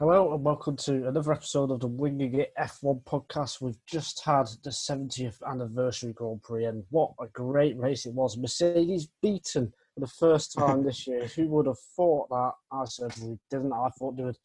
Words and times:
Hello 0.00 0.32
and 0.32 0.44
welcome 0.44 0.76
to 0.76 1.08
another 1.08 1.32
episode 1.32 1.72
of 1.72 1.80
the 1.80 1.88
Winging 1.88 2.38
It 2.38 2.52
F1 2.56 3.02
podcast. 3.02 3.60
We've 3.60 3.84
just 3.84 4.24
had 4.24 4.46
the 4.62 4.70
70th 4.70 5.42
anniversary 5.44 6.12
Grand 6.12 6.40
Prix, 6.40 6.66
and 6.66 6.84
what 6.90 7.14
a 7.20 7.26
great 7.26 7.76
race 7.76 8.06
it 8.06 8.14
was! 8.14 8.38
Mercedes 8.38 9.08
beaten 9.20 9.72
for 9.94 10.00
the 10.00 10.06
first 10.06 10.52
time 10.56 10.84
this 10.84 11.04
year. 11.08 11.26
Who 11.26 11.48
would 11.48 11.66
have 11.66 11.80
thought 11.96 12.28
that? 12.28 12.52
I 12.70 12.84
certainly 12.84 13.40
didn't. 13.50 13.72
I 13.72 13.88
thought 13.98 14.16
they 14.16 14.22
would 14.22 14.38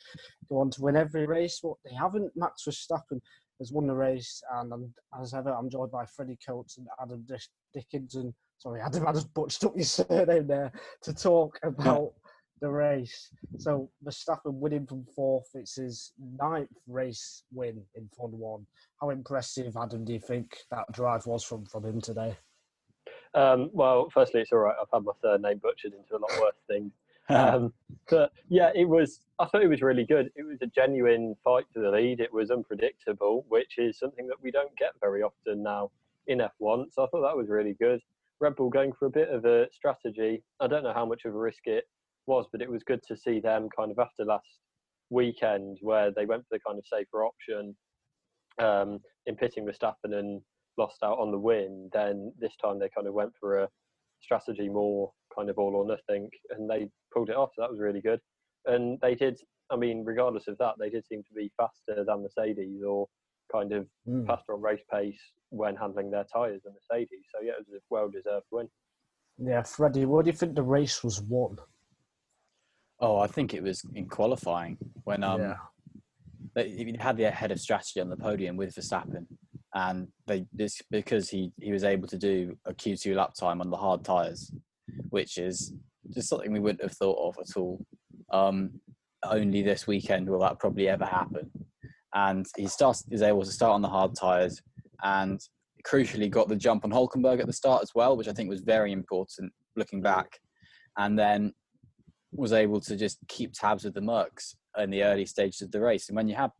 go 0.50 0.58
on 0.58 0.71
to 0.71 0.81
win 0.81 0.96
every 0.96 1.28
race, 1.28 1.60
but 1.62 1.74
they 1.86 1.94
haven't. 1.94 2.32
Max 2.36 2.64
Verstappen 2.68 3.22
has 3.60 3.72
won 3.72 3.86
the 3.86 3.94
race, 3.94 4.42
and 4.56 4.74
as 5.22 5.36
ever, 5.36 5.54
I'm 5.54 5.70
joined 5.70 5.92
by 5.92 6.08
Freddie 6.08 6.40
Coates 6.44 6.80
and 6.80 6.88
Adam 7.00 7.28
Dickinson. 7.76 8.34
Sorry, 8.58 8.82
Adam, 8.82 9.08
I 9.08 9.14
just 9.14 9.32
butchered 9.36 9.66
up 9.66 9.76
your 9.76 9.86
surname 9.86 10.48
there 10.48 10.72
to 11.04 11.14
talk 11.14 11.60
about 11.62 12.14
the 12.64 12.71
race. 12.71 13.30
So 13.57 13.89
Verstappen 14.05 14.54
winning 14.54 14.88
from 14.88 15.05
fourth. 15.14 15.50
It's 15.54 15.75
his 15.75 16.14
ninth 16.41 16.70
race 16.88 17.43
win 17.51 17.82
in 17.96 18.10
Formula 18.15 18.42
One. 18.42 18.65
How 19.01 19.10
impressive, 19.10 19.75
Adam, 19.75 20.05
do 20.05 20.14
you 20.14 20.19
think 20.19 20.57
that 20.71 20.86
drive 20.93 21.28
was 21.28 21.43
from, 21.43 21.65
from 21.65 21.83
him 21.83 22.00
today? 22.00 22.38
Um, 23.36 23.69
well, 23.74 24.10
firstly, 24.14 24.39
it's 24.41 24.54
all 24.54 24.60
right. 24.60 24.75
I've 24.82 24.88
had 24.93 25.04
my 25.04 25.11
third 25.21 25.41
name 25.41 25.57
butchered 25.57 25.91
into 25.93 26.15
a 26.15 26.19
lot 26.19 26.32
worse 26.41 26.55
things. 26.68 26.93
Um, 27.28 27.74
but 28.10 28.32
yeah, 28.47 28.71
it 28.74 28.88
was. 28.88 29.19
I 29.39 29.46
thought 29.46 29.61
it 29.61 29.68
was 29.68 29.82
really 29.82 30.05
good. 30.05 30.32
It 30.38 30.43
was 30.43 30.60
a 30.61 30.68
genuine 30.68 31.36
fight 31.43 31.66
for 31.74 31.82
the 31.82 31.89
lead. 31.89 32.22
It 32.22 32.33
was 32.33 32.50
unpredictable, 32.50 33.45
which 33.50 33.77
is 33.77 34.00
something 34.00 34.25
that 34.27 34.41
we 34.41 34.52
don't 34.52 34.75
get 34.77 34.91
very 35.02 35.22
often 35.22 35.64
now 35.64 35.91
in 36.27 36.38
F1. 36.39 36.94
So 36.94 37.03
I 37.03 37.08
thought 37.08 37.23
that 37.23 37.36
was 37.36 37.50
really 37.50 37.73
good. 37.73 38.00
Red 38.39 38.55
Bull 38.55 38.69
going 38.69 38.94
for 38.94 39.08
a 39.08 39.11
bit 39.11 39.27
of 39.30 39.44
a 39.44 39.67
strategy. 39.73 40.44
I 40.61 40.67
don't 40.67 40.83
know 40.83 40.94
how 40.94 41.05
much 41.05 41.25
of 41.25 41.36
a 41.36 41.38
risk 41.38 41.67
it 41.67 41.88
was, 42.27 42.45
but 42.52 42.61
it 42.61 42.69
was 42.69 42.83
good 42.83 43.02
to 43.08 43.17
see 43.17 43.39
them 43.39 43.67
kind 43.75 43.91
of 43.91 44.00
after 44.00 44.25
last 44.25 44.59
weekend 45.09 45.77
where 45.81 46.11
they 46.11 46.25
went 46.25 46.44
for 46.44 46.58
the 46.58 46.59
kind 46.66 46.80
of 46.80 46.86
safer 46.88 47.23
option 47.23 47.75
um, 48.59 48.99
in 49.25 49.36
pitting 49.36 49.65
Verstappen 49.65 50.13
and 50.17 50.41
lost 50.77 50.97
out 51.03 51.19
on 51.19 51.31
the 51.31 51.38
win. 51.38 51.89
Then 51.93 52.33
this 52.39 52.55
time 52.61 52.80
they 52.80 52.89
kind 52.95 53.07
of 53.07 53.13
went 53.13 53.31
for 53.39 53.59
a 53.59 53.69
strategy 54.21 54.69
more 54.69 55.11
kind 55.35 55.49
of 55.49 55.57
all 55.57 55.75
or 55.75 55.85
nothing, 55.85 56.30
and 56.52 56.69
they 56.69 56.88
pulled 57.13 57.30
it 57.30 57.35
off. 57.35 57.49
So 57.55 57.61
that 57.61 57.71
was 57.71 57.80
really 57.80 58.02
good. 58.02 58.19
And 58.65 58.99
they 59.02 59.15
did. 59.15 59.39
I 59.71 59.75
mean, 59.75 60.03
regardless 60.05 60.47
of 60.47 60.58
that, 60.59 60.75
they 60.80 60.89
did 60.89 61.05
seem 61.05 61.23
to 61.23 61.33
be 61.35 61.52
faster 61.58 62.03
than 62.05 62.23
Mercedes 62.23 62.81
or 62.87 63.08
kind 63.52 63.71
of 63.73 63.87
mm. 64.08 64.25
faster 64.25 64.53
on 64.53 64.61
race 64.61 64.83
pace 64.91 65.19
when 65.49 65.75
handling 65.75 66.11
their 66.11 66.25
tyres 66.33 66.61
than 66.63 66.73
Mercedes. 66.73 67.25
So 67.33 67.43
yeah, 67.43 67.53
it 67.53 67.65
was 67.67 67.75
a 67.75 67.81
well-deserved 67.89 68.45
win. 68.52 68.67
Yeah, 69.37 69.63
Freddie, 69.63 70.05
what 70.05 70.25
do 70.25 70.31
you 70.31 70.37
think 70.37 70.55
the 70.55 70.63
race 70.63 71.03
was 71.03 71.21
won? 71.21 71.58
Oh, 73.03 73.19
I 73.19 73.27
think 73.27 73.53
it 73.53 73.61
was 73.61 73.83
in 73.95 74.07
qualifying 74.07 74.77
when 75.03 75.25
um 75.25 75.41
yeah. 75.41 75.55
they 76.55 76.95
had 76.97 77.17
their 77.17 77.31
head 77.31 77.51
of 77.51 77.59
strategy 77.59 77.99
on 77.99 78.09
the 78.09 78.15
podium 78.15 78.55
with 78.55 78.73
Verstappen, 78.73 79.25
and 79.73 80.07
they 80.25 80.45
this 80.53 80.81
because 80.89 81.29
he 81.29 81.51
he 81.59 81.73
was 81.73 81.83
able 81.83 82.07
to 82.07 82.17
do 82.17 82.57
a 82.65 82.73
Q2 82.73 83.13
lap 83.13 83.33
time 83.33 83.59
on 83.59 83.69
the 83.69 83.75
hard 83.75 84.05
tires, 84.05 84.53
which 85.09 85.37
is 85.37 85.73
just 86.11 86.29
something 86.29 86.53
we 86.53 86.61
wouldn't 86.61 86.81
have 86.81 86.93
thought 86.93 87.19
of 87.27 87.35
at 87.41 87.57
all. 87.57 87.85
Um, 88.31 88.79
only 89.25 89.61
this 89.61 89.85
weekend 89.85 90.29
will 90.29 90.39
that 90.39 90.59
probably 90.59 90.87
ever 90.87 91.05
happen, 91.05 91.51
and 92.13 92.45
he 92.55 92.67
starts 92.67 93.03
is 93.11 93.21
able 93.21 93.43
to 93.43 93.51
start 93.51 93.73
on 93.73 93.81
the 93.81 93.89
hard 93.89 94.15
tires 94.15 94.61
and 95.03 95.41
crucially 95.85 96.31
got 96.31 96.47
the 96.47 96.55
jump 96.55 96.85
on 96.85 96.91
Hulkenberg 96.91 97.41
at 97.41 97.47
the 97.47 97.51
start 97.51 97.83
as 97.83 97.91
well, 97.93 98.15
which 98.15 98.29
I 98.29 98.31
think 98.31 98.47
was 98.49 98.61
very 98.61 98.93
important 98.93 99.51
looking 99.75 100.01
back. 100.01 100.39
And 100.95 101.19
then 101.19 101.53
was 102.36 102.53
able 102.53 102.80
to 102.81 102.95
just 102.95 103.20
keep 103.28 103.53
tabs 103.53 103.84
with 103.84 103.94
the 103.94 104.02
Mercs 104.02 104.56
in 104.78 104.89
the 104.89 105.03
early 105.03 105.26
stages 105.26 105.62
of 105.62 105.72
the 105.72 105.81
race. 105.81 106.09
And 106.09 106.16
when 106.16 106.28
you 106.28 106.36
have, 106.36 106.52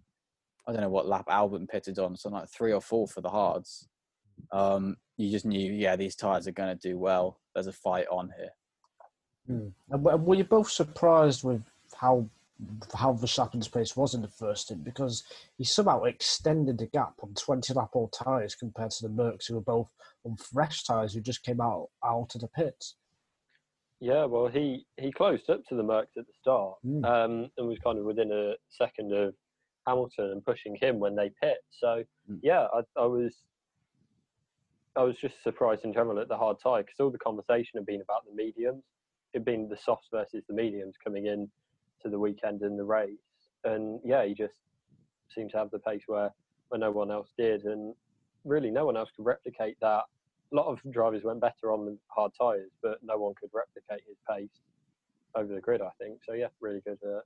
I 0.68 0.72
don't 0.72 0.82
know 0.82 0.90
what 0.90 1.08
lap 1.08 1.28
Albon 1.28 1.68
pitted 1.68 2.00
on, 2.00 2.16
something 2.16 2.40
like 2.40 2.50
three 2.50 2.74
or 2.74 2.82
four 2.82 3.08
for 3.08 3.22
the 3.22 3.30
hards, 3.30 3.88
um, 4.52 4.98
you 5.18 5.30
just 5.30 5.46
knew, 5.46 5.72
yeah, 5.72 5.96
these 5.96 6.16
tyres 6.16 6.48
are 6.48 6.52
going 6.52 6.78
to 6.78 6.88
do 6.90 6.98
well. 6.98 7.40
There's 7.54 7.68
a 7.68 7.74
fight 7.74 8.06
on 8.12 8.32
here. 8.38 8.50
Hmm. 9.48 9.68
And 9.90 10.04
were 10.26 10.36
you 10.36 10.44
both 10.44 10.70
surprised 10.70 11.44
with 11.44 11.62
how 11.96 12.30
how 12.94 13.14
Verstappen's 13.14 13.68
pace 13.68 13.98
was 13.98 14.14
in 14.14 14.22
the 14.22 14.28
first 14.28 14.64
stint 14.66 14.84
because 14.84 15.24
he 15.58 15.64
somehow 15.64 16.04
extended 16.04 16.78
the 16.78 16.86
gap 16.86 17.14
on 17.22 17.34
20 17.34 17.74
lap 17.74 17.90
old 17.94 18.14
tyres 18.14 18.56
compared 18.56 18.92
to 18.92 19.08
the 19.08 19.14
Mercs 19.14 19.48
who 19.48 19.56
were 19.56 19.62
both 19.62 19.90
on 20.24 20.38
fresh 20.38 20.84
tyres 20.84 21.14
who 21.14 21.20
just 21.20 21.44
came 21.44 21.60
out 21.60 21.90
out 22.06 22.36
of 22.36 22.42
the 22.42 22.48
pits. 22.48 22.96
Yeah, 24.04 24.26
well, 24.26 24.48
he, 24.48 24.86
he 24.98 25.14
closed 25.14 25.50
up 25.50 25.62
to 25.70 25.76
the 25.76 25.82
Mercs 25.82 26.18
at 26.18 26.28
the 26.28 26.34
start 26.38 26.76
mm. 26.86 27.06
um, 27.06 27.50
and 27.58 27.68
was 27.70 27.80
kind 27.82 27.98
of 27.98 28.04
within 28.04 28.34
a 28.34 28.56
second 28.68 29.14
of 29.14 29.34
Hamilton 29.88 30.32
and 30.32 30.46
pushing 30.46 30.76
him 30.76 31.00
when 31.00 31.16
they 31.16 31.32
pit. 31.42 31.60
So 31.70 32.04
mm. 32.30 32.40
yeah, 32.44 32.68
I, 32.74 32.82
I, 33.00 33.06
was 33.06 33.34
I 34.98 35.04
was 35.04 35.16
just 35.16 35.42
surprised 35.42 35.86
in 35.86 35.94
general 35.94 36.20
at 36.20 36.28
the 36.28 36.36
hard 36.36 36.58
tie 36.62 36.82
because 36.82 37.00
all 37.00 37.12
the 37.12 37.18
conversation 37.18 37.78
had 37.78 37.86
been 37.86 38.02
about 38.02 38.26
the 38.26 38.36
mediums. 38.36 38.84
It'd 39.34 39.46
been 39.46 39.70
the 39.70 39.78
softs 39.78 40.10
versus 40.12 40.44
the 40.50 40.54
mediums 40.54 40.96
coming 41.02 41.28
in 41.28 41.50
to 42.02 42.10
the 42.10 42.20
weekend 42.20 42.62
in 42.62 42.76
the 42.76 42.84
race, 42.84 43.08
and 43.64 44.02
yeah, 44.04 44.26
he 44.26 44.34
just 44.34 44.56
seemed 45.34 45.52
to 45.52 45.58
have 45.58 45.72
the 45.72 45.80
pace 45.80 46.04
where 46.08 46.30
where 46.68 46.80
no 46.80 46.92
one 46.92 47.10
else 47.10 47.30
did, 47.38 47.64
and 47.64 47.96
really 48.44 48.70
no 48.70 48.86
one 48.86 48.98
else 48.98 49.12
could 49.16 49.26
replicate 49.26 49.78
that 49.80 50.04
lot 50.54 50.68
of 50.68 50.80
drivers 50.92 51.24
went 51.24 51.42
better 51.42 51.72
on 51.72 51.86
the 51.86 51.98
hard 52.08 52.32
tyres, 52.40 52.72
but 52.82 53.00
no 53.04 53.18
one 53.18 53.34
could 53.40 53.50
replicate 53.54 54.06
his 54.08 54.18
pace 54.30 54.62
over 55.36 55.54
the 55.54 55.62
grid. 55.62 55.82
I 55.82 55.90
think 56.00 56.20
so. 56.28 56.34
Yeah, 56.34 56.48
really 56.62 56.82
good. 56.86 57.00
Uh, 57.06 57.20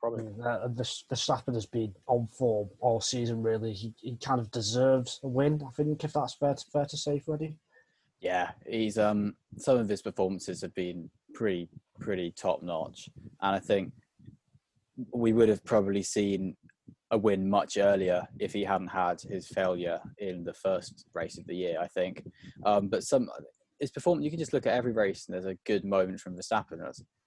from 0.00 0.18
him. 0.18 0.34
Uh, 0.44 0.68
the 0.68 0.82
Verstappen 0.82 1.54
has 1.54 1.66
been 1.66 1.94
on 2.06 2.26
form 2.26 2.68
all 2.80 3.00
season. 3.00 3.42
Really, 3.42 3.72
he, 3.72 3.94
he 4.00 4.16
kind 4.16 4.40
of 4.40 4.50
deserves 4.50 5.20
a 5.22 5.28
win. 5.28 5.62
I 5.66 5.70
think 5.70 6.04
if 6.04 6.12
that's 6.12 6.34
fair 6.34 6.54
to, 6.54 6.64
fair 6.72 6.86
to 6.86 6.96
say, 6.96 7.18
Freddie. 7.18 7.58
Yeah, 8.20 8.50
he's 8.66 8.98
um 8.98 9.36
some 9.58 9.78
of 9.78 9.88
his 9.88 10.02
performances 10.02 10.62
have 10.62 10.74
been 10.74 11.10
pretty 11.34 11.68
pretty 12.00 12.30
top 12.30 12.62
notch, 12.62 13.08
and 13.42 13.54
I 13.54 13.58
think 13.58 13.92
we 15.12 15.32
would 15.32 15.50
have 15.50 15.64
probably 15.64 16.02
seen 16.02 16.56
a 17.10 17.18
win 17.18 17.48
much 17.48 17.76
earlier 17.76 18.26
if 18.40 18.52
he 18.52 18.64
hadn't 18.64 18.88
had 18.88 19.20
his 19.20 19.46
failure 19.48 20.00
in 20.18 20.44
the 20.44 20.54
first 20.54 21.06
race 21.14 21.38
of 21.38 21.46
the 21.46 21.54
year. 21.54 21.78
I 21.80 21.86
think, 21.86 22.26
um, 22.64 22.88
but 22.88 23.04
some 23.04 23.28
his 23.80 23.90
performance 23.90 24.24
you 24.24 24.30
can 24.30 24.38
just 24.38 24.52
look 24.52 24.66
at 24.66 24.74
every 24.74 24.92
race 24.92 25.26
and 25.26 25.34
there's 25.34 25.46
a 25.46 25.58
good 25.66 25.84
moment 25.84 26.20
from 26.20 26.36
Verstappen. 26.36 26.80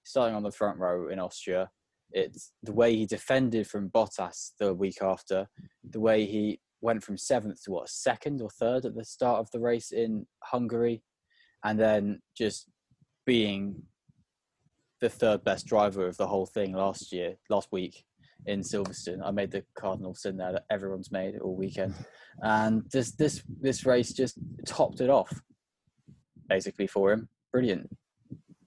Starting 0.03 0.35
on 0.35 0.43
the 0.43 0.51
front 0.51 0.79
row 0.79 1.09
in 1.09 1.19
Austria, 1.19 1.69
it's 2.11 2.51
the 2.63 2.73
way 2.73 2.95
he 2.95 3.05
defended 3.05 3.67
from 3.67 3.89
Bottas 3.89 4.51
the 4.59 4.73
week 4.73 5.01
after, 5.01 5.47
the 5.87 5.99
way 5.99 6.25
he 6.25 6.59
went 6.81 7.03
from 7.03 7.17
seventh 7.17 7.63
to 7.63 7.71
what 7.71 7.89
second 7.89 8.41
or 8.41 8.49
third 8.49 8.85
at 8.85 8.95
the 8.95 9.05
start 9.05 9.39
of 9.39 9.51
the 9.51 9.59
race 9.59 9.91
in 9.91 10.25
Hungary, 10.43 11.03
and 11.63 11.79
then 11.79 12.19
just 12.35 12.67
being 13.25 13.83
the 15.01 15.09
third 15.09 15.43
best 15.43 15.65
driver 15.67 16.07
of 16.07 16.17
the 16.17 16.27
whole 16.27 16.45
thing 16.45 16.73
last 16.73 17.11
year, 17.11 17.35
last 17.49 17.69
week, 17.71 18.03
in 18.45 18.61
Silverstone. 18.61 19.21
I 19.23 19.31
made 19.31 19.51
the 19.51 19.63
cardinal 19.75 20.13
sin 20.15 20.37
there 20.37 20.53
that 20.53 20.65
everyone's 20.69 21.11
made 21.11 21.37
all 21.39 21.55
weekend, 21.55 21.93
and 22.41 22.83
this 22.91 23.11
this 23.11 23.43
this 23.61 23.85
race 23.85 24.13
just 24.13 24.37
topped 24.65 25.01
it 25.01 25.09
off, 25.09 25.41
basically 26.47 26.87
for 26.87 27.11
him. 27.11 27.29
Brilliant, 27.51 27.89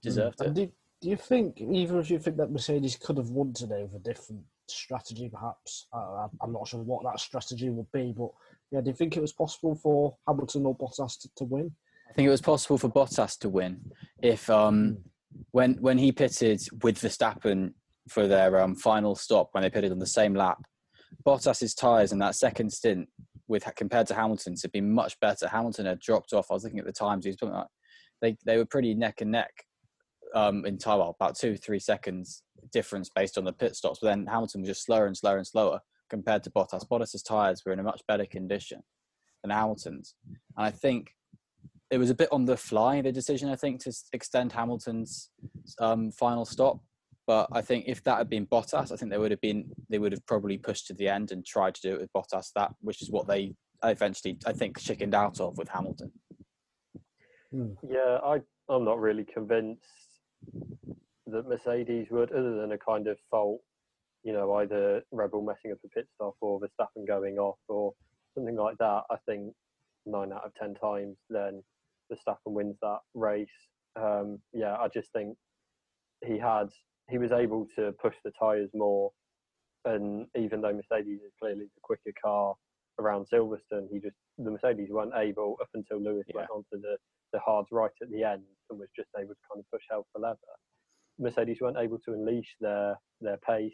deserved 0.01 0.41
it. 0.41 0.53
Do, 0.53 0.71
do 1.01 1.09
you 1.09 1.17
think 1.17 1.59
either 1.59 1.99
of 1.99 2.09
you 2.09 2.19
think 2.19 2.37
that 2.37 2.51
Mercedes 2.51 2.95
could 2.95 3.17
have 3.17 3.29
won 3.29 3.53
today 3.53 3.83
with 3.83 3.95
a 3.95 4.03
different 4.03 4.41
strategy, 4.67 5.29
perhaps? 5.29 5.87
Uh, 5.93 6.27
I'm 6.41 6.53
not 6.53 6.67
sure 6.67 6.81
what 6.81 7.03
that 7.03 7.19
strategy 7.19 7.69
would 7.69 7.91
be, 7.91 8.13
but 8.17 8.29
yeah, 8.71 8.81
do 8.81 8.89
you 8.89 8.95
think 8.95 9.17
it 9.17 9.21
was 9.21 9.33
possible 9.33 9.75
for 9.75 10.15
Hamilton 10.27 10.65
or 10.65 10.77
Bottas 10.77 11.19
to, 11.21 11.29
to 11.37 11.43
win? 11.43 11.71
I 12.09 12.13
think 12.13 12.27
it 12.27 12.31
was 12.31 12.41
possible 12.41 12.77
for 12.77 12.89
Bottas 12.89 13.37
to 13.39 13.49
win 13.49 13.81
if 14.21 14.49
um, 14.49 14.97
hmm. 15.33 15.41
when 15.51 15.73
when 15.75 15.97
he 15.97 16.11
pitted 16.11 16.61
with 16.83 16.99
Verstappen 16.99 17.73
for 18.09 18.27
their 18.27 18.59
um, 18.59 18.75
final 18.75 19.15
stop 19.15 19.49
when 19.51 19.63
they 19.63 19.69
pitted 19.69 19.91
on 19.91 19.99
the 19.99 20.05
same 20.05 20.33
lap. 20.33 20.63
Bottas's 21.25 21.73
tyres 21.73 22.11
in 22.11 22.19
that 22.19 22.35
second 22.35 22.71
stint, 22.71 23.07
with 23.47 23.65
compared 23.75 24.07
to 24.07 24.15
Hamilton's, 24.15 24.61
had 24.61 24.71
been 24.71 24.93
much 24.93 25.19
better. 25.19 25.47
Hamilton 25.47 25.85
had 25.85 25.99
dropped 25.99 26.33
off. 26.33 26.47
I 26.49 26.53
was 26.53 26.63
looking 26.63 26.79
at 26.79 26.85
the 26.85 26.91
times. 26.91 27.25
He 27.25 27.31
was 27.31 27.41
like, 27.41 27.67
they 28.21 28.37
they 28.45 28.57
were 28.57 28.65
pretty 28.65 28.93
neck 28.93 29.21
and 29.21 29.31
neck 29.31 29.51
um, 30.33 30.65
in 30.65 30.77
time, 30.77 30.99
well, 30.99 31.15
about 31.19 31.37
two 31.37 31.55
three 31.55 31.79
seconds 31.79 32.43
difference 32.71 33.09
based 33.09 33.37
on 33.37 33.43
the 33.43 33.53
pit 33.53 33.75
stops. 33.75 33.99
But 34.01 34.07
then 34.07 34.25
Hamilton 34.25 34.61
was 34.61 34.69
just 34.69 34.85
slower 34.85 35.05
and 35.05 35.15
slower 35.15 35.37
and 35.37 35.47
slower 35.47 35.79
compared 36.09 36.43
to 36.43 36.49
Bottas. 36.49 36.87
Bottas's 36.87 37.23
tyres 37.23 37.63
were 37.65 37.73
in 37.73 37.79
a 37.79 37.83
much 37.83 38.01
better 38.07 38.25
condition 38.25 38.81
than 39.43 39.51
Hamilton's, 39.51 40.15
and 40.57 40.65
I 40.65 40.71
think 40.71 41.11
it 41.91 41.97
was 41.99 42.09
a 42.09 42.15
bit 42.15 42.29
on 42.31 42.45
the 42.45 42.57
fly 42.57 43.01
the 43.01 43.11
decision. 43.11 43.49
I 43.49 43.55
think 43.55 43.83
to 43.83 43.93
extend 44.13 44.51
Hamilton's 44.51 45.29
um, 45.79 46.11
final 46.11 46.45
stop 46.45 46.79
but 47.25 47.47
I 47.51 47.61
think 47.61 47.85
if 47.87 48.03
that 48.03 48.17
had 48.17 48.29
been 48.29 48.45
Bottas, 48.45 48.91
I 48.91 48.95
think 48.95 49.11
they 49.11 49.17
would 49.17 49.31
have 49.31 49.41
been 49.41 49.71
they 49.89 49.99
would 49.99 50.11
have 50.11 50.25
probably 50.25 50.57
pushed 50.57 50.87
to 50.87 50.93
the 50.93 51.07
end 51.07 51.31
and 51.31 51.45
tried 51.45 51.75
to 51.75 51.81
do 51.81 51.93
it 51.95 52.01
with 52.01 52.13
Bottas. 52.13 52.51
That 52.55 52.71
which 52.81 53.01
is 53.01 53.11
what 53.11 53.27
they 53.27 53.53
eventually 53.83 54.37
I 54.45 54.53
think 54.53 54.79
chickened 54.79 55.15
out 55.15 55.39
of 55.39 55.57
with 55.57 55.69
Hamilton. 55.69 56.11
Hmm. 57.51 57.73
Yeah, 57.87 58.19
I 58.23 58.39
I'm 58.69 58.85
not 58.85 58.99
really 58.99 59.25
convinced 59.25 59.83
that 61.27 61.47
Mercedes 61.47 62.07
would, 62.11 62.31
other 62.31 62.55
than 62.59 62.73
a 62.73 62.77
kind 62.77 63.07
of 63.07 63.17
fault 63.31 63.61
you 64.23 64.31
know, 64.31 64.53
either 64.55 65.03
Red 65.11 65.31
Bull 65.31 65.43
messing 65.43 65.71
up 65.71 65.79
a 65.85 65.89
pit 65.89 66.07
stop 66.15 66.35
or 66.41 66.59
Verstappen 66.59 67.05
going 67.05 67.37
off 67.37 67.57
or 67.67 67.93
something 68.33 68.55
like 68.55 68.77
that, 68.77 69.03
I 69.09 69.17
think 69.27 69.53
nine 70.05 70.31
out 70.31 70.45
of 70.45 70.53
ten 70.55 70.73
times 70.75 71.17
then 71.29 71.61
Verstappen 72.11 72.53
wins 72.53 72.77
that 72.81 72.99
race. 73.13 73.47
Um, 73.95 74.39
yeah, 74.53 74.75
I 74.79 74.87
just 74.87 75.11
think 75.11 75.37
he 76.25 76.37
had 76.37 76.69
he 77.09 77.17
was 77.17 77.31
able 77.31 77.67
to 77.77 77.91
push 78.01 78.15
the 78.23 78.31
tyres 78.39 78.69
more, 78.73 79.11
and 79.85 80.27
even 80.35 80.61
though 80.61 80.73
Mercedes 80.73 81.21
is 81.21 81.31
clearly 81.39 81.65
the 81.65 81.81
quicker 81.81 82.13
car 82.23 82.55
around 82.99 83.27
Silverstone, 83.31 83.87
he 83.91 83.99
just 83.99 84.15
the 84.37 84.51
Mercedes 84.51 84.89
weren't 84.89 85.13
able 85.15 85.57
up 85.61 85.69
until 85.73 86.01
Lewis 86.01 86.25
yeah. 86.29 86.37
went 86.37 86.49
onto 86.49 86.81
the 86.81 86.97
the 87.33 87.39
hards 87.39 87.69
right 87.71 87.91
at 88.01 88.09
the 88.09 88.23
end 88.23 88.43
and 88.69 88.79
was 88.79 88.89
just 88.95 89.09
able 89.17 89.33
to 89.33 89.39
kind 89.51 89.59
of 89.59 89.69
push 89.71 89.83
hell 89.89 90.05
for 90.13 90.19
leather. 90.19 90.37
Mercedes 91.19 91.57
weren't 91.61 91.77
able 91.77 91.99
to 91.99 92.13
unleash 92.13 92.55
their 92.61 92.95
their 93.21 93.37
pace. 93.37 93.73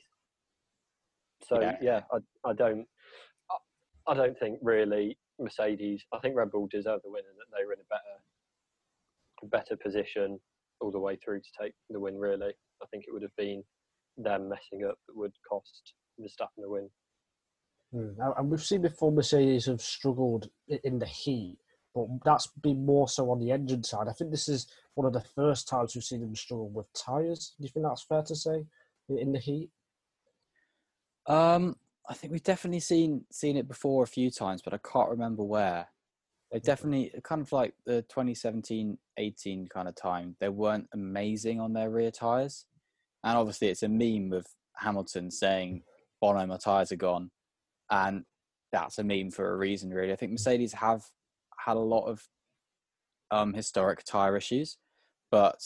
So 1.48 1.62
yeah, 1.62 1.78
yeah 1.81 2.02
I 2.12 2.50
I 2.50 2.54
don't 2.54 2.86
I, 3.52 4.12
I 4.12 4.14
don't 4.16 4.38
think 4.40 4.60
really 4.62 5.18
Mercedes. 5.40 6.04
I 6.14 6.20
think 6.20 6.36
Red 6.36 6.52
Bull 6.52 6.68
deserved 6.72 7.04
the 7.04 7.12
win 7.12 7.24
and 7.30 7.38
that 7.38 7.58
they 7.58 7.66
were 7.66 7.74
in 7.74 7.80
a 7.80 7.90
better 7.90 8.18
better 9.44 9.78
position 9.78 10.40
all 10.81 10.92
the 10.92 11.00
way 11.00 11.18
through 11.24 11.40
to 11.40 11.50
take 11.62 11.74
the 11.90 12.00
win. 12.00 12.18
Really, 12.18 12.54
I 12.81 12.86
think 12.88 13.06
it 13.08 13.14
would 13.14 13.22
have 13.22 13.36
been 13.38 13.64
them 14.18 14.50
messing 14.50 14.86
up 14.86 14.98
that 15.08 15.16
would 15.16 15.34
cost 15.48 15.94
Verstappen 16.20 16.58
the 16.58 16.70
win. 16.70 16.90
Mm. 17.94 18.16
And 18.38 18.50
we've 18.50 18.64
seen 18.64 18.81
before 18.81 19.12
Mercedes 19.12 19.66
have 19.66 19.81
struggled 19.81 20.50
in 20.84 21.00
the 21.00 21.06
heat, 21.06 21.58
but 21.96 22.06
that's 22.24 22.48
been 22.62 22.86
more 22.86 23.08
so 23.08 23.31
on 23.31 23.40
the 23.40 23.52
engine 23.52 23.84
side. 23.84 24.08
I 24.08 24.14
think 24.14 24.31
this 24.31 24.48
is 24.48 24.68
one 24.94 25.08
of 25.08 25.14
the 25.14 25.22
first 25.22 25.68
times 25.68 25.96
we've 25.96 26.04
seen 26.04 26.22
them 26.22 26.36
struggle 26.36 26.70
with 26.70 26.92
tyres. 26.94 27.54
Do 27.58 27.64
you 27.64 27.70
think 27.70 27.86
that's 27.86 28.04
fair 28.04 28.22
to 28.24 28.36
say 28.36 28.66
in 29.10 29.31
the 29.31 29.40
heat? 29.40 29.70
Um, 31.26 31.76
I 32.08 32.14
think 32.14 32.31
we've 32.31 32.44
definitely 32.44 32.80
seen 32.80 33.26
seen 33.31 33.58
it 33.58 33.68
before 33.68 34.04
a 34.04 34.08
few 34.08 34.30
times, 34.30 34.62
but 34.62 34.74
I 34.74 34.80
can't 34.80 35.10
remember 35.10 35.44
where. 35.44 35.88
They 36.51 36.60
definitely 36.60 37.13
kind 37.24 37.42
of 37.42 37.51
like 37.51 37.74
the 37.86 38.04
2017-18 38.12 39.69
kind 39.69 39.88
of 39.88 39.96
time. 39.96 40.36
They 40.40 40.50
weren't 40.50 40.88
amazing 40.94 41.60
on 41.60 41.74
their 41.74 41.90
rear 41.90 42.12
tires, 42.12 42.66
and 43.24 43.38
obviously 43.38 43.68
it's 43.68 43.84
a 43.84 43.90
meme 43.90 44.30
with 44.30 44.48
Hamilton 44.78 45.30
saying, 45.30 45.84
"Bono, 46.22 46.46
my 46.48 46.57
tires 46.57 46.92
are 46.92 46.96
gone," 46.96 47.30
and 47.92 48.24
that's 48.72 48.98
a 48.98 49.04
meme 49.04 49.31
for 49.31 49.54
a 49.54 49.57
reason, 49.57 49.92
really. 49.92 50.12
I 50.12 50.16
think 50.16 50.31
Mercedes 50.31 50.74
have 50.74 51.04
had 51.66 51.78
a 51.78 51.80
lot 51.80 52.06
of 52.06 52.28
um, 53.31 53.54
historic 53.54 54.04
tire 54.04 54.36
issues, 54.36 54.78
but 55.31 55.60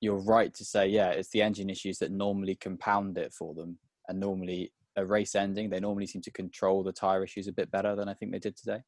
you're 0.00 0.22
right 0.24 0.52
to 0.54 0.64
say, 0.64 0.88
yeah, 0.88 1.10
it's 1.10 1.30
the 1.30 1.42
engine 1.42 1.70
issues 1.70 1.98
that 1.98 2.10
normally 2.10 2.54
compound 2.56 3.18
it 3.18 3.32
for 3.32 3.54
them, 3.54 3.78
and 4.08 4.18
normally 4.18 4.72
a 4.96 5.04
race 5.04 5.34
ending, 5.34 5.70
they 5.70 5.80
normally 5.80 6.06
seem 6.06 6.22
to 6.22 6.30
control 6.30 6.82
the 6.82 6.92
tire 6.92 7.24
issues 7.24 7.48
a 7.48 7.52
bit 7.52 7.70
better 7.70 7.96
than 7.96 8.08
I 8.08 8.14
think 8.14 8.32
they 8.32 8.38
did 8.38 8.56
today. 8.56 8.80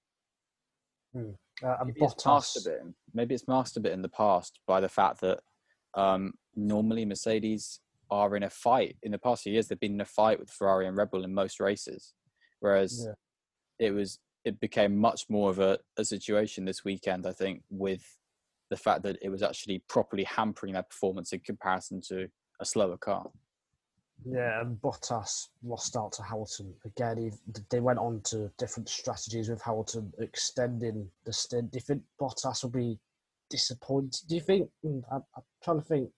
Hmm. 1.14 1.31
Uh, 1.62 1.76
maybe, 1.84 2.00
it's 2.00 2.26
mastered 2.26 2.72
it. 2.72 2.82
maybe 3.12 3.34
it's 3.34 3.46
mastered 3.46 3.87
it 3.87 3.93
in 3.93 4.02
the 4.02 4.08
past 4.08 4.58
by 4.66 4.81
the 4.81 4.88
fact 4.88 5.20
that 5.20 5.40
um, 5.94 6.32
normally 6.56 7.05
Mercedes 7.05 7.81
are 8.11 8.37
in 8.37 8.43
a 8.43 8.50
fight. 8.50 8.96
In 9.02 9.12
the 9.12 9.19
past 9.19 9.44
few 9.44 9.52
years, 9.52 9.69
they've 9.69 9.78
been 9.78 9.94
in 9.94 10.00
a 10.00 10.05
fight 10.05 10.40
with 10.40 10.50
Ferrari 10.50 10.87
and 10.88 10.96
Red 10.96 11.11
Bull 11.11 11.25
in 11.25 11.32
most 11.32 11.61
races, 11.61 12.14
whereas 12.61 13.06
yeah. 13.06 13.87
it 13.87 13.93
was 13.93 14.19
it 14.44 14.61
became 14.61 14.96
much 14.96 15.25
more 15.31 15.49
of 15.49 15.58
a, 15.58 15.78
a 15.96 16.05
situation 16.05 16.64
this 16.64 16.84
weekend. 16.84 17.26
I 17.26 17.32
think 17.32 17.62
with 17.70 18.05
the 18.70 18.76
fact 18.76 19.02
that 19.05 19.16
it 19.22 19.28
was 19.28 19.43
actually 19.43 19.82
properly 19.88 20.25
hampering 20.25 20.75
their 20.75 20.82
performance 20.82 21.32
in 21.32 21.40
comparison 21.40 22.00
to 22.08 22.28
a 22.61 22.64
slower 22.64 22.96
car. 22.96 23.31
Yeah, 24.26 24.61
and 24.61 24.81
Bottas 24.81 25.49
lost 25.62 25.97
out 25.97 26.12
to 26.12 26.23
Hamilton 26.23 26.75
again. 26.85 27.19
He, 27.19 27.31
they 27.71 27.81
went 27.81 27.99
on 27.99 28.21
to 28.25 28.50
different 28.59 28.88
strategies 28.88 29.49
with 29.49 29.62
Hamilton 29.62 30.12
extending 30.19 31.11
the 31.25 31.32
stint. 31.32 31.73
Do 31.73 31.76
you 31.76 31.82
think 31.82 32.03
Bottas 32.21 32.62
will 32.62 32.71
be 32.71 32.99
disappointed? 33.50 34.21
Do 34.29 34.35
you 34.35 34.41
think? 34.41 34.71
Hmm, 34.82 35.00
I'm, 35.12 35.23
I'm 35.37 35.43
trying 35.62 35.81
to 35.81 35.87
think. 35.87 36.11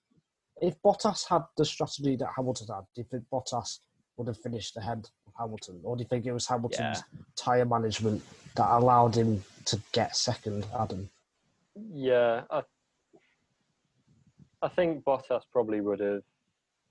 If 0.60 0.80
Bottas 0.82 1.28
had 1.28 1.42
the 1.56 1.64
strategy 1.64 2.16
that 2.16 2.28
Hamilton 2.34 2.68
had, 2.68 2.84
do 2.94 3.02
you 3.02 3.06
think 3.10 3.24
Bottas 3.30 3.80
would 4.16 4.28
have 4.28 4.40
finished 4.40 4.76
ahead 4.76 5.06
of 5.26 5.32
Hamilton, 5.38 5.80
or 5.82 5.96
do 5.96 6.02
you 6.02 6.08
think 6.08 6.24
it 6.24 6.32
was 6.32 6.46
Hamilton's 6.46 7.02
yeah. 7.12 7.20
tyre 7.36 7.66
management 7.66 8.22
that 8.54 8.70
allowed 8.70 9.14
him 9.14 9.44
to 9.66 9.80
get 9.92 10.16
second, 10.16 10.66
Adam? 10.78 11.10
Yeah, 11.92 12.42
I, 12.50 12.62
I 14.62 14.68
think 14.68 15.04
Bottas 15.04 15.42
probably 15.52 15.82
would 15.82 16.00
have 16.00 16.22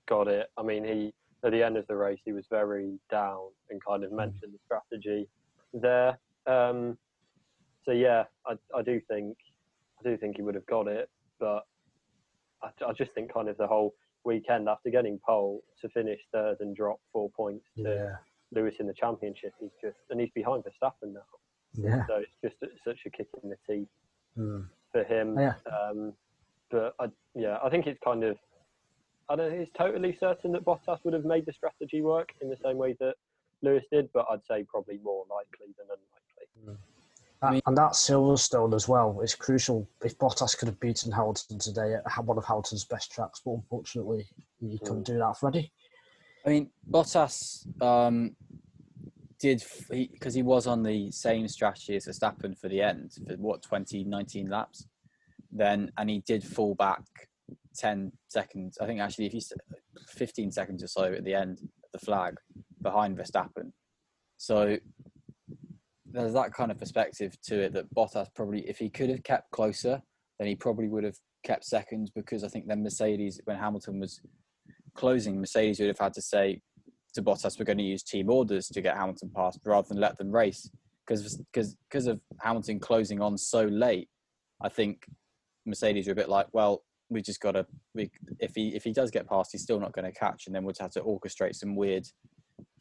got 0.06 0.28
it. 0.28 0.48
I 0.56 0.62
mean, 0.62 0.84
he 0.84 1.12
at 1.44 1.52
the 1.52 1.62
end 1.62 1.76
of 1.76 1.86
the 1.86 1.96
race 1.96 2.18
he 2.24 2.32
was 2.32 2.44
very 2.50 2.98
down 3.10 3.48
and 3.70 3.80
kind 3.84 4.04
of 4.04 4.10
mm. 4.10 4.16
mentioned 4.16 4.52
the 4.52 4.58
strategy 4.64 5.28
there. 5.72 6.18
Um, 6.46 6.96
so 7.84 7.92
yeah, 7.92 8.24
I, 8.46 8.54
I 8.76 8.82
do 8.82 9.00
think 9.08 9.36
I 10.00 10.08
do 10.08 10.16
think 10.16 10.36
he 10.36 10.42
would 10.42 10.54
have 10.54 10.66
got 10.66 10.88
it, 10.88 11.08
but 11.38 11.66
I, 12.62 12.70
I 12.86 12.92
just 12.92 13.12
think 13.12 13.32
kind 13.32 13.48
of 13.48 13.56
the 13.56 13.66
whole 13.66 13.94
weekend 14.24 14.68
after 14.68 14.90
getting 14.90 15.20
pole 15.24 15.62
to 15.80 15.88
finish 15.90 16.20
third 16.32 16.56
and 16.60 16.74
drop 16.74 17.00
four 17.12 17.30
points 17.30 17.64
to 17.76 17.82
yeah. 17.82 18.16
Lewis 18.52 18.74
in 18.80 18.86
the 18.86 18.94
championship, 18.94 19.52
he's 19.60 19.70
just 19.80 19.96
and 20.10 20.20
he's 20.20 20.30
behind 20.34 20.64
Verstappen 20.64 21.12
now. 21.12 21.20
Yeah. 21.74 22.06
So 22.08 22.16
it's 22.16 22.32
just 22.42 22.72
such 22.84 22.98
a 23.06 23.10
kick 23.10 23.28
in 23.42 23.50
the 23.50 23.56
teeth 23.68 23.88
mm. 24.36 24.66
for 24.92 25.04
him. 25.04 25.38
Yeah. 25.38 25.54
Um, 25.66 26.12
but 26.70 26.94
I, 26.98 27.06
yeah, 27.34 27.58
I 27.62 27.68
think 27.68 27.86
it's 27.86 28.00
kind 28.02 28.24
of 28.24 28.36
I 29.28 29.36
don't 29.36 29.50
think 29.50 29.62
it's 29.62 29.76
totally 29.76 30.16
certain 30.18 30.52
that 30.52 30.64
Bottas 30.64 30.98
would 31.04 31.14
have 31.14 31.24
made 31.24 31.46
the 31.46 31.52
strategy 31.52 32.00
work 32.00 32.32
in 32.40 32.48
the 32.48 32.56
same 32.62 32.76
way 32.76 32.96
that 33.00 33.14
Lewis 33.62 33.84
did, 33.90 34.08
but 34.12 34.26
I'd 34.30 34.44
say 34.44 34.64
probably 34.64 34.98
more 35.02 35.24
likely 35.28 35.74
than 35.76 35.86
unlikely. 35.88 36.78
Mm. 37.42 37.60
and 37.66 37.76
that 37.76 37.92
Silverstone 37.92 38.74
as 38.74 38.88
well 38.88 39.20
is 39.20 39.34
crucial. 39.34 39.88
If 40.04 40.18
Bottas 40.18 40.56
could 40.56 40.68
have 40.68 40.80
beaten 40.80 41.12
Hamilton 41.12 41.58
today 41.58 41.94
at 41.94 42.24
one 42.24 42.38
of 42.38 42.44
Hamilton's 42.44 42.84
best 42.84 43.12
tracks, 43.12 43.42
but 43.44 43.52
unfortunately 43.52 44.26
he 44.60 44.78
couldn't 44.78 45.02
mm. 45.02 45.06
do 45.06 45.18
that, 45.18 45.38
Freddie. 45.38 45.72
I 46.44 46.50
mean, 46.50 46.70
Bottas 46.88 47.66
um, 47.82 48.36
did 49.40 49.64
because 49.90 50.34
he, 50.34 50.40
he, 50.40 50.42
was 50.44 50.68
on 50.68 50.82
the 50.82 51.10
same 51.10 51.48
strategy 51.48 51.96
as 51.96 52.06
Verstappen 52.06 52.56
for 52.56 52.68
the 52.68 52.80
end 52.80 53.12
for 53.26 53.34
what 53.34 53.62
20, 53.62 54.04
19 54.04 54.48
laps. 54.48 54.86
Then 55.50 55.90
and 55.96 56.08
he 56.08 56.20
did 56.20 56.44
fall 56.44 56.74
back 56.74 57.02
10 57.76 58.12
seconds. 58.28 58.78
I 58.80 58.86
think 58.86 59.00
actually, 59.00 59.26
if 59.26 59.34
you 59.34 59.40
15 60.08 60.50
seconds 60.50 60.82
or 60.82 60.88
so 60.88 61.04
at 61.04 61.24
the 61.24 61.34
end 61.34 61.58
of 61.62 61.68
the 61.92 62.04
flag 62.04 62.34
behind 62.82 63.18
Verstappen. 63.18 63.72
So 64.36 64.78
there's 66.04 66.32
that 66.34 66.52
kind 66.52 66.70
of 66.70 66.78
perspective 66.78 67.36
to 67.42 67.60
it 67.60 67.72
that 67.74 67.92
Bottas 67.94 68.28
probably, 68.34 68.68
if 68.68 68.78
he 68.78 68.88
could 68.88 69.10
have 69.10 69.22
kept 69.22 69.50
closer, 69.50 70.02
then 70.38 70.48
he 70.48 70.54
probably 70.54 70.88
would 70.88 71.04
have 71.04 71.16
kept 71.44 71.64
seconds 71.64 72.10
because 72.10 72.44
I 72.44 72.48
think 72.48 72.66
then 72.66 72.82
Mercedes, 72.82 73.40
when 73.44 73.56
Hamilton 73.56 74.00
was 74.00 74.20
closing, 74.94 75.40
Mercedes 75.40 75.78
would 75.78 75.88
have 75.88 75.98
had 75.98 76.14
to 76.14 76.22
say 76.22 76.60
to 77.14 77.22
Bottas, 77.22 77.58
we're 77.58 77.64
going 77.64 77.78
to 77.78 77.84
use 77.84 78.02
team 78.02 78.30
orders 78.30 78.68
to 78.68 78.80
get 78.80 78.96
Hamilton 78.96 79.30
past 79.34 79.60
rather 79.64 79.88
than 79.88 80.00
let 80.00 80.18
them 80.18 80.30
race. 80.30 80.70
Because 81.06 81.40
because 81.52 82.06
of 82.06 82.20
Hamilton 82.40 82.80
closing 82.80 83.20
on 83.20 83.38
so 83.38 83.64
late, 83.64 84.08
I 84.60 84.68
think 84.68 85.06
Mercedes 85.64 86.06
were 86.06 86.12
a 86.12 86.16
bit 86.16 86.28
like, 86.28 86.48
well, 86.52 86.82
we 87.08 87.22
just 87.22 87.40
got 87.40 87.52
to 87.52 87.66
we 87.94 88.10
if 88.40 88.52
he 88.54 88.74
if 88.74 88.84
he 88.84 88.92
does 88.92 89.10
get 89.10 89.28
past, 89.28 89.50
he's 89.52 89.62
still 89.62 89.80
not 89.80 89.92
going 89.92 90.04
to 90.04 90.18
catch, 90.18 90.46
and 90.46 90.54
then 90.54 90.64
we'd 90.64 90.78
have 90.78 90.92
to 90.92 91.00
orchestrate 91.00 91.54
some 91.54 91.76
weird 91.76 92.06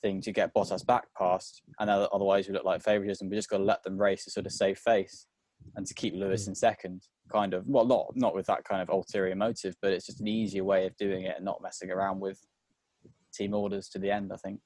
thing 0.02 0.22
to 0.22 0.32
get 0.32 0.54
Bottas 0.54 0.86
back 0.86 1.06
past, 1.18 1.62
and 1.80 1.90
otherwise 1.90 2.48
we 2.48 2.54
look 2.54 2.66
like 2.66 2.82
favoritism. 2.82 3.30
We 3.30 3.36
just 3.36 3.50
got 3.50 3.58
to 3.58 3.64
let 3.64 3.84
them 3.84 3.98
race 3.98 4.26
to 4.26 4.32
sort 4.32 4.46
of 4.46 4.52
save 4.52 4.78
face 4.80 5.28
and 5.76 5.86
to 5.86 5.94
keep 5.94 6.14
Lewis 6.14 6.46
hmm. 6.46 6.52
in 6.52 6.56
second. 6.56 7.04
Kind 7.32 7.54
of 7.54 7.64
well, 7.66 7.86
not 7.86 8.12
not 8.16 8.36
with 8.36 8.46
that 8.48 8.64
kind 8.64 8.82
of 8.82 8.90
ulterior 8.90 9.36
motive, 9.36 9.76
but 9.82 9.92
it's 9.92 10.06
just 10.06 10.22
an 10.22 10.28
easier 10.28 10.64
way 10.64 10.86
of 10.86 10.96
doing 10.98 11.24
it 11.24 11.36
and 11.38 11.46
not 11.46 11.62
messing 11.62 11.92
around 11.92 12.20
with 12.20 12.40
team 13.34 13.54
orders 13.54 13.90
to 13.90 14.00
the 14.00 14.12
end. 14.12 14.32
I 14.34 14.38
think. 14.38 14.60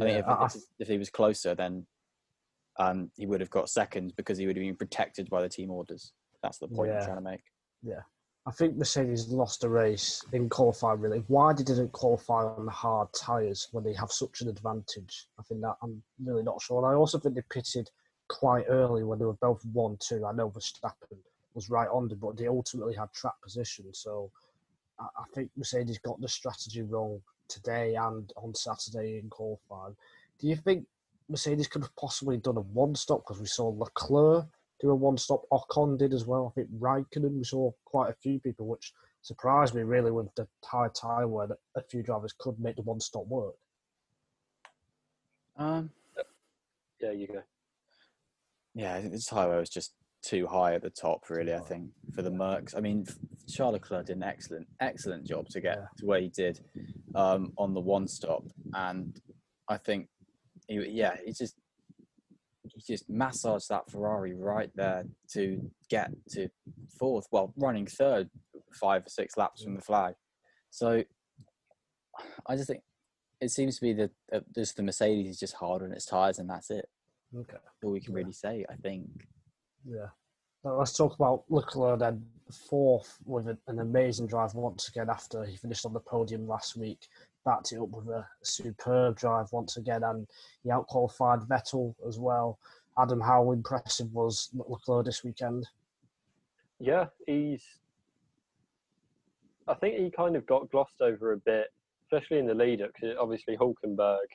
I 0.00 0.04
think 0.04 0.24
if, 0.26 0.54
if, 0.56 0.62
if 0.78 0.88
he 0.88 0.96
was 0.96 1.10
closer, 1.10 1.54
then 1.54 1.86
um, 2.78 3.10
he 3.14 3.26
would 3.26 3.40
have 3.40 3.50
got 3.50 3.68
second 3.68 4.14
because 4.16 4.38
he 4.38 4.46
would 4.46 4.56
have 4.56 4.64
been 4.64 4.74
protected 4.74 5.28
by 5.28 5.42
the 5.42 5.50
team 5.50 5.70
orders. 5.70 6.12
That's 6.42 6.56
the 6.56 6.68
point 6.68 6.90
yeah. 6.90 7.00
I'm 7.00 7.04
trying 7.04 7.16
to 7.18 7.22
make. 7.22 7.42
Yeah, 7.82 8.00
I 8.44 8.50
think 8.50 8.76
Mercedes 8.76 9.28
lost 9.28 9.62
a 9.62 9.68
race 9.68 10.24
in 10.32 10.48
qualifying. 10.48 11.00
Really, 11.00 11.22
why 11.28 11.52
they 11.52 11.62
didn't 11.62 11.92
qualify 11.92 12.42
on 12.42 12.66
the 12.66 12.72
hard 12.72 13.08
tyres 13.12 13.68
when 13.70 13.84
they 13.84 13.92
have 13.94 14.10
such 14.10 14.40
an 14.40 14.48
advantage? 14.48 15.26
I 15.38 15.42
think 15.44 15.60
that 15.60 15.76
I'm 15.82 16.02
really 16.24 16.42
not 16.42 16.60
sure. 16.60 16.78
And 16.78 16.92
I 16.92 16.96
also 16.96 17.18
think 17.18 17.36
they 17.36 17.42
pitted 17.50 17.88
quite 18.28 18.64
early 18.68 19.04
when 19.04 19.18
they 19.20 19.26
were 19.26 19.34
both 19.34 19.64
one 19.72 19.96
two. 20.00 20.26
I 20.26 20.32
know 20.32 20.50
Verstappen 20.50 21.18
was 21.54 21.70
right 21.70 21.88
on 21.92 22.08
them, 22.08 22.18
but 22.18 22.36
they 22.36 22.48
ultimately 22.48 22.94
had 22.94 23.12
track 23.12 23.34
position. 23.42 23.86
So 23.92 24.30
I, 24.98 25.04
I 25.04 25.24
think 25.34 25.50
Mercedes 25.56 25.98
got 25.98 26.20
the 26.20 26.28
strategy 26.28 26.82
wrong 26.82 27.20
today 27.46 27.94
and 27.94 28.32
on 28.36 28.54
Saturday 28.54 29.20
in 29.22 29.28
qualifying. 29.28 29.94
Do 30.40 30.48
you 30.48 30.56
think 30.56 30.86
Mercedes 31.28 31.68
could 31.68 31.82
have 31.82 31.94
possibly 31.94 32.38
done 32.38 32.56
a 32.56 32.60
one 32.60 32.94
stop 32.96 33.22
because 33.22 33.40
we 33.40 33.46
saw 33.46 33.68
Leclerc 33.68 34.46
do 34.82 34.90
a 34.90 34.94
one 34.94 35.16
stop. 35.16 35.44
Ocon 35.52 35.96
did 35.96 36.12
as 36.12 36.26
well. 36.26 36.52
I 36.52 36.60
think 36.60 36.70
Raikkonen, 36.78 37.38
we 37.38 37.44
saw 37.44 37.70
quite 37.84 38.10
a 38.10 38.14
few 38.20 38.40
people, 38.40 38.66
which 38.66 38.92
surprised 39.22 39.74
me 39.74 39.82
really 39.82 40.10
with 40.10 40.34
the 40.34 40.46
high 40.64 40.88
time 40.88 41.30
where 41.30 41.48
a 41.76 41.82
few 41.82 42.02
drivers 42.02 42.34
could 42.36 42.58
make 42.58 42.74
the 42.76 42.82
one 42.82 42.98
stop 43.00 43.26
work. 43.28 43.54
Um, 45.56 45.90
Yeah, 47.00 47.12
you 47.12 47.28
go. 47.28 47.42
yeah, 48.74 48.94
I 48.94 49.00
think 49.00 49.12
this 49.12 49.28
highway 49.28 49.56
was 49.58 49.70
just 49.70 49.94
too 50.22 50.46
high 50.46 50.74
at 50.74 50.82
the 50.82 50.90
top, 50.90 51.30
really. 51.30 51.54
I 51.54 51.60
think 51.60 51.90
for 52.14 52.22
the 52.22 52.30
Mercs. 52.30 52.76
I 52.76 52.80
mean, 52.80 53.04
f- 53.08 53.16
Charles 53.48 53.74
Leclerc 53.74 54.06
did 54.06 54.16
an 54.16 54.22
excellent, 54.24 54.66
excellent 54.80 55.24
job 55.26 55.48
to 55.50 55.60
get 55.60 55.78
Yeah. 55.78 55.86
to 55.98 56.06
where 56.06 56.20
he 56.20 56.28
did 56.28 56.60
um, 57.14 57.52
on 57.58 57.74
the 57.74 57.80
one 57.80 58.08
stop, 58.08 58.44
and 58.74 59.20
I 59.68 59.76
think, 59.78 60.08
he, 60.68 60.76
yeah, 60.90 61.16
he 61.24 61.32
just 61.32 61.54
he 61.56 61.61
just 62.86 63.08
massaged 63.08 63.68
that 63.68 63.90
Ferrari 63.90 64.34
right 64.34 64.70
there 64.74 65.04
to 65.32 65.70
get 65.88 66.10
to 66.30 66.48
fourth. 66.98 67.26
Well, 67.30 67.52
running 67.56 67.86
third, 67.86 68.30
five 68.72 69.06
or 69.06 69.08
six 69.10 69.36
laps 69.36 69.62
from 69.62 69.74
the 69.74 69.80
flag. 69.82 70.14
So 70.70 71.02
I 72.46 72.56
just 72.56 72.68
think 72.68 72.82
it 73.40 73.50
seems 73.50 73.76
to 73.76 73.82
be 73.82 73.92
that 73.94 74.10
uh, 74.32 74.40
just 74.54 74.76
the 74.76 74.82
Mercedes 74.82 75.28
is 75.34 75.38
just 75.40 75.54
hard 75.54 75.82
on 75.82 75.92
its 75.92 76.06
tires, 76.06 76.38
and 76.38 76.48
that's 76.48 76.70
it. 76.70 76.88
Okay. 77.36 77.56
All 77.82 77.90
we 77.90 78.00
can 78.00 78.12
Yeah. 78.12 78.18
really 78.18 78.32
say, 78.32 78.64
I 78.70 78.74
think. 78.76 79.26
Yeah. 79.84 80.08
Now 80.64 80.78
let's 80.78 80.96
talk 80.96 81.14
about 81.14 81.44
Leclerc 81.50 81.98
then. 81.98 82.24
Fourth 82.68 83.18
with 83.24 83.46
an 83.48 83.78
amazing 83.78 84.26
drive 84.26 84.54
once 84.54 84.88
again 84.88 85.08
after 85.08 85.42
he 85.44 85.56
finished 85.56 85.86
on 85.86 85.94
the 85.94 86.00
podium 86.00 86.46
last 86.46 86.76
week. 86.76 87.08
Backed 87.44 87.72
it 87.72 87.80
up 87.80 87.90
with 87.90 88.06
a 88.08 88.26
superb 88.42 89.16
drive 89.18 89.52
once 89.52 89.76
again, 89.76 90.04
and 90.04 90.28
he 90.62 90.70
outqualified 90.70 91.48
Vettel 91.48 91.94
as 92.06 92.18
well. 92.18 92.58
Adam, 92.98 93.20
how 93.20 93.50
impressive 93.50 94.12
was 94.12 94.50
Leclerc 94.54 95.06
this 95.06 95.24
weekend? 95.24 95.68
Yeah, 96.78 97.06
he's. 97.26 97.64
I 99.66 99.74
think 99.74 99.96
he 99.96 100.10
kind 100.10 100.36
of 100.36 100.46
got 100.46 100.70
glossed 100.70 101.00
over 101.00 101.32
a 101.32 101.36
bit, 101.36 101.72
especially 102.04 102.38
in 102.38 102.46
the 102.46 102.54
lead 102.54 102.82
up, 102.82 102.90
because 102.94 103.16
obviously 103.18 103.56
Hulkenberg, 103.56 104.26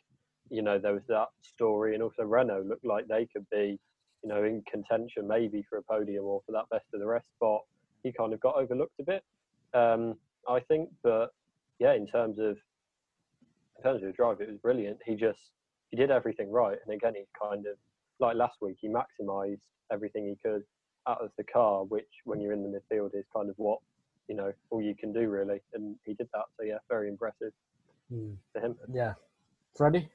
you 0.49 0.61
know, 0.61 0.79
there 0.79 0.93
was 0.93 1.03
that 1.07 1.27
story, 1.41 1.93
and 1.93 2.03
also 2.03 2.23
Renault 2.23 2.63
looked 2.63 2.85
like 2.85 3.07
they 3.07 3.25
could 3.25 3.45
be, 3.49 3.79
you 4.23 4.29
know, 4.29 4.43
in 4.43 4.63
contention 4.69 5.27
maybe 5.27 5.63
for 5.69 5.77
a 5.77 5.83
podium 5.83 6.25
or 6.25 6.41
for 6.45 6.51
that 6.51 6.69
best 6.71 6.85
of 6.93 6.99
the 6.99 7.07
rest 7.07 7.27
spot. 7.35 7.61
He 8.03 8.11
kind 8.11 8.33
of 8.33 8.39
got 8.39 8.55
overlooked 8.55 8.99
a 8.99 9.03
bit, 9.03 9.23
um, 9.73 10.15
I 10.47 10.59
think. 10.59 10.89
But 11.03 11.31
yeah, 11.79 11.93
in 11.93 12.07
terms 12.07 12.39
of 12.39 12.57
in 13.77 13.83
terms 13.83 14.03
of 14.03 14.07
the 14.07 14.13
drive, 14.13 14.41
it 14.41 14.49
was 14.49 14.57
brilliant. 14.57 14.97
He 15.05 15.15
just 15.15 15.39
he 15.89 15.97
did 15.97 16.11
everything 16.11 16.51
right, 16.51 16.77
and 16.85 16.95
again, 16.95 17.13
he 17.15 17.23
kind 17.41 17.65
of 17.65 17.77
like 18.19 18.35
last 18.35 18.57
week, 18.61 18.77
he 18.79 18.89
maximised 18.89 19.59
everything 19.91 20.25
he 20.25 20.35
could 20.47 20.63
out 21.07 21.21
of 21.23 21.31
the 21.37 21.43
car, 21.43 21.85
which 21.85 22.07
when 22.25 22.41
you're 22.41 22.53
in 22.53 22.63
the 22.63 22.69
midfield 22.69 23.11
is 23.13 23.25
kind 23.33 23.49
of 23.49 23.55
what 23.57 23.79
you 24.27 24.35
know 24.35 24.51
all 24.69 24.81
you 24.81 24.95
can 24.95 25.13
do 25.13 25.29
really, 25.29 25.61
and 25.73 25.95
he 26.03 26.13
did 26.13 26.27
that. 26.33 26.45
So 26.57 26.65
yeah, 26.65 26.77
very 26.89 27.09
impressive 27.09 27.51
hmm. 28.11 28.33
for 28.53 28.61
him. 28.61 28.75
Yeah. 28.93 29.13
Freddie? 29.75 30.09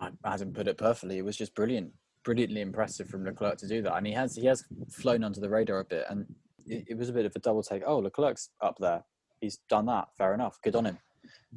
I- 0.00 0.10
Adam 0.24 0.52
put 0.52 0.66
it 0.66 0.78
perfectly. 0.78 1.18
It 1.18 1.24
was 1.24 1.36
just 1.36 1.54
brilliant, 1.54 1.92
brilliantly 2.24 2.60
impressive 2.60 3.08
from 3.08 3.24
Leclerc 3.24 3.58
to 3.58 3.68
do 3.68 3.82
that, 3.82 3.96
and 3.96 4.06
he 4.06 4.12
has 4.12 4.34
he 4.34 4.46
has 4.46 4.64
flown 4.90 5.24
under 5.24 5.40
the 5.40 5.48
radar 5.48 5.80
a 5.80 5.84
bit, 5.84 6.04
and 6.10 6.26
it, 6.66 6.84
it 6.88 6.98
was 6.98 7.08
a 7.08 7.12
bit 7.12 7.26
of 7.26 7.32
a 7.36 7.38
double 7.38 7.62
take. 7.62 7.82
Oh, 7.86 7.98
Leclerc's 7.98 8.50
up 8.60 8.76
there. 8.80 9.04
He's 9.40 9.58
done 9.68 9.86
that. 9.86 10.08
Fair 10.18 10.34
enough. 10.34 10.58
Good 10.62 10.76
on 10.76 10.84
him. 10.84 10.98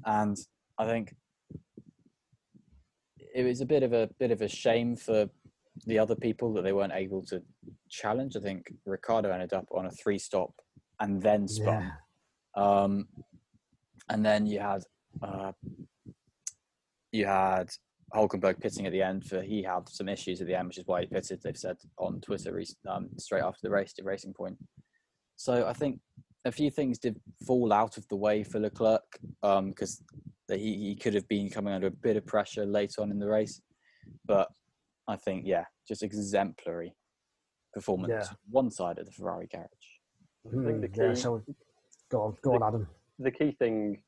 And 0.06 0.38
I 0.78 0.86
think 0.86 1.16
it 3.34 3.44
was 3.44 3.62
a 3.62 3.66
bit 3.66 3.84
of 3.84 3.94
a 3.94 4.10
bit 4.20 4.32
of 4.32 4.42
a 4.42 4.48
shame 4.48 4.96
for 4.96 5.28
the 5.88 5.98
other 5.98 6.16
people 6.16 6.54
that 6.54 6.62
they 6.62 6.74
weren't 6.74 6.94
able 6.94 7.24
to 7.26 7.42
challenge. 7.90 8.36
I 8.36 8.40
think 8.40 8.72
Ricciardo 8.86 9.32
ended 9.32 9.54
up 9.54 9.68
on 9.72 9.88
a 9.88 9.92
three 9.92 10.20
stop 10.20 10.54
and 11.00 11.22
then 11.22 11.48
spun. 11.48 11.92
Um, 12.56 13.08
and 14.10 14.26
then 14.26 14.46
you 14.46 14.60
had 14.60 14.84
uh, 15.22 15.52
you 17.12 17.26
had 17.26 17.70
Hulkenberg 18.14 18.60
pitting 18.60 18.86
at 18.86 18.92
the 18.92 19.02
end 19.02 19.26
for 19.26 19.42
he 19.42 19.64
had 19.64 19.90
some 19.90 20.10
issues 20.10 20.42
at 20.42 20.48
the 20.48 20.56
end, 20.56 20.68
which 20.68 20.78
is 20.78 20.88
why 20.88 21.02
he 21.02 21.08
pitted. 21.08 21.42
They've 21.44 21.58
said 21.58 21.78
on 21.98 22.22
Twitter 22.22 22.62
um, 22.88 23.10
straight 23.18 23.44
after 23.44 23.60
the 23.64 23.72
race 23.72 23.94
to 23.94 24.04
Racing 24.04 24.34
Point. 24.34 24.58
So 25.36 25.66
I 25.68 25.74
think 25.74 26.00
a 26.46 26.52
few 26.52 26.70
things 26.70 27.00
did 27.00 27.20
fall 27.48 27.74
out 27.74 27.98
of 27.98 28.08
the 28.10 28.16
way 28.16 28.44
for 28.44 28.60
Leclerc 28.60 29.04
because 29.42 30.04
he 30.60 30.76
he 30.78 30.96
could 30.96 31.14
have 31.14 31.28
been 31.28 31.50
coming 31.50 31.74
under 31.74 31.88
a 31.88 31.92
bit 31.92 32.18
of 32.18 32.26
pressure 32.26 32.66
later 32.66 33.02
on 33.02 33.12
in 33.12 33.20
the 33.20 33.28
race, 33.28 33.62
but 34.26 34.50
I 35.08 35.16
think 35.16 35.46
yeah, 35.46 35.66
just 35.88 36.04
exemplary 36.04 36.96
performance. 37.74 38.28
Yeah. 38.30 38.36
One 38.50 38.72
side 38.72 39.00
of 39.00 39.06
the 39.06 39.12
Ferrari 39.12 39.48
garage. 39.52 39.68
think 40.50 40.82
the 40.82 40.88
Hmm, 40.88 41.10
yeah, 41.10 41.14
so 41.14 41.44
go 42.10 42.22
on, 42.22 42.38
go 42.42 42.56
on, 42.56 42.64
Adam. 42.64 42.88
The 43.20 43.32
key 43.32 43.56
thing 43.60 44.02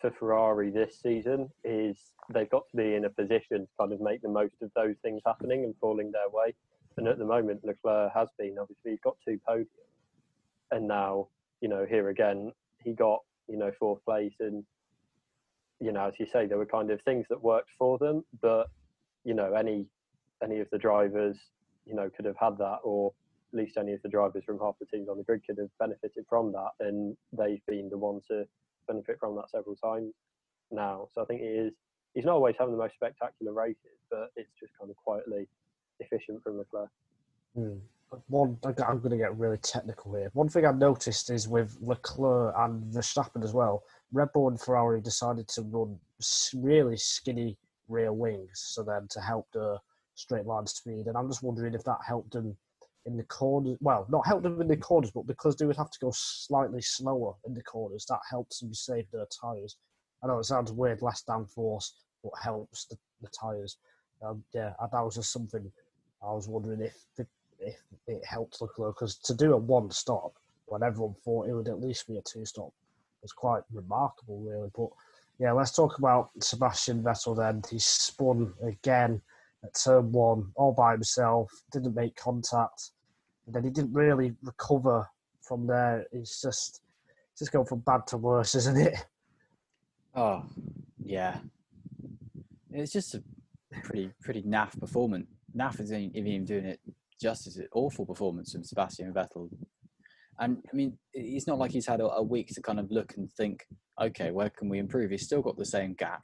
for 0.00 0.10
Ferrari 0.10 0.70
this 0.70 1.00
season 1.00 1.50
is 1.64 1.96
they've 2.32 2.50
got 2.50 2.68
to 2.70 2.76
be 2.76 2.94
in 2.94 3.04
a 3.04 3.10
position 3.10 3.60
to 3.60 3.68
kind 3.78 3.92
of 3.92 4.00
make 4.00 4.22
the 4.22 4.28
most 4.28 4.54
of 4.60 4.70
those 4.74 4.96
things 5.02 5.22
happening 5.24 5.64
and 5.64 5.74
falling 5.80 6.12
their 6.12 6.28
way. 6.30 6.54
And 6.96 7.08
at 7.08 7.18
the 7.18 7.24
moment, 7.24 7.64
Leclerc 7.64 8.12
has 8.14 8.28
been 8.38 8.56
obviously 8.60 8.92
he's 8.92 9.00
got 9.02 9.16
two 9.26 9.40
podiums, 9.48 9.66
and 10.70 10.86
now 10.86 11.28
you 11.60 11.68
know 11.68 11.86
here 11.88 12.10
again 12.10 12.52
he 12.82 12.92
got 12.92 13.20
you 13.48 13.56
know 13.56 13.72
fourth 13.78 14.04
place, 14.04 14.34
and 14.40 14.64
you 15.80 15.92
know 15.92 16.06
as 16.06 16.14
you 16.18 16.26
say 16.32 16.46
there 16.46 16.58
were 16.58 16.66
kind 16.66 16.90
of 16.90 17.00
things 17.02 17.26
that 17.30 17.42
worked 17.42 17.70
for 17.78 17.98
them, 17.98 18.24
but 18.40 18.68
you 19.24 19.34
know 19.34 19.54
any 19.54 19.86
any 20.42 20.60
of 20.60 20.68
the 20.70 20.78
drivers 20.78 21.36
you 21.86 21.94
know 21.94 22.10
could 22.14 22.24
have 22.24 22.36
had 22.38 22.58
that, 22.58 22.78
or 22.82 23.12
at 23.52 23.58
least 23.58 23.76
any 23.76 23.92
of 23.92 24.02
the 24.02 24.08
drivers 24.08 24.44
from 24.44 24.58
half 24.58 24.74
the 24.80 24.86
teams 24.86 25.08
on 25.08 25.16
the 25.16 25.24
grid 25.24 25.42
could 25.46 25.58
have 25.58 25.70
benefited 25.78 26.24
from 26.28 26.52
that, 26.52 26.70
and 26.80 27.16
they've 27.32 27.64
been 27.66 27.88
the 27.88 27.98
ones 27.98 28.24
to 28.28 28.44
benefit 28.86 29.18
from 29.18 29.36
that 29.36 29.50
several 29.50 29.76
times 29.76 30.12
now. 30.70 31.08
So 31.14 31.22
I 31.22 31.24
think 31.24 31.40
it 31.40 31.66
is. 31.66 31.72
He's 32.14 32.24
not 32.24 32.34
always 32.34 32.54
having 32.58 32.76
the 32.76 32.82
most 32.82 32.94
spectacular 32.94 33.52
races, 33.52 33.98
but 34.10 34.30
it's 34.36 34.50
just 34.60 34.72
kind 34.78 34.90
of 34.90 34.96
quietly 34.96 35.48
efficient 36.00 36.42
from 36.42 36.58
Leclerc. 36.58 36.90
Hmm. 37.54 37.78
One, 38.28 38.56
I'm 38.64 39.00
going 39.00 39.10
to 39.10 39.16
get 39.16 39.36
really 39.36 39.58
technical 39.58 40.14
here. 40.14 40.30
One 40.34 40.48
thing 40.48 40.64
I've 40.64 40.78
noticed 40.78 41.30
is 41.30 41.48
with 41.48 41.76
Leclerc 41.80 42.54
and 42.56 42.84
Verstappen 42.92 43.42
as 43.42 43.52
well, 43.52 43.82
Red 44.14 44.32
Bull 44.32 44.48
and 44.48 44.60
Ferrari 44.60 45.00
decided 45.00 45.48
to 45.48 45.62
run 45.62 45.98
really 46.54 46.96
skinny 46.96 47.58
rear 47.88 48.12
wings, 48.12 48.62
so 48.64 48.84
then 48.84 49.08
to 49.08 49.20
help 49.20 49.48
the 49.52 49.80
straight 50.14 50.46
line 50.46 50.68
speed. 50.68 51.08
And 51.08 51.16
I'm 51.16 51.28
just 51.28 51.42
wondering 51.42 51.74
if 51.74 51.82
that 51.82 51.98
helped 52.06 52.32
them 52.32 52.56
in 53.06 53.16
the 53.16 53.24
corners. 53.24 53.76
Well, 53.80 54.06
not 54.08 54.24
helped 54.24 54.44
them 54.44 54.60
in 54.60 54.68
the 54.68 54.76
corners, 54.76 55.10
but 55.10 55.26
because 55.26 55.56
they 55.56 55.66
would 55.66 55.76
have 55.76 55.90
to 55.90 55.98
go 55.98 56.12
slightly 56.14 56.80
slower 56.80 57.34
in 57.44 57.54
the 57.54 57.62
corners, 57.64 58.06
that 58.08 58.20
helps 58.30 58.60
them 58.60 58.72
save 58.72 59.10
their 59.10 59.26
tyres. 59.26 59.76
I 60.22 60.28
know 60.28 60.38
it 60.38 60.44
sounds 60.44 60.70
weird, 60.70 61.02
less 61.02 61.24
downforce, 61.28 61.90
but 62.22 62.32
helps 62.40 62.86
the, 62.86 62.96
tyres. 63.28 63.78
Um, 64.22 64.44
yeah, 64.52 64.74
that 64.80 65.04
was 65.04 65.16
just 65.16 65.32
something 65.32 65.72
I 66.22 66.32
was 66.32 66.46
wondering 66.46 66.82
if 66.82 66.96
the 67.16 67.26
if 67.58 67.80
it 68.06 68.24
helped 68.24 68.60
Leclerc 68.60 68.96
because 68.96 69.16
to 69.16 69.34
do 69.34 69.54
a 69.54 69.56
one 69.56 69.90
stop 69.90 70.34
when 70.66 70.82
everyone 70.82 71.14
thought 71.24 71.48
it 71.48 71.54
would 71.54 71.68
at 71.68 71.80
least 71.80 72.06
be 72.06 72.18
a 72.18 72.22
two 72.22 72.44
stop 72.44 72.72
was 73.24 73.32
quite 73.32 73.62
remarkable, 73.72 74.38
really. 74.40 74.70
But 74.76 74.90
yeah, 75.38 75.52
let's 75.52 75.72
talk 75.72 75.98
about 75.98 76.30
Sebastian 76.40 77.02
Vettel 77.02 77.36
then. 77.36 77.62
He 77.68 77.78
spun 77.78 78.52
again 78.62 79.20
at 79.64 79.74
turn 79.74 80.12
one 80.12 80.52
all 80.54 80.72
by 80.72 80.92
himself, 80.92 81.50
didn't 81.72 81.96
make 81.96 82.16
contact, 82.16 82.90
and 83.46 83.54
then 83.54 83.64
he 83.64 83.70
didn't 83.70 83.92
really 83.92 84.34
recover 84.42 85.08
from 85.40 85.66
there. 85.66 86.06
It's 86.12 86.40
just 86.40 86.82
it's 87.32 87.40
just 87.40 87.52
going 87.52 87.66
from 87.66 87.80
bad 87.80 88.06
to 88.08 88.16
worse, 88.16 88.54
isn't 88.60 88.76
it? 88.76 89.04
Oh, 90.14 90.44
yeah. 91.04 91.38
It's 92.70 92.92
just 92.92 93.14
a 93.14 93.22
pretty 93.82 94.10
pretty 94.22 94.42
naff 94.42 94.78
performance. 94.78 95.26
Naff 95.56 95.80
isn't 95.80 96.14
even 96.16 96.44
doing 96.44 96.66
it 96.66 96.80
justice. 97.20 97.58
Awful 97.72 98.06
performance 98.06 98.52
from 98.52 98.64
Sebastian 98.64 99.12
Vettel. 99.12 99.48
And 100.40 100.58
I 100.72 100.76
mean, 100.76 100.98
it's 101.12 101.46
not 101.46 101.58
like 101.58 101.70
he's 101.70 101.86
had 101.86 102.00
a, 102.00 102.06
a 102.06 102.22
week 102.22 102.48
to 102.54 102.62
kind 102.62 102.80
of 102.80 102.90
look 102.90 103.14
and 103.16 103.30
think, 103.32 103.64
okay, 104.00 104.30
where 104.30 104.50
can 104.50 104.68
we 104.68 104.78
improve? 104.78 105.10
He's 105.10 105.24
still 105.24 105.42
got 105.42 105.56
the 105.56 105.64
same 105.64 105.94
gap. 105.94 106.22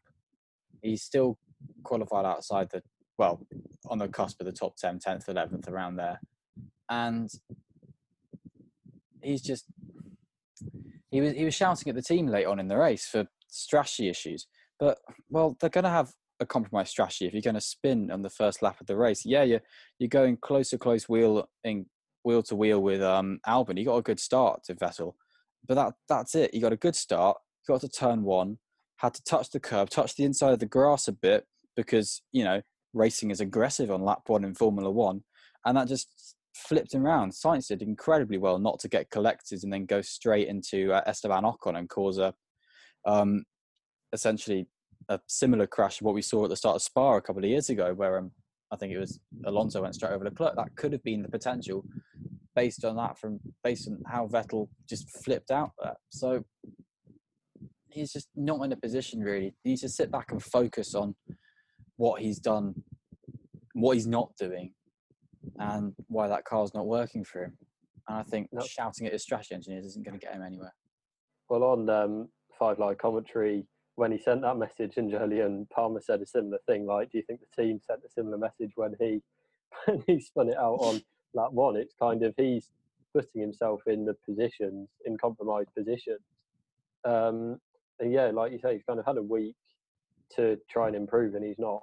He's 0.83 1.03
still 1.03 1.39
qualified 1.85 2.25
outside 2.25 2.69
the, 2.71 2.83
well, 3.19 3.47
on 3.89 3.99
the 3.99 4.09
cusp 4.09 4.41
of 4.41 4.47
the 4.47 4.53
top 4.53 4.77
10, 4.77 4.99
10th, 4.99 5.27
11th, 5.27 5.69
around 5.69 5.97
there. 5.97 6.21
And 6.91 7.31
he's 9.23 9.43
just, 9.43 9.67
he 11.11 11.21
was, 11.21 11.33
he 11.35 11.45
was 11.45 11.55
shouting 11.55 11.89
at 11.89 11.95
the 11.95 12.03
team 12.03 12.27
late 12.27 12.47
on 12.47 12.59
in 12.59 12.69
the 12.69 12.79
race 12.79 13.07
for 13.07 13.27
strategy 13.49 14.09
issues. 14.09 14.47
But, 14.79 14.99
well, 15.29 15.57
they're 15.61 15.71
going 15.71 15.85
to 15.85 15.91
have 15.91 16.13
a 16.41 16.47
compromised 16.47 16.91
strategy 16.91 17.27
if 17.27 17.35
you're 17.35 17.43
going 17.43 17.55
to 17.55 17.61
spin 17.61 18.11
on 18.11 18.23
the 18.23 18.31
first 18.31 18.63
lap 18.63 18.81
of 18.81 18.87
the 18.87 18.97
race. 18.97 19.25
Yeah, 19.25 19.43
you're, 19.43 19.61
you're 19.99 20.09
going 20.09 20.39
close 20.39 20.71
to 20.71 20.79
close 20.79 21.09
wheel 21.09 21.49
in 21.63 21.87
wheel 22.25 22.43
to 22.45 22.57
wheel 22.57 22.81
with 22.81 23.03
um, 23.03 23.41
Albon. 23.47 23.79
You 23.79 23.85
got 23.85 23.97
a 23.97 24.03
good 24.03 24.21
start 24.21 24.65
to 24.65 24.75
Vettel, 24.75 25.15
but 25.67 25.75
that 25.75 25.95
that's 26.09 26.35
it. 26.35 26.55
You 26.55 26.61
got 26.61 26.73
a 26.73 26.77
good 26.77 26.97
start. 26.97 27.39
Got 27.69 27.83
to 27.83 27.89
turn 27.89 28.23
one, 28.23 28.59
had 28.97 29.15
to 29.15 29.23
touch 29.23 29.51
the 29.51 29.61
curb, 29.61 29.91
touch 29.91 30.17
the 30.17 30.25
inside 30.25 30.53
of 30.53 30.59
the 30.59 30.67
grass 30.67 31.09
a 31.09 31.13
bit 31.13 31.45
because 31.77 32.23
you 32.33 32.45
know 32.45 32.63
racing 32.93 33.31
is 33.31 33.41
aggressive 33.41 33.91
on 33.91 34.03
lap 34.03 34.23
one 34.27 34.45
in 34.45 34.55
Formula 34.55 34.91
One, 34.91 35.23
and 35.65 35.77
that 35.77 35.89
just 35.89 36.35
flipped 36.55 36.95
him 36.95 37.07
around. 37.07 37.33
Sainz 37.33 37.69
did 37.69 37.83
incredibly 37.83 38.39
well 38.39 38.59
not 38.59 38.81
to 38.81 38.89
get 38.89 39.11
collected 39.11 39.63
and 39.63 39.73
then 39.73 39.87
go 39.87 40.03
straight 40.03 40.49
into 40.49 40.93
uh, 40.93 41.03
Esteban 41.07 41.45
Ocon 41.45 41.79
and 41.79 41.89
cause 41.89 42.19
a 42.19 42.35
um, 43.07 43.45
essentially 44.13 44.67
a 45.09 45.21
similar 45.27 45.67
crash 45.67 46.01
of 46.01 46.05
what 46.05 46.15
we 46.15 46.23
saw 46.23 46.45
at 46.45 46.51
the 46.51 46.57
start 46.57 46.77
of 46.77 46.83
Spa 46.83 47.17
a 47.17 47.21
couple 47.21 47.43
of 47.43 47.51
years 47.51 47.71
ago, 47.71 47.95
where 47.95 48.19
um, 48.19 48.33
I 48.73 48.77
think 48.77 48.93
it 48.93 48.99
was 48.99 49.19
Alonso 49.45 49.83
went 49.83 49.95
straight 49.95 50.13
over 50.13 50.25
Leclerc. 50.25 50.57
That 50.57 50.75
could 50.77 50.93
have 50.93 51.03
been 51.03 51.23
the 51.23 51.29
potential 51.29 51.85
based 52.55 52.85
on 52.85 52.97
that 52.97 53.19
from 53.19 53.41
based 53.65 53.89
on 53.89 53.99
how 54.07 54.27
Vettel 54.27 54.69
just 54.89 55.09
flipped 55.25 55.51
out 55.51 55.73
there. 55.83 55.97
So 56.11 56.45
he's 57.89 58.13
just 58.13 58.29
not 58.37 58.63
in 58.63 58.73
a 58.73 58.77
position 58.77 59.21
really. 59.21 59.55
He 59.63 59.71
needs 59.71 59.83
to 59.83 59.89
sit 59.89 60.11
back 60.11 60.31
and 60.31 60.43
focus 60.43 60.95
on 60.95 61.15
what 61.97 62.23
he's 62.23 62.39
done, 62.39 62.75
what 63.75 63.95
he's 63.95 64.07
not 64.07 64.31
doing, 64.39 64.73
and 65.59 65.93
why 66.09 66.29
that 66.29 66.45
car's 66.45 66.75
not 66.75 66.87
working 66.87 67.25
for 67.25 67.45
him. 67.45 67.59
And 68.09 68.19
I 68.19 68.23
think 68.23 68.49
Nope. 68.53 68.69
shouting 68.69 69.07
at 69.07 69.13
his 69.13 69.23
strategy 69.23 69.55
engineers 69.55 69.85
isn't 69.85 70.05
going 70.05 70.19
to 70.19 70.25
get 70.25 70.35
him 70.35 70.43
anywhere. 70.43 70.73
Well, 71.49 71.65
on 71.65 71.91
um, 71.91 72.29
Five 72.59 72.79
Live 72.79 72.99
commentary, 72.99 73.67
when 74.01 74.13
he 74.13 74.19
sent 74.19 74.41
that 74.41 74.57
message, 74.57 74.97
and 74.97 75.13
Jolyon 75.13 75.69
Palmer 75.69 76.01
said 76.01 76.23
a 76.23 76.27
similar 76.27 76.59
thing. 76.67 76.87
Like, 76.87 77.13
do 77.13 77.19
you 77.19 77.25
think 77.25 77.41
the 77.41 77.63
team 77.63 77.83
sent 77.87 78.01
a 78.03 78.09
similar 78.09 78.39
message 78.39 78.73
when 78.75 78.97
he 78.99 79.21
when 79.85 80.03
he 80.07 80.19
spun 80.19 80.49
it 80.49 80.57
out 80.57 80.79
on 80.81 81.03
lap 81.35 81.53
one? 81.53 81.77
It's 81.77 81.93
kind 82.01 82.23
of 82.23 82.33
he's 82.39 82.71
putting 83.15 83.43
himself 83.43 83.83
in 83.87 84.07
the 84.07 84.15
positions 84.27 84.89
in 85.05 85.19
compromised 85.19 85.75
positions. 85.77 86.23
Um, 87.05 87.61
and 87.99 88.11
yeah, 88.11 88.31
like 88.33 88.53
you 88.53 88.59
say, 88.59 88.73
he's 88.73 88.85
kind 88.85 88.99
of 88.99 89.05
had 89.05 89.19
a 89.19 89.23
week 89.23 89.55
to 90.37 90.57
try 90.71 90.87
and 90.87 90.97
improve, 90.97 91.35
and 91.35 91.45
he's 91.45 91.59
not 91.59 91.83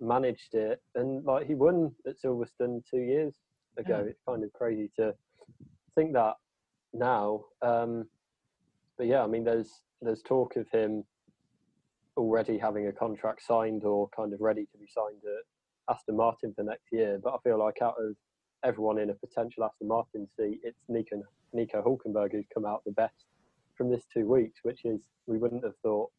managed 0.00 0.52
it. 0.52 0.82
And 0.94 1.24
like 1.24 1.46
he 1.46 1.54
won 1.54 1.92
at 2.06 2.20
Silverstone 2.22 2.82
two 2.90 3.00
years 3.00 3.32
ago. 3.78 4.02
Yeah. 4.02 4.10
It's 4.10 4.20
kind 4.28 4.44
of 4.44 4.52
crazy 4.52 4.90
to 4.96 5.14
think 5.94 6.12
that 6.12 6.34
now. 6.92 7.46
Um, 7.62 8.04
but 8.98 9.06
yeah, 9.06 9.24
I 9.24 9.26
mean, 9.26 9.44
there's 9.44 9.70
there's 10.02 10.20
talk 10.20 10.56
of 10.56 10.68
him 10.68 11.04
already 12.16 12.58
having 12.58 12.86
a 12.86 12.92
contract 12.92 13.42
signed 13.44 13.84
or 13.84 14.08
kind 14.16 14.32
of 14.32 14.40
ready 14.40 14.66
to 14.72 14.78
be 14.78 14.86
signed 14.86 15.22
at 15.24 15.94
Aston 15.94 16.16
Martin 16.16 16.52
for 16.54 16.62
next 16.62 16.86
year. 16.92 17.18
But 17.22 17.34
I 17.34 17.38
feel 17.42 17.58
like 17.58 17.82
out 17.82 17.96
of 17.98 18.14
everyone 18.64 18.98
in 18.98 19.10
a 19.10 19.14
potential 19.14 19.64
Aston 19.64 19.88
Martin 19.88 20.26
seat, 20.38 20.60
it's 20.62 20.78
Nico 20.88 21.22
Nico 21.52 21.82
Hulkenberg 21.82 22.32
who's 22.32 22.46
come 22.52 22.66
out 22.66 22.82
the 22.84 22.92
best 22.92 23.24
from 23.76 23.90
this 23.90 24.04
two 24.12 24.26
weeks, 24.26 24.60
which 24.62 24.84
is 24.84 25.00
we 25.26 25.38
wouldn't 25.38 25.64
have 25.64 25.76
thought 25.82 26.10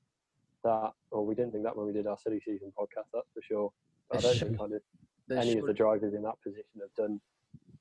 that, 0.64 0.92
or 1.12 1.25
we 1.25 1.36
didn't 1.36 1.52
think 1.52 1.64
that 1.64 1.75
when 1.75 1.86
we 1.86 1.94
did 1.94 2.08
our 2.08 2.18
silly 2.18 2.42
season 2.46 2.72
podcast. 2.78 3.06
That's 3.14 3.28
for 3.34 3.42
sure. 3.42 3.72
But 4.10 4.20
I 4.20 4.22
don't 4.22 4.40
think 4.40 4.60
kind 4.60 4.74
of 4.74 4.82
any 5.38 5.58
of 5.58 5.66
the 5.66 5.74
drivers 5.74 6.14
in 6.14 6.22
that 6.24 6.36
position 6.44 6.64
have 6.82 6.94
done 6.96 7.20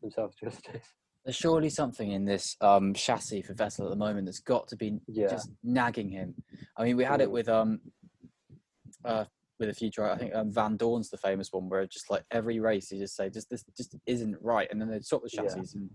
themselves 0.00 0.36
justice. 0.42 0.86
There's 1.24 1.36
surely 1.36 1.70
something 1.70 2.10
in 2.12 2.26
this 2.26 2.56
um, 2.60 2.92
chassis 2.92 3.40
for 3.42 3.54
Vettel 3.54 3.84
at 3.84 3.90
the 3.90 3.96
moment 3.96 4.26
that's 4.26 4.40
got 4.40 4.68
to 4.68 4.76
be 4.76 4.98
Yeah. 5.08 5.28
just 5.28 5.50
nagging 5.62 6.10
him. 6.10 6.34
I 6.76 6.84
mean, 6.84 6.98
we 6.98 7.04
had 7.04 7.22
it 7.22 7.30
with 7.30 7.48
um, 7.48 7.80
uh, 9.04 9.24
with 9.58 9.68
a 9.68 9.74
few 9.74 9.90
drivers. 9.90 10.16
I 10.16 10.18
think 10.18 10.34
um, 10.34 10.52
Vandoorne's 10.52 11.10
the 11.10 11.16
famous 11.18 11.48
one 11.52 11.68
where 11.68 11.86
just 11.86 12.10
like 12.10 12.24
every 12.30 12.60
race 12.60 12.88
he 12.90 12.98
just 12.98 13.16
say, 13.16 13.30
"Just 13.30 13.50
this 13.50 13.64
just 13.76 13.96
isn't 14.06 14.36
right," 14.40 14.68
and 14.70 14.80
then 14.80 14.90
they'd 14.90 15.04
swap 15.04 15.22
the 15.22 15.30
Yeah. 15.32 15.42
chassis 15.42 15.78
and 15.78 15.90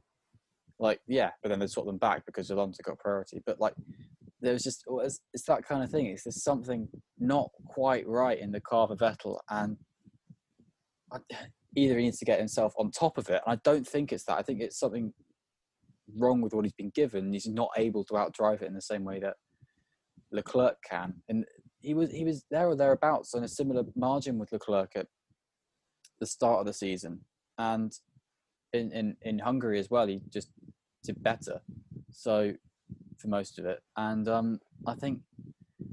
like 0.80 1.02
yeah, 1.08 1.32
but 1.44 1.50
then 1.50 1.60
they'd 1.60 1.70
swap 1.70 1.86
them 1.86 1.98
back 1.98 2.26
because 2.26 2.50
Alonso 2.50 2.82
got 2.84 3.00
priority. 3.00 3.42
But 3.46 3.60
like 3.60 3.74
there 4.42 4.54
was 4.54 4.64
just 4.64 4.84
it's, 5.04 5.20
it's 5.34 5.46
that 5.46 5.64
kind 5.66 5.84
of 5.84 5.90
thing. 5.90 6.06
It's 6.08 6.24
there's 6.24 6.44
something 6.44 6.88
not 7.20 7.50
quite 7.66 8.08
right 8.08 8.40
in 8.40 8.52
the 8.52 8.62
car 8.62 8.88
for 8.88 8.96
Vettel, 8.96 9.40
and 9.50 9.78
I, 11.12 11.18
either 11.76 11.98
he 11.98 12.06
needs 12.06 12.20
to 12.20 12.26
get 12.26 12.40
himself 12.40 12.74
on 12.78 12.92
top 12.92 13.18
of 13.18 13.30
it. 13.30 13.42
And 13.46 13.54
I 13.58 13.60
don't 13.64 13.88
think 13.88 14.12
it's 14.14 14.24
that. 14.26 14.38
I 14.38 14.42
think 14.42 14.62
it's 14.62 14.80
something 14.80 15.14
wrong 16.18 16.42
with 16.42 16.54
what 16.54 16.66
he's 16.66 16.74
been 16.74 16.92
given. 16.96 17.34
He's 17.34 17.48
not 17.48 17.70
able 17.78 18.04
to 18.06 18.14
outdrive 18.14 18.62
it 18.62 18.68
in 18.68 18.74
the 18.74 18.82
same 18.82 19.04
way 19.04 19.20
that 19.20 19.36
Leclerc 20.32 20.78
can. 20.90 21.16
And 21.28 21.46
he 21.82 21.94
was 21.94 22.12
he 22.12 22.24
was 22.26 22.46
there 22.52 22.68
or 22.68 22.76
thereabouts 22.76 23.34
on 23.34 23.44
a 23.44 23.48
similar 23.48 23.84
margin 23.96 24.38
with 24.38 24.52
Leclerc 24.52 24.92
at 24.96 25.08
the 26.20 26.26
start 26.26 26.60
of 26.60 26.66
the 26.66 26.74
season, 26.74 27.22
and 27.58 27.94
in 28.74 28.92
in 28.92 29.18
in 29.22 29.40
Hungary 29.40 29.80
as 29.80 29.90
well. 29.90 30.08
He 30.08 30.22
just 30.30 30.50
did 31.04 31.22
better. 31.24 31.62
So 32.12 32.54
for 33.18 33.28
most 33.28 33.60
of 33.60 33.66
it, 33.66 33.80
and 33.98 34.28
um, 34.28 34.60
I 34.88 34.96
think 34.96 35.22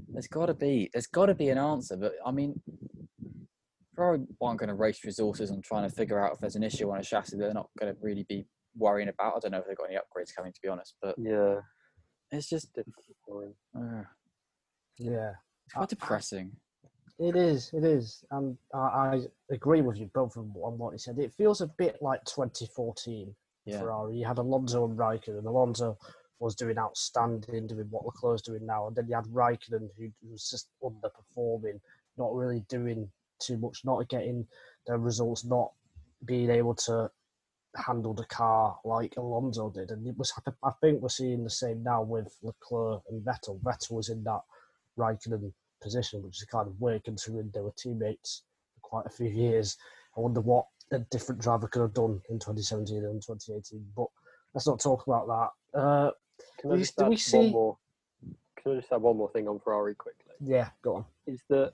there's 0.09 0.27
got 0.27 0.47
to 0.47 0.53
be 0.53 0.89
there's 0.93 1.07
got 1.07 1.27
to 1.27 1.35
be 1.35 1.49
an 1.49 1.57
answer. 1.57 1.95
But 1.97 2.13
I 2.25 2.31
mean, 2.31 2.61
Ferrari 3.95 4.19
aren't 4.41 4.59
going 4.59 4.69
to 4.69 4.75
waste 4.75 5.03
resources 5.03 5.51
on 5.51 5.61
trying 5.61 5.89
to 5.89 5.95
figure 5.95 6.19
out 6.23 6.33
if 6.33 6.39
there's 6.39 6.55
an 6.55 6.63
issue 6.63 6.91
on 6.91 6.99
a 6.99 7.03
chassis. 7.03 7.37
They're 7.37 7.53
not 7.53 7.69
going 7.79 7.93
to 7.93 7.99
really 8.01 8.25
be 8.27 8.45
worrying 8.75 9.09
about. 9.09 9.35
I 9.35 9.39
don't 9.39 9.51
know 9.51 9.59
if 9.59 9.67
they've 9.67 9.77
got 9.77 9.89
any 9.89 9.97
upgrades 9.97 10.35
coming, 10.35 10.53
to 10.53 10.59
be 10.61 10.69
honest. 10.69 10.95
But 11.01 11.15
Yeah, 11.17 11.61
it's 12.31 12.47
just 12.49 12.73
difficult 12.73 13.17
for 13.25 13.43
him. 13.43 13.53
uh, 13.75 14.03
Yeah, 14.97 15.31
quite 15.73 15.89
depressing. 15.89 16.51
it 17.19 17.35
is. 17.35 17.71
It 17.73 17.83
is, 17.83 18.23
and 18.31 18.57
I, 18.73 18.77
I 18.77 19.21
agree 19.51 19.81
with 19.81 19.97
you 19.97 20.09
both 20.13 20.37
on 20.37 20.51
on 20.63 20.77
what 20.77 20.93
you 20.93 20.99
said. 20.99 21.17
It 21.19 21.33
feels 21.33 21.61
a 21.61 21.67
bit 21.77 21.97
like 22.01 22.23
2014 22.25 23.33
Yeah. 23.65 23.79
Ferrari. 23.79 24.17
You 24.17 24.25
had 24.25 24.37
Alonso 24.37 24.85
and 24.85 24.97
Raikkonen. 24.97 25.39
And 25.39 25.47
Alonso 25.47 25.97
was 26.39 26.55
doing 26.55 26.77
outstanding, 26.77 27.67
doing 27.67 27.87
what 27.89 28.05
Leclerc's 28.05 28.43
doing 28.43 28.65
now, 28.65 28.87
and 28.87 28.95
then 28.95 29.07
you 29.07 29.15
had 29.15 29.25
Raikkonen 29.25 29.89
who 29.97 30.11
was 30.29 30.49
just 30.49 30.69
underperforming, 30.83 31.79
not 32.17 32.33
really 32.35 32.63
doing 32.69 33.09
too 33.39 33.57
much, 33.57 33.81
not 33.83 34.07
getting 34.09 34.45
the 34.85 34.97
results, 34.97 35.43
not 35.45 35.71
being 36.25 36.49
able 36.49 36.75
to 36.75 37.09
handle 37.75 38.13
the 38.13 38.25
car 38.25 38.77
like 38.85 39.15
Alonso 39.17 39.69
did. 39.69 39.91
And 39.91 40.07
it 40.07 40.17
was, 40.17 40.31
I 40.63 40.71
think, 40.81 41.01
we're 41.01 41.09
seeing 41.09 41.43
the 41.43 41.49
same 41.49 41.83
now 41.83 42.01
with 42.01 42.35
Leclerc 42.41 43.01
and 43.09 43.23
Vettel. 43.23 43.59
Vettel 43.61 43.91
was 43.91 44.09
in 44.09 44.23
that 44.23 44.41
Raikkonen 44.97 45.33
and 45.33 45.53
position, 45.81 46.21
which 46.23 46.37
is 46.41 46.45
kind 46.45 46.67
of 46.67 46.79
weird 46.81 47.03
considering 47.03 47.49
they 47.53 47.61
were 47.61 47.73
teammates 47.77 48.43
for 48.73 48.81
quite 48.81 49.05
a 49.05 49.09
few 49.09 49.29
years. 49.29 49.77
I 50.15 50.19
wonder 50.21 50.41
what 50.41 50.65
a 50.91 50.99
different 50.99 51.41
driver 51.41 51.67
could 51.67 51.81
have 51.81 51.93
done 51.93 52.21
in 52.29 52.39
2017 52.39 53.03
and 53.05 53.21
2018. 53.21 53.85
But 53.95 54.07
let's 54.53 54.67
not 54.67 54.79
talk 54.79 55.05
about 55.07 55.27
that. 55.73 55.79
Uh, 55.79 56.11
Can 56.59 56.71
I 56.71 56.73
We- 56.75 56.79
just 56.79 56.95
do 56.97 57.05
we 57.05 57.17
see- 57.17 57.37
one 57.37 57.51
more? 57.51 57.77
Can 58.57 58.71
I 58.73 58.75
just 58.79 58.91
add 58.91 59.01
one 59.01 59.17
more 59.17 59.29
thing 59.31 59.47
on 59.47 59.59
Ferrari 59.59 59.95
quickly? 59.95 60.35
yeah, 60.39 60.69
go 60.81 60.95
on. 60.97 61.05
Is 61.25 61.43
that 61.49 61.73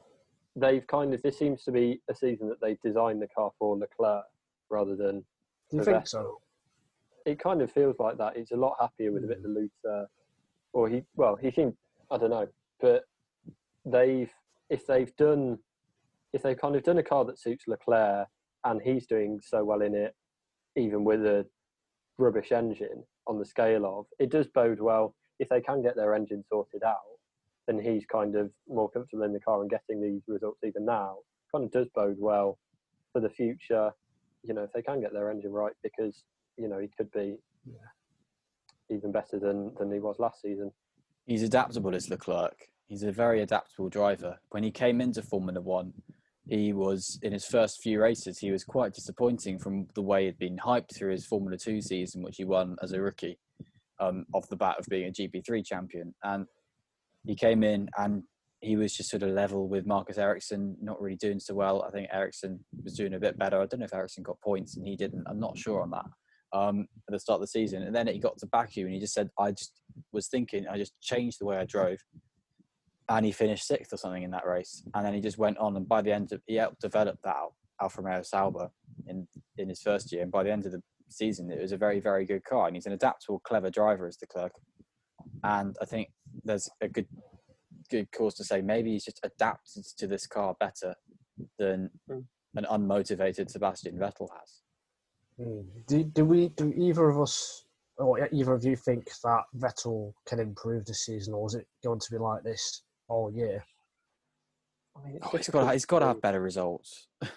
they've 0.56 0.86
kind 0.88 1.14
of 1.14 1.22
this 1.22 1.38
seems 1.38 1.64
to 1.66 1.72
be 1.72 2.02
a 2.08 2.14
season 2.16 2.48
that 2.50 2.60
they've 2.62 2.80
designed 2.82 3.22
the 3.22 3.28
car 3.28 3.52
for 3.60 3.76
Leclerc 3.78 4.26
rather 4.70 4.96
than 4.96 5.26
Do 5.70 5.78
you 5.78 5.84
think 5.84 6.08
so? 6.08 6.40
It 7.26 7.40
kind 7.40 7.62
of 7.62 7.72
feels 7.72 7.98
like 8.00 8.18
that. 8.18 8.38
He's 8.38 8.52
a 8.52 8.58
lot 8.58 8.76
happier 8.80 9.12
with 9.12 9.24
a 9.24 9.28
bit 9.28 9.38
of 9.38 9.44
the 9.44 9.50
looser, 9.50 10.10
or 10.74 10.88
he 10.90 11.06
well 11.16 11.36
he 11.36 11.52
seemed 11.52 11.76
I 12.12 12.18
don't 12.18 12.30
know, 12.30 12.48
but 12.80 13.06
they've 13.86 14.32
if 14.70 14.88
they've 14.88 15.16
done 15.16 15.60
if 16.34 16.42
they've 16.42 16.58
kind 16.58 16.76
of 16.76 16.84
done 16.84 16.98
a 16.98 17.04
car 17.04 17.26
that 17.26 17.40
suits 17.40 17.66
Leclerc 17.68 18.28
and 18.64 18.82
he's 18.82 19.06
doing 19.06 19.40
so 19.44 19.64
well 19.64 19.82
in 19.82 19.94
it, 19.94 20.16
even 20.76 21.04
with 21.04 21.26
a 21.26 21.46
rubbish 22.18 22.52
engine 22.52 23.04
on 23.28 23.38
the 23.38 23.46
scale 23.46 23.86
of, 23.86 24.06
it 24.20 24.32
does 24.32 24.48
bode 24.48 24.80
well 24.80 25.16
if 25.40 25.50
they 25.50 25.62
can 25.62 25.82
get 25.82 25.96
their 25.96 26.16
engine 26.16 26.44
sorted 26.50 26.84
out. 26.84 26.98
Then 27.68 27.80
he's 27.80 28.06
kind 28.06 28.36
of 28.36 28.52
more 28.68 28.90
comfortable 28.90 29.24
in 29.24 29.34
the 29.34 29.40
car 29.40 29.62
and 29.62 29.70
getting 29.70 30.02
these 30.02 30.22
results 30.28 30.60
even 30.66 30.86
now. 30.86 31.18
Kind 31.52 31.66
of 31.66 31.72
does 31.72 31.88
bode 31.94 32.18
well 32.20 32.58
for 33.12 33.22
the 33.22 33.30
future. 33.30 33.92
You 34.44 34.54
know, 34.54 34.64
if 34.64 34.74
they 34.74 34.82
can 34.82 35.00
get 35.00 35.14
their 35.14 35.30
engine 35.30 35.52
right, 35.52 35.74
because 35.84 36.24
you 36.58 36.68
know 36.68 36.80
he 36.80 36.90
could 36.98 37.12
be 37.12 37.38
even 38.90 39.12
better 39.12 39.40
than 39.40 39.74
than 39.80 39.92
he 39.92 40.00
was 40.00 40.18
last 40.20 40.42
season. 40.42 40.72
He's 41.26 41.44
adaptable 41.44 41.96
as 41.96 42.10
Leclerc. 42.10 42.73
He's 42.94 43.02
a 43.02 43.12
very 43.12 43.42
adaptable 43.42 43.90
driver. 43.90 44.38
When 44.52 44.62
he 44.62 44.70
came 44.70 45.02
into 45.02 45.24
Formula 45.24 45.60
One, 45.60 45.94
he 46.48 46.74
was 46.74 47.18
in 47.24 47.34
his 47.34 47.44
first 47.44 47.82
few 47.82 48.00
races. 48.00 48.38
He 48.38 48.52
was 48.52 48.64
quite 48.64 48.94
disappointing 48.94 49.58
from 49.58 49.88
the 49.96 50.04
way 50.04 50.26
he'd 50.26 50.38
been 50.38 50.60
hyped 50.60 50.96
through 50.96 51.14
his 51.14 51.26
Formula 51.26 51.58
Two 51.58 51.82
season, 51.82 52.22
which 52.22 52.38
he 52.38 52.46
won 52.46 52.76
as 52.84 52.92
a 52.92 53.02
rookie, 53.02 53.40
um, 54.00 54.28
off 54.32 54.48
the 54.48 54.56
bat 54.56 54.76
of 54.78 54.86
being 54.92 55.08
a 55.08 55.12
GP3 55.12 55.66
champion. 55.66 56.14
And 56.22 56.46
he 57.26 57.36
came 57.36 57.64
in 57.64 57.90
and 57.98 58.22
he 58.62 58.76
was 58.76 58.96
just 58.96 59.10
sort 59.10 59.24
of 59.24 59.30
level 59.30 59.68
with 59.68 59.88
Marcus 59.88 60.20
Ericsson, 60.20 60.78
not 60.80 61.02
really 61.02 61.18
doing 61.18 61.40
so 61.40 61.56
well. 61.56 61.82
I 61.82 61.90
think 61.90 62.10
Ericsson 62.14 62.64
was 62.84 62.96
doing 62.96 63.16
a 63.16 63.20
bit 63.20 63.40
better. 63.40 63.60
I 63.60 63.66
don't 63.66 63.80
know 63.80 63.86
if 63.86 63.94
Ericsson 63.96 64.22
got 64.22 64.40
points 64.40 64.78
and 64.78 64.86
he 64.86 64.96
didn't. 64.96 65.24
I'm 65.26 65.40
not 65.40 65.58
sure 65.58 65.82
on 65.82 65.90
that. 65.90 66.06
Um, 66.54 66.82
at 67.10 67.14
the 67.14 67.20
start 67.20 67.38
of 67.38 67.42
the 67.42 67.48
season, 67.48 67.82
and 67.82 67.96
then 67.96 68.06
he 68.06 68.20
got 68.20 68.38
to 68.38 68.46
Baku, 68.46 68.82
and 68.82 68.94
he 68.94 69.00
just 69.00 69.16
said, 69.16 69.32
"I 69.40 69.50
just 69.50 69.82
was 70.12 70.28
thinking, 70.28 70.68
I 70.68 70.78
just 70.78 70.94
changed 71.02 71.40
the 71.42 71.46
way 71.46 71.58
I 71.58 71.66
drove." 71.66 71.98
And 73.10 73.26
he 73.26 73.32
finished 73.32 73.68
sixth 73.68 73.92
or 73.94 73.98
something 73.98 74.24
in 74.24 74.32
that 74.32 74.46
race. 74.46 74.84
And 74.94 75.06
then 75.06 75.14
he 75.14 75.20
just 75.22 75.38
went 75.38 75.58
on, 75.58 75.76
and 75.76 75.88
by 75.88 76.02
the 76.02 76.12
end 76.14 76.32
of 76.32 76.42
he 76.46 76.56
helped 76.56 76.82
develop 76.82 77.20
that 77.24 77.36
Al- 77.36 77.56
Alfa 77.82 78.02
Romeo 78.02 78.22
Sauber 78.22 78.70
in 79.08 79.28
in 79.58 79.70
his 79.70 79.82
first 79.82 80.12
year, 80.12 80.22
and 80.24 80.32
by 80.32 80.44
the 80.44 80.52
end 80.52 80.66
of 80.66 80.72
the 80.72 80.82
season, 81.10 81.52
it 81.52 81.62
was 81.62 81.74
a 81.74 81.78
very 81.78 82.00
very 82.00 82.26
good 82.26 82.44
car, 82.44 82.68
and 82.68 82.76
he's 82.76 82.86
an 82.86 82.94
adaptable, 82.94 83.40
clever 83.40 83.70
driver 83.70 84.08
as 84.08 84.18
Leclerc. 84.22 84.54
And 85.44 85.76
I 85.82 85.86
think 85.86 86.12
there's 86.44 86.70
a 86.82 86.88
good 86.88 87.08
good 87.90 88.10
cause 88.12 88.36
to 88.36 88.44
say 88.44 88.62
maybe 88.62 88.92
he's 88.92 89.06
just 89.06 89.20
adapted 89.24 89.84
to 89.98 90.08
this 90.08 90.26
car 90.26 90.56
better 90.60 90.96
than 91.60 91.90
Mm. 92.10 92.26
an 92.56 92.66
unmotivated 92.72 93.50
Sebastian 93.50 93.98
Vettel 93.98 94.30
has. 94.40 94.62
Hmm. 95.38 95.62
Do, 95.88 96.04
do 96.04 96.24
we? 96.26 96.50
Do 96.50 96.72
either 96.76 97.10
of 97.10 97.20
us, 97.20 97.66
or 97.98 98.30
either 98.32 98.54
of 98.54 98.64
you, 98.64 98.76
think 98.76 99.10
that 99.24 99.44
Vettel 99.58 100.14
can 100.26 100.40
improve 100.40 100.86
this 100.86 101.06
season, 101.06 101.34
or 101.34 101.48
is 101.48 101.56
it 101.56 101.68
going 101.84 102.00
to 102.00 102.12
be 102.12 102.18
like 102.18 102.44
this 102.44 102.84
Oh, 103.10 103.16
all 103.16 103.32
year? 103.32 103.64
I 104.96 105.06
mean, 105.06 105.16
it's 105.18 105.26
Oh, 105.26 105.30
he's 105.30 105.46
difficult 105.46 105.64
got 105.64 105.68
to 105.68 105.74
he's 105.74 105.86
got 105.86 106.00
to 106.00 106.06
have 106.08 106.22
better 106.22 106.42
results. 106.42 107.08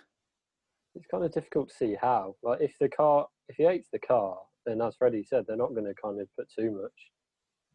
It's 0.96 1.06
kind 1.10 1.24
of 1.24 1.32
difficult 1.32 1.68
to 1.68 1.74
see 1.74 1.94
how. 2.00 2.36
Like, 2.42 2.62
if 2.62 2.72
the 2.80 2.88
car, 2.88 3.26
if 3.50 3.56
he 3.56 3.64
hates 3.64 3.88
the 3.92 3.98
car, 3.98 4.38
then 4.64 4.80
as 4.80 4.96
Freddie 4.96 5.24
said, 5.24 5.44
they're 5.46 5.54
not 5.56 5.74
going 5.74 5.84
to 5.84 5.94
kind 6.02 6.18
of 6.20 6.26
put 6.36 6.48
too 6.50 6.70
much 6.70 7.10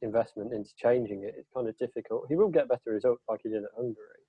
investment 0.01 0.53
into 0.53 0.71
changing 0.75 1.23
it. 1.23 1.35
It's 1.37 1.49
kind 1.55 1.69
of 1.69 1.77
difficult. 1.77 2.25
He 2.29 2.35
will 2.35 2.49
get 2.49 2.67
better 2.67 2.81
results 2.87 3.23
like 3.29 3.41
he 3.43 3.49
did 3.49 3.63
at 3.63 3.69
Hungary, 3.75 4.25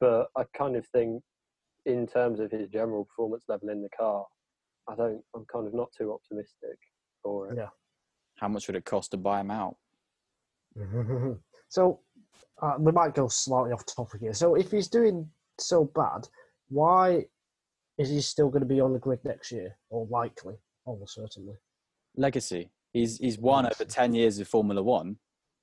but 0.00 0.28
I 0.36 0.44
kind 0.56 0.74
of 0.74 0.86
think, 0.86 1.22
in 1.84 2.06
terms 2.06 2.40
of 2.40 2.50
his 2.50 2.66
general 2.68 3.04
performance 3.04 3.44
level 3.46 3.68
in 3.68 3.82
the 3.82 3.90
car, 3.90 4.24
I 4.88 4.94
don't. 4.94 5.20
I'm 5.36 5.44
kind 5.52 5.66
of 5.66 5.74
not 5.74 5.90
too 5.96 6.10
optimistic 6.10 6.78
for 7.22 7.52
it. 7.52 7.58
Yeah. 7.58 7.68
How 8.36 8.48
much 8.48 8.66
would 8.66 8.76
it 8.76 8.86
cost 8.86 9.10
to 9.10 9.18
buy 9.18 9.40
him 9.40 9.50
out? 9.50 9.76
so 11.68 12.00
uh, 12.62 12.74
we 12.78 12.92
might 12.92 13.14
go 13.14 13.28
slightly 13.28 13.72
off 13.72 13.84
topic 13.86 14.20
here. 14.20 14.34
So 14.34 14.54
if 14.54 14.70
he's 14.70 14.88
doing 14.88 15.28
so 15.58 15.84
bad, 15.94 16.28
why 16.68 17.24
is 17.98 18.08
he 18.08 18.20
still 18.20 18.48
going 18.48 18.62
to 18.62 18.68
be 18.68 18.80
on 18.80 18.92
the 18.92 18.98
grid 18.98 19.20
next 19.24 19.52
year, 19.52 19.76
or 19.90 20.06
likely, 20.10 20.54
almost 20.84 21.14
certainly? 21.14 21.54
Legacy. 22.16 22.70
He's 22.92 23.18
he's 23.18 23.38
won 23.38 23.66
over 23.66 23.84
ten 23.84 24.14
years 24.14 24.38
of 24.38 24.48
Formula 24.48 24.82
One. 24.82 25.18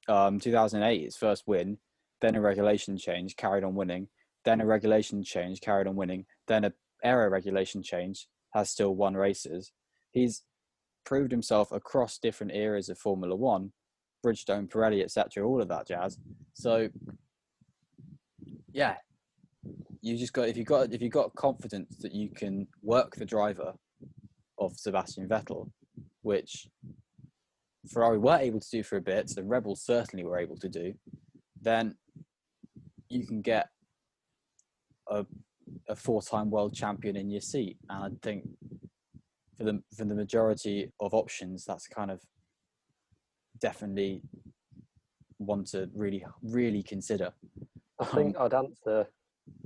Um, 0.08 0.39
2008, 0.39 1.04
his 1.04 1.15
first 1.15 1.44
win. 1.46 1.78
Then 2.22 2.36
a 2.36 2.41
regulation 2.41 2.98
change, 2.98 3.36
carried 3.36 3.63
on 3.63 3.76
winning. 3.76 4.08
Then 4.46 4.62
a 4.62 4.65
regulation 4.65 5.24
change, 5.24 5.62
carried 5.62 5.88
on 5.88 5.96
winning. 5.96 6.26
Then 6.48 6.65
a 6.65 6.74
aero 7.04 7.30
regulation 7.30 7.82
change, 7.82 8.28
has 8.54 8.70
still 8.70 8.96
won 8.96 9.15
races. 9.15 9.72
He's 10.12 10.44
proved 11.06 11.32
himself 11.32 11.72
across 11.72 12.17
different 12.17 12.54
eras 12.54 12.89
of 12.89 12.98
Formula 12.98 13.36
One, 13.36 13.72
Bridgestone, 14.23 14.69
Pirelli, 14.69 15.03
etc. 15.03 15.47
All 15.47 15.62
of 15.62 15.67
that 15.69 15.88
jazz. 15.88 16.17
So, 16.53 16.89
yeah, 18.71 18.95
you 20.01 20.17
just 20.17 20.34
got 20.34 20.49
if 20.49 20.57
you 20.57 20.63
got 20.63 20.93
if 20.93 21.01
you 21.01 21.10
got 21.10 21.36
confidence 21.36 21.97
that 21.97 22.13
you 22.13 22.29
can 22.29 22.67
work 22.81 23.15
the 23.15 23.25
driver 23.25 23.73
of 24.57 24.77
Sebastian 24.77 25.27
Vettel, 25.27 25.69
which 26.21 26.67
Ferrari 27.88 28.17
were 28.17 28.38
able 28.38 28.60
to 28.60 28.69
do 28.69 28.84
for 28.84 28.97
a 28.97 29.01
bit, 29.01 29.31
the 29.36 29.43
Red 29.43 29.63
Bulls 29.63 29.84
certainly 29.84 30.23
were 30.23 30.39
able 30.39 30.57
to 30.57 30.69
do, 30.69 30.93
then 31.60 31.95
you 33.10 33.25
can 33.25 33.41
get 33.41 33.67
a, 35.10 35.25
a 35.89 35.95
four-time 35.95 36.49
world 36.49 36.73
champion 36.73 37.15
in 37.15 37.29
your 37.29 37.41
seat. 37.41 37.77
And 37.89 38.03
I 38.05 38.10
think 38.21 38.47
for 39.57 39.63
the 39.63 39.81
for 39.95 40.05
the 40.05 40.15
majority 40.15 40.91
of 40.99 41.13
options, 41.13 41.65
that's 41.65 41.88
kind 41.88 42.12
of 42.12 42.21
definitely 43.62 44.21
one 45.38 45.63
to 45.65 45.89
really 45.95 46.26
really 46.43 46.84
consider. 46.84 47.32
I 48.00 48.06
think 48.06 48.38
I'd 48.38 48.54
answer. 48.54 49.08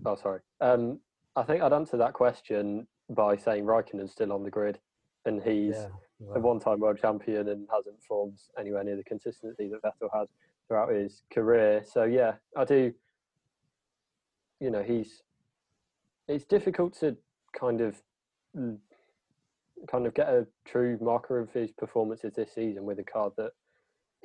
Oh, 0.05 0.15
sorry. 0.15 0.41
Um, 0.62 0.99
I 1.36 1.43
think 1.43 1.62
I'd 1.62 1.73
answer 1.73 1.97
that 1.97 2.13
question 2.13 2.88
by 3.10 3.36
saying 3.38 3.65
Raikkonen's 3.65 4.12
still 4.12 4.31
on 4.31 4.43
the 4.43 4.49
grid, 4.49 4.79
and 5.25 5.41
he's 5.41 5.75
a 6.34 6.39
one-time 6.39 6.79
world 6.79 6.97
champion 6.99 7.49
and 7.49 7.67
hasn't 7.73 8.01
formed 8.08 8.39
anywhere 8.58 8.84
near 8.84 8.95
the 8.95 9.03
consistency 9.03 9.69
that 9.69 9.81
Vettel 9.81 10.10
has 10.13 10.27
throughout 10.67 10.91
his 10.91 11.23
career. 11.34 11.84
So 11.86 12.03
yeah, 12.03 12.34
I 12.55 12.65
do. 12.65 12.93
You 14.60 14.71
know, 14.71 14.84
he's. 14.84 15.21
It's 16.27 16.45
difficult 16.45 16.97
to 17.01 17.15
kind 17.58 17.81
of, 17.81 18.01
mm, 18.58 18.77
kind 19.88 20.08
of 20.08 20.13
get 20.15 20.27
a 20.27 20.47
true 20.65 20.97
marker 20.99 21.39
of 21.39 21.51
his 21.51 21.71
performances 21.71 22.34
this 22.34 22.53
season 22.55 22.84
with 22.84 22.97
a 22.97 23.03
card 23.03 23.34
that 23.38 23.51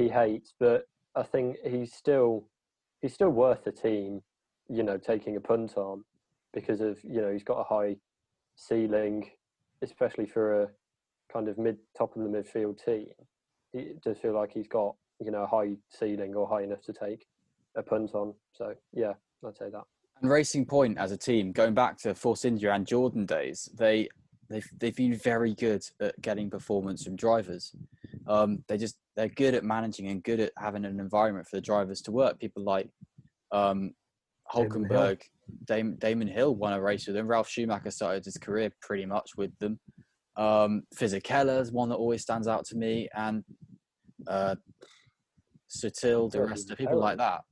he 0.00 0.08
hates, 0.08 0.54
but 0.58 0.88
I 1.14 1.22
think 1.22 1.56
he's 1.64 1.92
still, 1.92 2.46
he's 3.02 3.14
still 3.14 3.30
worth 3.30 3.64
the 3.64 3.72
team. 3.72 4.22
You 4.68 4.84
know, 4.84 4.98
taking 4.98 5.34
a 5.36 5.40
punt 5.40 5.76
on 5.76 6.04
because 6.54 6.80
of 6.80 6.98
you 7.02 7.20
know 7.20 7.32
he's 7.32 7.42
got 7.42 7.58
a 7.58 7.64
high 7.64 7.96
ceiling, 8.54 9.28
especially 9.82 10.26
for 10.26 10.62
a 10.62 10.68
kind 11.32 11.48
of 11.48 11.58
mid 11.58 11.76
top 11.96 12.16
of 12.16 12.22
the 12.22 12.28
midfield 12.28 12.84
team, 12.84 13.08
it 13.72 14.00
does 14.02 14.18
feel 14.18 14.32
like 14.32 14.52
he's 14.52 14.68
got 14.68 14.94
you 15.20 15.32
know 15.32 15.42
a 15.42 15.46
high 15.46 15.76
ceiling 15.88 16.34
or 16.34 16.48
high 16.48 16.62
enough 16.62 16.82
to 16.82 16.92
take 16.92 17.26
a 17.76 17.82
punt 17.82 18.14
on. 18.14 18.32
So 18.52 18.74
yeah, 18.92 19.14
I'd 19.44 19.56
say 19.56 19.70
that. 19.70 19.84
And 20.22 20.30
Racing 20.30 20.66
Point 20.66 20.98
as 20.98 21.12
a 21.12 21.16
team, 21.16 21.50
going 21.50 21.74
back 21.74 21.98
to 21.98 22.14
Force 22.14 22.44
India 22.44 22.72
and 22.72 22.86
Jordan 22.86 23.26
days, 23.26 23.70
they 23.74 24.08
they've 24.50 24.68
they've 24.78 24.96
been 24.96 25.14
very 25.14 25.54
good 25.54 25.82
at 26.00 26.20
getting 26.20 26.50
performance 26.50 27.04
from 27.04 27.16
drivers. 27.16 27.72
Um, 28.26 28.62
they 28.68 28.76
just 28.76 28.96
they're 29.16 29.28
good 29.28 29.54
at 29.54 29.64
managing 29.64 30.08
and 30.08 30.22
good 30.22 30.40
at 30.40 30.52
having 30.58 30.84
an 30.84 31.00
environment 31.00 31.46
for 31.48 31.56
the 31.56 31.62
drivers 31.62 32.02
to 32.02 32.12
work. 32.12 32.38
People 32.38 32.64
like 32.64 32.88
um, 33.52 33.94
Damon 34.54 34.70
Hill. 34.70 34.82
Hulkenberg, 34.82 35.22
Damon, 35.64 35.96
Damon 35.96 36.28
Hill 36.28 36.54
won 36.54 36.72
a 36.72 36.80
race 36.80 37.06
with 37.06 37.16
them. 37.16 37.28
Ralf 37.28 37.48
Schumacher 37.48 37.90
started 37.90 38.24
his 38.24 38.36
career 38.36 38.72
pretty 38.82 39.06
much 39.06 39.30
with 39.36 39.56
them. 39.58 39.78
Um, 40.36 40.82
Fisichella 40.94 41.60
is 41.60 41.72
one 41.72 41.88
that 41.90 41.96
always 41.96 42.22
stands 42.22 42.48
out 42.48 42.64
to 42.66 42.76
me, 42.76 43.08
and 43.14 43.44
uh, 44.26 44.56
Sutil, 45.70 46.30
De 46.30 46.38
Yeah, 46.38 46.44
Resta, 46.44 46.76
people 46.76 46.98
like 46.98 47.18
that. 47.18 47.42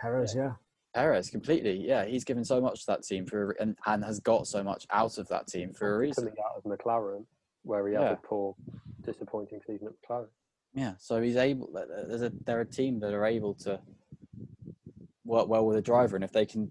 Perez, 0.00 0.34
yeah. 0.34 0.52
Perez, 0.94 1.30
completely. 1.30 1.76
Yeah, 1.86 2.04
he's 2.06 2.24
given 2.24 2.44
so 2.44 2.60
much 2.60 2.80
to 2.80 2.86
that 2.88 3.02
team 3.02 3.26
for 3.26 3.50
and, 3.60 3.76
and 3.86 4.04
has 4.04 4.20
got 4.20 4.46
so 4.46 4.62
much 4.62 4.86
out 4.90 5.18
of 5.18 5.28
that 5.28 5.46
team 5.46 5.72
for 5.72 5.94
a 5.94 5.98
reason. 5.98 6.24
Coming 6.24 6.38
out 6.44 6.56
of 6.56 6.64
McLaren, 6.64 7.24
where 7.62 7.86
he 7.88 7.94
had 7.94 8.02
Yeah. 8.02 8.12
a 8.12 8.16
poor, 8.16 8.54
disappointing 9.02 9.60
season 9.66 9.88
at 9.88 9.94
McLaren. 10.08 10.28
Yeah, 10.74 10.94
so 10.98 11.20
he's 11.20 11.36
able. 11.36 11.70
There's 11.72 12.22
a 12.22 12.32
they're 12.44 12.60
a 12.60 12.66
team 12.66 13.00
that 13.00 13.12
are 13.14 13.24
able 13.24 13.54
to 13.56 13.80
work 15.24 15.48
well 15.48 15.66
with 15.66 15.76
a 15.76 15.82
driver, 15.82 16.16
and 16.16 16.24
if 16.24 16.32
they 16.32 16.46
can, 16.46 16.70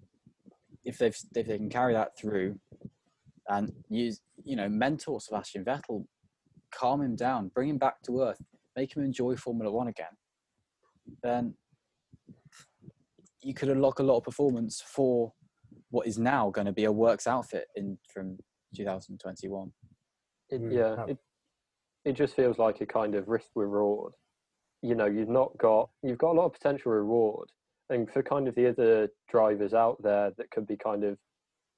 if 0.83 0.97
they've 0.97 1.15
if 1.35 1.47
they 1.47 1.57
can 1.57 1.69
carry 1.69 1.93
that 1.93 2.17
through, 2.17 2.59
and 3.47 3.71
use 3.89 4.21
you 4.43 4.55
know 4.55 4.69
mentor 4.69 5.19
Sebastian 5.19 5.63
Vettel, 5.65 6.05
calm 6.71 7.01
him 7.01 7.15
down, 7.15 7.49
bring 7.49 7.69
him 7.69 7.77
back 7.77 8.01
to 8.03 8.21
earth, 8.21 8.41
make 8.75 8.95
him 8.95 9.03
enjoy 9.03 9.35
Formula 9.35 9.71
One 9.71 9.87
again, 9.87 10.15
then 11.23 11.55
you 13.47 13.53
could 13.53 13.69
unlock 13.69 13.99
a 13.99 14.03
lot 14.03 14.17
of 14.17 14.23
performance 14.25 14.83
for 14.85 15.31
what 15.89 16.05
is 16.05 16.19
now 16.19 16.49
going 16.49 16.67
to 16.67 16.73
be 16.73 16.83
a 16.83 16.91
works 16.91 17.27
outfit 17.27 17.67
in 17.77 17.97
from 18.13 18.37
2021. 18.75 19.71
It, 20.49 20.61
Mm, 20.61 20.73
yeah, 20.73 21.05
it, 21.07 21.17
it 22.03 22.13
just 22.13 22.35
feels 22.35 22.57
like 22.57 22.81
a 22.81 22.85
kind 22.85 23.15
of 23.15 23.29
risk 23.29 23.47
reward. 23.55 24.13
You 24.81 24.95
know, 24.95 25.05
you've 25.05 25.29
not 25.29 25.57
got 25.57 25.89
you've 26.03 26.17
got 26.17 26.31
a 26.31 26.37
lot 26.39 26.45
of 26.45 26.53
potential 26.53 26.91
reward, 26.91 27.49
and 27.89 28.09
for 28.09 28.21
kind 28.21 28.47
of 28.47 28.55
the 28.55 28.69
other 28.69 29.09
drivers 29.29 29.73
out 29.73 30.01
there 30.03 30.31
that 30.37 30.51
could 30.51 30.67
be 30.67 30.77
kind 30.77 31.03
of 31.03 31.17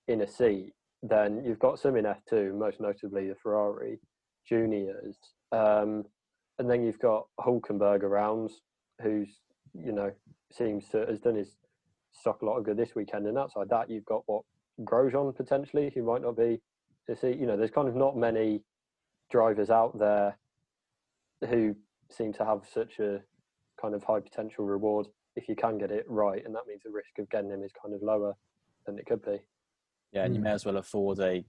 in 0.08 0.22
a 0.22 0.28
seat, 0.28 0.74
then 1.04 1.44
you've 1.44 1.60
got 1.60 1.80
some 1.80 1.96
in 1.96 2.06
F 2.06 2.22
two, 2.28 2.54
most 2.54 2.80
notably 2.80 3.28
the 3.28 3.36
Ferrari 3.42 4.00
juniors, 4.48 5.18
um, 5.52 6.04
and 6.58 6.70
then 6.70 6.84
you've 6.84 7.00
got 7.00 7.28
Hulkenberg 7.40 8.04
around, 8.04 8.52
who's 9.02 9.40
you 9.84 9.92
know 9.92 10.12
seems 10.52 10.88
to 10.90 11.06
has 11.06 11.20
done 11.20 11.36
his 11.36 11.58
stock 12.12 12.42
a 12.42 12.46
lot 12.46 12.58
of 12.58 12.64
good 12.66 12.78
this 12.78 12.96
weekend, 12.96 13.28
and 13.28 13.38
outside 13.38 13.70
that 13.70 13.90
you've 13.90 14.06
got 14.06 14.24
what 14.26 14.44
Grosjean 14.82 15.36
potentially, 15.36 15.92
who 15.94 16.04
might 16.04 16.22
not 16.22 16.38
be 16.38 16.60
to 17.08 17.16
see. 17.16 17.30
You 17.34 17.46
know, 17.46 17.58
there's 17.58 17.72
kind 17.72 17.88
of 17.88 17.96
not 17.96 18.18
many 18.18 18.62
drivers 19.30 19.70
out 19.70 19.98
there 20.00 20.38
who 21.48 21.76
seem 22.10 22.34
to 22.34 22.46
have 22.46 22.62
such 22.72 23.00
a 23.00 23.22
kind 23.80 23.94
of 23.94 24.04
high 24.04 24.20
potential 24.20 24.66
reward 24.66 25.08
if 25.36 25.48
you 25.48 25.56
can 25.56 25.78
get 25.78 25.92
it 25.92 26.06
right, 26.10 26.44
and 26.46 26.54
that 26.56 26.68
means 26.68 26.82
the 26.84 26.92
risk 26.92 27.18
of 27.20 27.30
getting 27.30 27.52
him 27.52 27.64
is 27.64 27.72
kind 27.82 27.94
of 27.94 28.02
lower 28.02 28.34
than 28.86 28.98
it 28.98 29.06
could 29.06 29.24
be. 29.24 29.40
Yeah, 30.12 30.26
and 30.26 30.34
you 30.34 30.42
Mm. 30.42 30.46
may 30.46 30.52
as 30.52 30.66
well 30.66 30.78
afford 30.78 31.20
a 31.20 31.44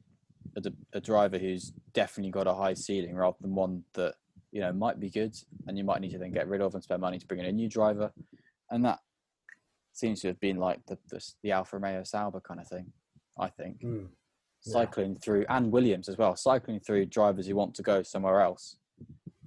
a 0.92 1.00
driver 1.00 1.38
who's 1.38 1.72
definitely 1.92 2.30
got 2.30 2.46
a 2.46 2.54
high 2.54 2.74
ceiling 2.74 3.14
rather 3.14 3.36
than 3.40 3.54
one 3.54 3.84
that 3.94 4.16
you 4.52 4.60
know 4.60 4.72
might 4.72 4.98
be 4.98 5.10
good 5.10 5.34
and 5.66 5.78
you 5.78 5.84
might 5.84 6.00
need 6.00 6.10
to 6.10 6.18
then 6.18 6.32
get 6.32 6.48
rid 6.48 6.60
of 6.60 6.74
and 6.74 6.82
spend 6.82 7.00
money 7.00 7.18
to 7.18 7.26
bring 7.26 7.40
in 7.40 7.46
a 7.46 7.52
new 7.52 7.68
driver, 7.68 8.12
and 8.70 8.84
that 8.84 8.98
seems 9.92 10.20
to 10.20 10.28
have 10.28 10.40
been 10.40 10.56
like 10.56 10.80
the 10.86 10.98
the, 11.08 11.20
the 11.42 11.52
Alfa 11.52 11.76
Romeo 11.78 12.02
Sauber 12.04 12.40
kind 12.40 12.60
of 12.60 12.68
thing. 12.68 12.92
I 13.38 13.48
think 13.48 13.80
Mm. 13.82 14.08
Yeah. 14.66 14.72
cycling 14.72 15.16
through 15.16 15.46
and 15.48 15.72
Williams 15.72 16.08
as 16.08 16.18
well, 16.18 16.36
cycling 16.36 16.80
through 16.80 17.06
drivers 17.06 17.46
who 17.46 17.56
want 17.56 17.74
to 17.76 17.82
go 17.82 18.02
somewhere 18.02 18.40
else, 18.40 18.76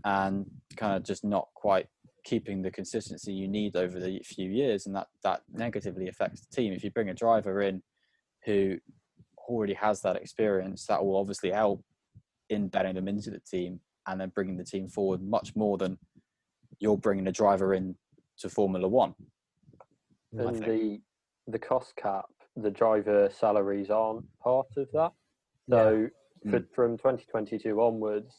and 0.05 0.49
kind 0.75 0.95
of 0.95 1.03
just 1.03 1.23
not 1.23 1.49
quite 1.53 1.87
keeping 2.23 2.61
the 2.61 2.71
consistency 2.71 3.33
you 3.33 3.47
need 3.47 3.75
over 3.75 3.99
the 3.99 4.19
few 4.23 4.49
years, 4.49 4.85
and 4.85 4.95
that 4.95 5.07
that 5.23 5.41
negatively 5.51 6.07
affects 6.07 6.41
the 6.45 6.55
team. 6.55 6.73
If 6.73 6.83
you 6.83 6.89
bring 6.91 7.09
a 7.09 7.13
driver 7.13 7.61
in 7.61 7.83
who 8.45 8.77
already 9.49 9.73
has 9.73 10.01
that 10.01 10.15
experience, 10.15 10.85
that 10.87 11.03
will 11.03 11.17
obviously 11.17 11.51
help 11.51 11.83
in 12.49 12.69
bedding 12.69 12.95
them 12.95 13.07
into 13.07 13.29
the 13.29 13.39
team 13.39 13.79
and 14.07 14.19
then 14.19 14.29
bringing 14.29 14.57
the 14.57 14.63
team 14.63 14.87
forward 14.87 15.21
much 15.21 15.55
more 15.55 15.77
than 15.77 15.97
you're 16.79 16.97
bringing 16.97 17.27
a 17.27 17.31
driver 17.31 17.73
in 17.73 17.95
to 18.37 18.49
Formula 18.49 18.87
One. 18.87 19.13
And 20.37 20.63
the 20.63 20.99
the 21.47 21.59
cost 21.59 21.95
cap, 21.95 22.25
the 22.55 22.71
driver 22.71 23.29
salaries 23.31 23.89
aren't 23.89 24.25
part 24.39 24.67
of 24.77 24.89
that. 24.93 25.11
So 25.69 26.09
for, 26.49 26.65
from 26.73 26.97
2022 26.97 27.79
onwards, 27.81 28.33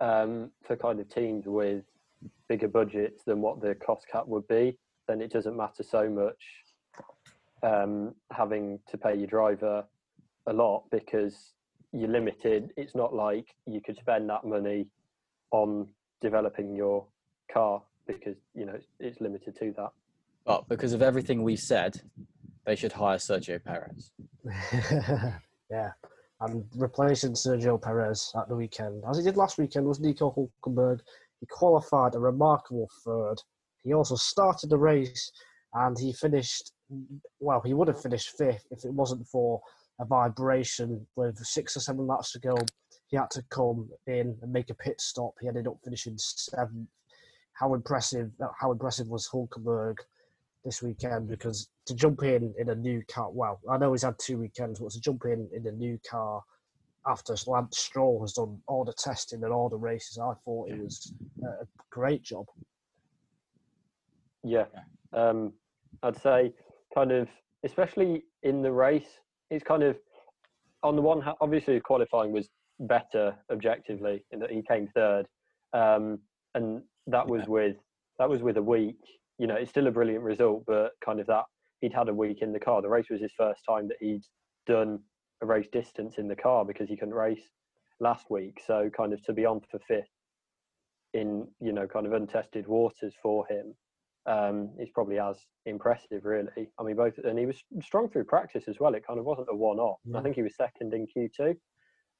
um, 0.00 0.50
for 0.64 0.76
kind 0.76 1.00
of 1.00 1.08
teams 1.08 1.46
with 1.46 1.84
bigger 2.48 2.68
budgets 2.68 3.24
than 3.24 3.40
what 3.40 3.60
the 3.60 3.74
cost 3.74 4.06
cap 4.10 4.26
would 4.26 4.46
be, 4.48 4.76
then 5.08 5.20
it 5.20 5.32
doesn't 5.32 5.56
matter 5.56 5.82
so 5.82 6.08
much 6.08 6.42
um, 7.62 8.14
having 8.32 8.78
to 8.88 8.98
pay 8.98 9.16
your 9.16 9.26
driver 9.26 9.84
a 10.46 10.52
lot 10.52 10.84
because 10.90 11.54
you're 11.96 12.10
limited. 12.10 12.72
It's 12.76 12.94
not 12.94 13.14
like 13.14 13.46
you 13.66 13.80
could 13.84 13.96
spend 13.96 14.28
that 14.30 14.44
money 14.44 14.86
on 15.50 15.88
developing 16.20 16.74
your 16.74 17.06
car 17.52 17.82
because 18.06 18.36
you 18.54 18.66
know 18.66 18.74
it's, 18.74 18.86
it's 19.00 19.20
limited 19.20 19.56
to 19.58 19.72
that. 19.76 19.90
But 20.44 20.68
because 20.68 20.92
of 20.92 21.02
everything 21.02 21.42
we've 21.42 21.58
said, 21.58 22.00
they 22.64 22.76
should 22.76 22.92
hire 22.92 23.16
Sergio 23.16 23.62
Perez. 23.62 24.12
yeah, 25.70 25.90
and 26.40 26.64
replacing 26.76 27.32
Sergio 27.32 27.80
Perez 27.80 28.32
at 28.36 28.48
the 28.48 28.56
weekend, 28.56 29.02
as 29.08 29.16
he 29.16 29.24
did 29.24 29.36
last 29.36 29.58
weekend, 29.58 29.86
was 29.86 30.00
Nico 30.00 30.30
Hulkenberg. 30.30 31.00
He 31.40 31.46
qualified 31.46 32.14
a 32.14 32.18
remarkable 32.18 32.88
third. 33.04 33.36
He 33.82 33.92
also 33.92 34.16
started 34.16 34.70
the 34.70 34.78
race 34.78 35.30
and 35.74 35.98
he 35.98 36.12
finished, 36.12 36.72
well, 37.40 37.60
he 37.64 37.74
would 37.74 37.88
have 37.88 38.00
finished 38.00 38.36
fifth 38.38 38.66
if 38.70 38.84
it 38.84 38.92
wasn't 38.92 39.26
for 39.28 39.60
a 39.98 40.04
vibration 40.04 41.06
with 41.16 41.38
six 41.38 41.76
or 41.76 41.80
seven 41.80 42.06
laps 42.06 42.32
to 42.32 42.40
go. 42.40 42.56
He 43.08 43.16
had 43.16 43.30
to 43.30 43.42
come 43.50 43.88
in 44.06 44.36
and 44.42 44.52
make 44.52 44.70
a 44.70 44.74
pit 44.74 45.00
stop. 45.00 45.34
He 45.40 45.48
ended 45.48 45.66
up 45.66 45.78
finishing 45.84 46.14
seventh. 46.18 46.88
How 47.52 47.74
impressive! 47.74 48.30
How 48.60 48.72
impressive 48.72 49.08
was 49.08 49.28
Hulkenberg 49.32 49.96
this 50.64 50.82
weekend? 50.82 51.28
Because 51.28 51.68
to 51.86 51.94
jump 51.94 52.22
in 52.22 52.54
in 52.58 52.68
a 52.70 52.74
new 52.74 53.02
car, 53.08 53.30
well, 53.30 53.60
I 53.70 53.78
know 53.78 53.92
he's 53.92 54.02
had 54.02 54.18
two 54.18 54.38
weekends, 54.38 54.80
but 54.80 54.90
to 54.90 55.00
jump 55.00 55.24
in 55.24 55.48
in 55.54 55.66
a 55.66 55.72
new 55.72 55.98
car 56.08 56.42
after 57.06 57.34
Lance 57.46 57.78
Stroll 57.78 58.20
has 58.20 58.32
done 58.32 58.60
all 58.66 58.84
the 58.84 58.92
testing 58.92 59.44
and 59.44 59.52
all 59.52 59.68
the 59.68 59.76
races, 59.76 60.18
I 60.18 60.32
thought 60.44 60.68
it 60.68 60.82
was 60.82 61.12
a 61.42 61.66
great 61.90 62.22
job. 62.22 62.46
Yeah, 64.42 64.66
um, 65.12 65.52
I'd 66.02 66.20
say 66.20 66.52
kind 66.94 67.12
of, 67.12 67.28
especially 67.64 68.24
in 68.42 68.62
the 68.62 68.72
race, 68.72 69.20
it's 69.50 69.64
kind 69.64 69.82
of 69.82 69.96
on 70.82 70.96
the 70.96 71.02
one 71.02 71.20
hand, 71.20 71.36
obviously 71.40 71.80
qualifying 71.80 72.32
was 72.32 72.48
better 72.80 73.34
objectively 73.50 74.24
in 74.30 74.38
that 74.40 74.50
he 74.50 74.62
came 74.62 74.88
third, 74.94 75.26
um, 75.72 76.18
and 76.54 76.82
that 77.06 77.26
was 77.26 77.46
with 77.46 77.76
that 78.18 78.28
was 78.28 78.42
with 78.42 78.56
a 78.56 78.62
week. 78.62 78.98
You 79.38 79.46
know, 79.46 79.54
it's 79.54 79.70
still 79.70 79.86
a 79.86 79.90
brilliant 79.90 80.24
result, 80.24 80.64
but 80.66 80.92
kind 81.04 81.20
of 81.20 81.26
that 81.26 81.44
he'd 81.80 81.92
had 81.92 82.08
a 82.08 82.14
week 82.14 82.38
in 82.40 82.52
the 82.52 82.60
car. 82.60 82.80
The 82.80 82.88
race 82.88 83.10
was 83.10 83.20
his 83.20 83.32
first 83.36 83.62
time 83.68 83.88
that 83.88 83.98
he'd 84.00 84.22
done 84.66 85.00
a 85.42 85.46
race 85.46 85.68
distance 85.70 86.14
in 86.18 86.28
the 86.28 86.36
car 86.36 86.64
because 86.64 86.88
he 86.88 86.96
couldn't 86.96 87.14
race 87.14 87.50
last 88.00 88.30
week. 88.30 88.60
So 88.66 88.90
kind 88.96 89.12
of 89.12 89.22
to 89.24 89.32
be 89.32 89.44
on 89.44 89.60
for 89.70 89.78
fifth 89.86 90.08
in 91.14 91.46
you 91.60 91.72
know 91.72 91.86
kind 91.86 92.06
of 92.06 92.12
untested 92.12 92.66
waters 92.66 93.14
for 93.22 93.46
him 93.48 93.74
um, 94.26 94.70
is 94.78 94.90
probably 94.90 95.18
as 95.18 95.36
impressive, 95.66 96.24
really. 96.24 96.68
I 96.78 96.82
mean, 96.82 96.96
both, 96.96 97.18
and 97.18 97.38
he 97.38 97.46
was 97.46 97.62
strong 97.82 98.08
through 98.08 98.24
practice 98.24 98.64
as 98.68 98.80
well. 98.80 98.94
It 98.94 99.06
kind 99.06 99.18
of 99.18 99.24
wasn't 99.24 99.48
a 99.50 99.54
one-off. 99.54 99.98
Yeah. 100.04 100.18
I 100.18 100.22
think 100.22 100.34
he 100.34 100.42
was 100.42 100.56
second 100.56 100.92
in 100.92 101.06
Q2. 101.06 101.56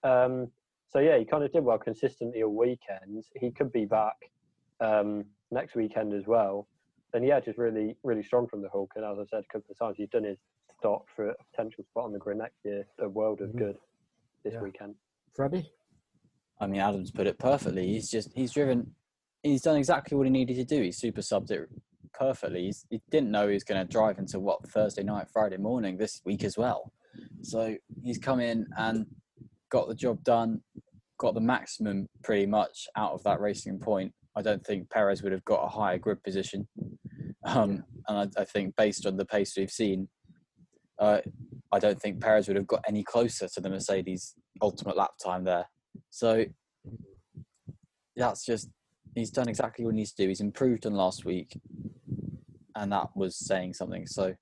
Um, 0.05 0.49
so 0.89 1.01
yeah, 1.01 1.19
he 1.19 1.25
kind 1.25 1.43
of 1.43 1.53
did 1.53 1.65
well 1.65 1.79
consistently 1.79 2.43
all 2.43 2.55
weekends. 2.55 3.29
He 3.35 3.51
could 3.51 3.73
be 3.73 3.85
back 3.85 4.15
um, 4.81 5.25
next 5.51 5.75
weekend 5.75 6.15
as 6.15 6.27
well. 6.27 6.69
And 7.13 7.27
yeah, 7.27 7.41
just 7.41 7.59
really, 7.59 7.97
really 8.05 8.23
strong 8.23 8.47
from 8.47 8.63
the 8.63 8.69
Hulk. 8.69 8.93
And 8.95 9.05
as 9.05 9.19
I 9.19 9.25
said 9.29 9.45
a 9.49 9.53
couple 9.53 9.71
of 9.71 9.79
times, 9.79 9.97
he's 9.97 10.09
done 10.09 10.25
his 10.25 10.39
stock 10.79 11.07
for 11.15 11.31
a 11.31 11.35
potential 11.51 11.85
spot 11.85 12.05
on 12.05 12.13
the 12.13 12.19
grid 12.19 12.39
next 12.39 12.59
year. 12.65 12.87
A 13.01 13.09
world 13.09 13.41
of 13.41 13.49
mm-hmm. 13.49 13.59
good 13.59 13.77
this 14.45 14.55
yeah. 14.55 14.61
weekend. 14.61 14.95
Freddie. 15.35 15.71
I 16.61 16.67
mean, 16.67 16.81
Adams 16.81 17.11
put 17.11 17.27
it 17.27 17.39
perfectly. 17.39 17.87
He's 17.87 18.11
just 18.11 18.31
he's 18.35 18.53
driven. 18.53 18.95
He's 19.43 19.63
done 19.63 19.77
exactly 19.77 20.17
what 20.17 20.27
he 20.27 20.31
needed 20.31 20.57
to 20.57 20.65
do. 20.65 20.83
He's 20.83 20.99
super 20.99 21.21
subbed 21.21 21.51
it 21.51 21.69
perfectly. 22.19 22.65
He's, 22.65 22.87
he 22.91 23.01
didn't 23.11 23.31
know 23.31 23.49
he 23.49 23.55
was 23.55 23.65
going 23.65 23.85
to 23.85 23.91
drive 23.91 24.19
into 24.19 24.41
what 24.41 24.69
Thursday 24.69 25.03
night, 25.03 25.29
Friday 25.33 25.57
morning 25.57 25.97
this 25.97 26.21
week 26.25 26.45
as 26.45 26.57
well. 26.57 26.93
So 27.43 27.77
he's 28.03 28.19
come 28.19 28.41
in 28.41 28.67
and 28.77 29.07
got 29.71 29.89
the 29.89 29.95
job 29.95 30.23
done, 30.25 30.61
got 31.19 31.35
the 31.35 31.41
maximum 31.41 32.09
pretty 32.23 32.47
much 32.47 32.87
out 32.97 33.13
of 33.13 33.23
that 33.25 33.41
racing 33.41 33.79
point. 33.79 34.13
I 34.37 34.43
don't 34.43 34.65
think 34.65 34.91
Perez 34.91 35.23
would 35.23 35.33
have 35.33 35.45
got 35.45 35.65
a 35.65 35.69
higher 35.69 35.99
grid 35.99 36.23
position. 36.23 36.69
Um, 37.45 37.85
and 38.09 38.33
I, 38.37 38.41
I, 38.41 38.45
think 38.45 38.75
based 38.77 39.07
on 39.07 39.17
the 39.17 39.25
pace 39.25 39.55
we've 39.57 39.71
seen, 39.71 40.09
uh, 40.99 41.21
I 41.73 41.79
don't 41.79 42.01
think 42.01 42.21
Perez 42.21 42.49
would 42.49 42.57
have 42.57 42.67
got 42.67 42.85
any 42.89 43.03
closer 43.03 43.49
to 43.49 43.61
the 43.61 43.71
Mercedes 43.71 44.35
ultimate 44.61 44.97
lap 44.97 45.13
time 45.23 45.45
there. 45.45 45.67
So 46.11 46.45
that's 48.17 48.45
just 48.45 48.69
he's 49.15 49.31
done 49.31 49.49
exactly 49.49 49.85
what 49.85 49.95
he 49.95 49.97
needs 49.97 50.13
to 50.13 50.23
do. 50.23 50.29
He's 50.29 50.41
improved 50.41 50.87
on 50.87 50.95
last 50.95 51.25
week, 51.25 51.59
and 52.77 52.93
that 52.93 53.09
was 53.15 53.37
saying 53.37 53.75
something. 53.75 54.07
So 54.07 54.35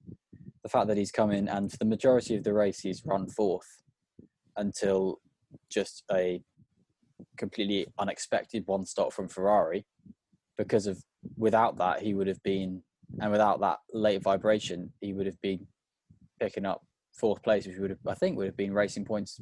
the 0.63 0.69
fact 0.69 0.89
that 0.89 0.97
he's 0.97 1.11
come 1.11 1.31
in 1.31 1.49
and 1.49 1.71
for 1.71 1.79
the 1.79 1.85
majority 1.85 2.37
of 2.37 2.45
the 2.45 2.53
race 2.53 2.81
he's 2.81 3.03
run 3.05 3.29
fourth 3.29 3.83
until 4.57 5.21
just 5.71 6.05
a 6.13 6.43
completely 7.39 7.87
unexpected 7.99 8.65
one 8.67 8.85
stop 8.85 9.13
from 9.13 9.29
Ferrari, 9.29 9.87
because 10.59 10.87
of 10.87 11.03
without 11.37 11.79
that 11.79 12.03
he 12.03 12.15
would 12.15 12.27
have 12.27 12.43
been 12.43 12.83
and 13.21 13.31
without 13.31 13.61
that 13.61 13.79
late 13.93 14.23
vibration 14.23 14.93
he 15.01 15.13
would 15.13 15.27
have 15.27 15.41
been 15.41 15.67
picking 16.41 16.67
up 16.67 16.83
fourth 17.13 17.43
place, 17.43 17.67
which 17.67 17.79
would 17.79 17.91
have 17.91 18.07
I 18.07 18.15
think 18.15 18.37
would 18.37 18.47
have 18.47 18.57
been 18.57 18.75
racing 18.75 19.05
points 19.05 19.41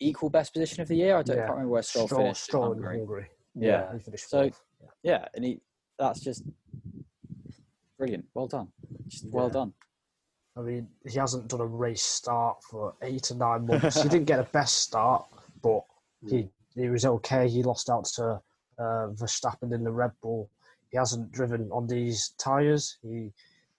equal 0.00 0.30
best 0.30 0.52
position 0.52 0.82
of 0.82 0.88
the 0.88 0.96
year. 0.96 1.16
I 1.16 1.22
don't 1.22 1.36
yeah. 1.36 1.42
remember 1.44 1.68
where 1.68 1.82
Stroll, 1.82 2.06
Stroll 2.06 2.22
finished. 2.22 2.42
Stroll 2.42 2.72
in 2.72 2.82
Hungary. 2.82 3.28
Yeah. 3.54 3.92
yeah 3.94 4.16
so 4.16 4.50
yeah, 5.02 5.26
and 5.34 5.44
he 5.44 5.60
that's 5.98 6.20
just 6.20 6.42
brilliant. 8.02 8.24
Well 8.34 8.48
done. 8.48 8.68
Just 9.08 9.26
well 9.30 9.48
done. 9.48 9.72
I 10.56 10.60
mean, 10.60 10.88
he 11.08 11.18
hasn't 11.18 11.48
done 11.48 11.60
a 11.60 11.66
race 11.66 12.02
start 12.02 12.62
for 12.68 12.94
eight 13.02 13.30
or 13.30 13.36
nine 13.36 13.66
months. 13.66 14.02
he 14.02 14.08
didn't 14.08 14.26
get 14.26 14.40
a 14.40 14.44
best 14.44 14.80
start, 14.80 15.24
but 15.62 15.82
he 16.28 16.48
he 16.74 16.88
was 16.88 17.06
okay. 17.06 17.48
He 17.48 17.62
lost 17.62 17.88
out 17.88 18.04
to 18.16 18.40
uh, 18.78 19.08
Verstappen 19.14 19.72
in 19.72 19.84
the 19.84 19.92
Red 19.92 20.10
Bull. 20.20 20.50
He 20.90 20.98
hasn't 20.98 21.30
driven 21.32 21.70
on 21.70 21.86
these 21.86 22.34
tires. 22.38 22.98
He, 23.02 23.32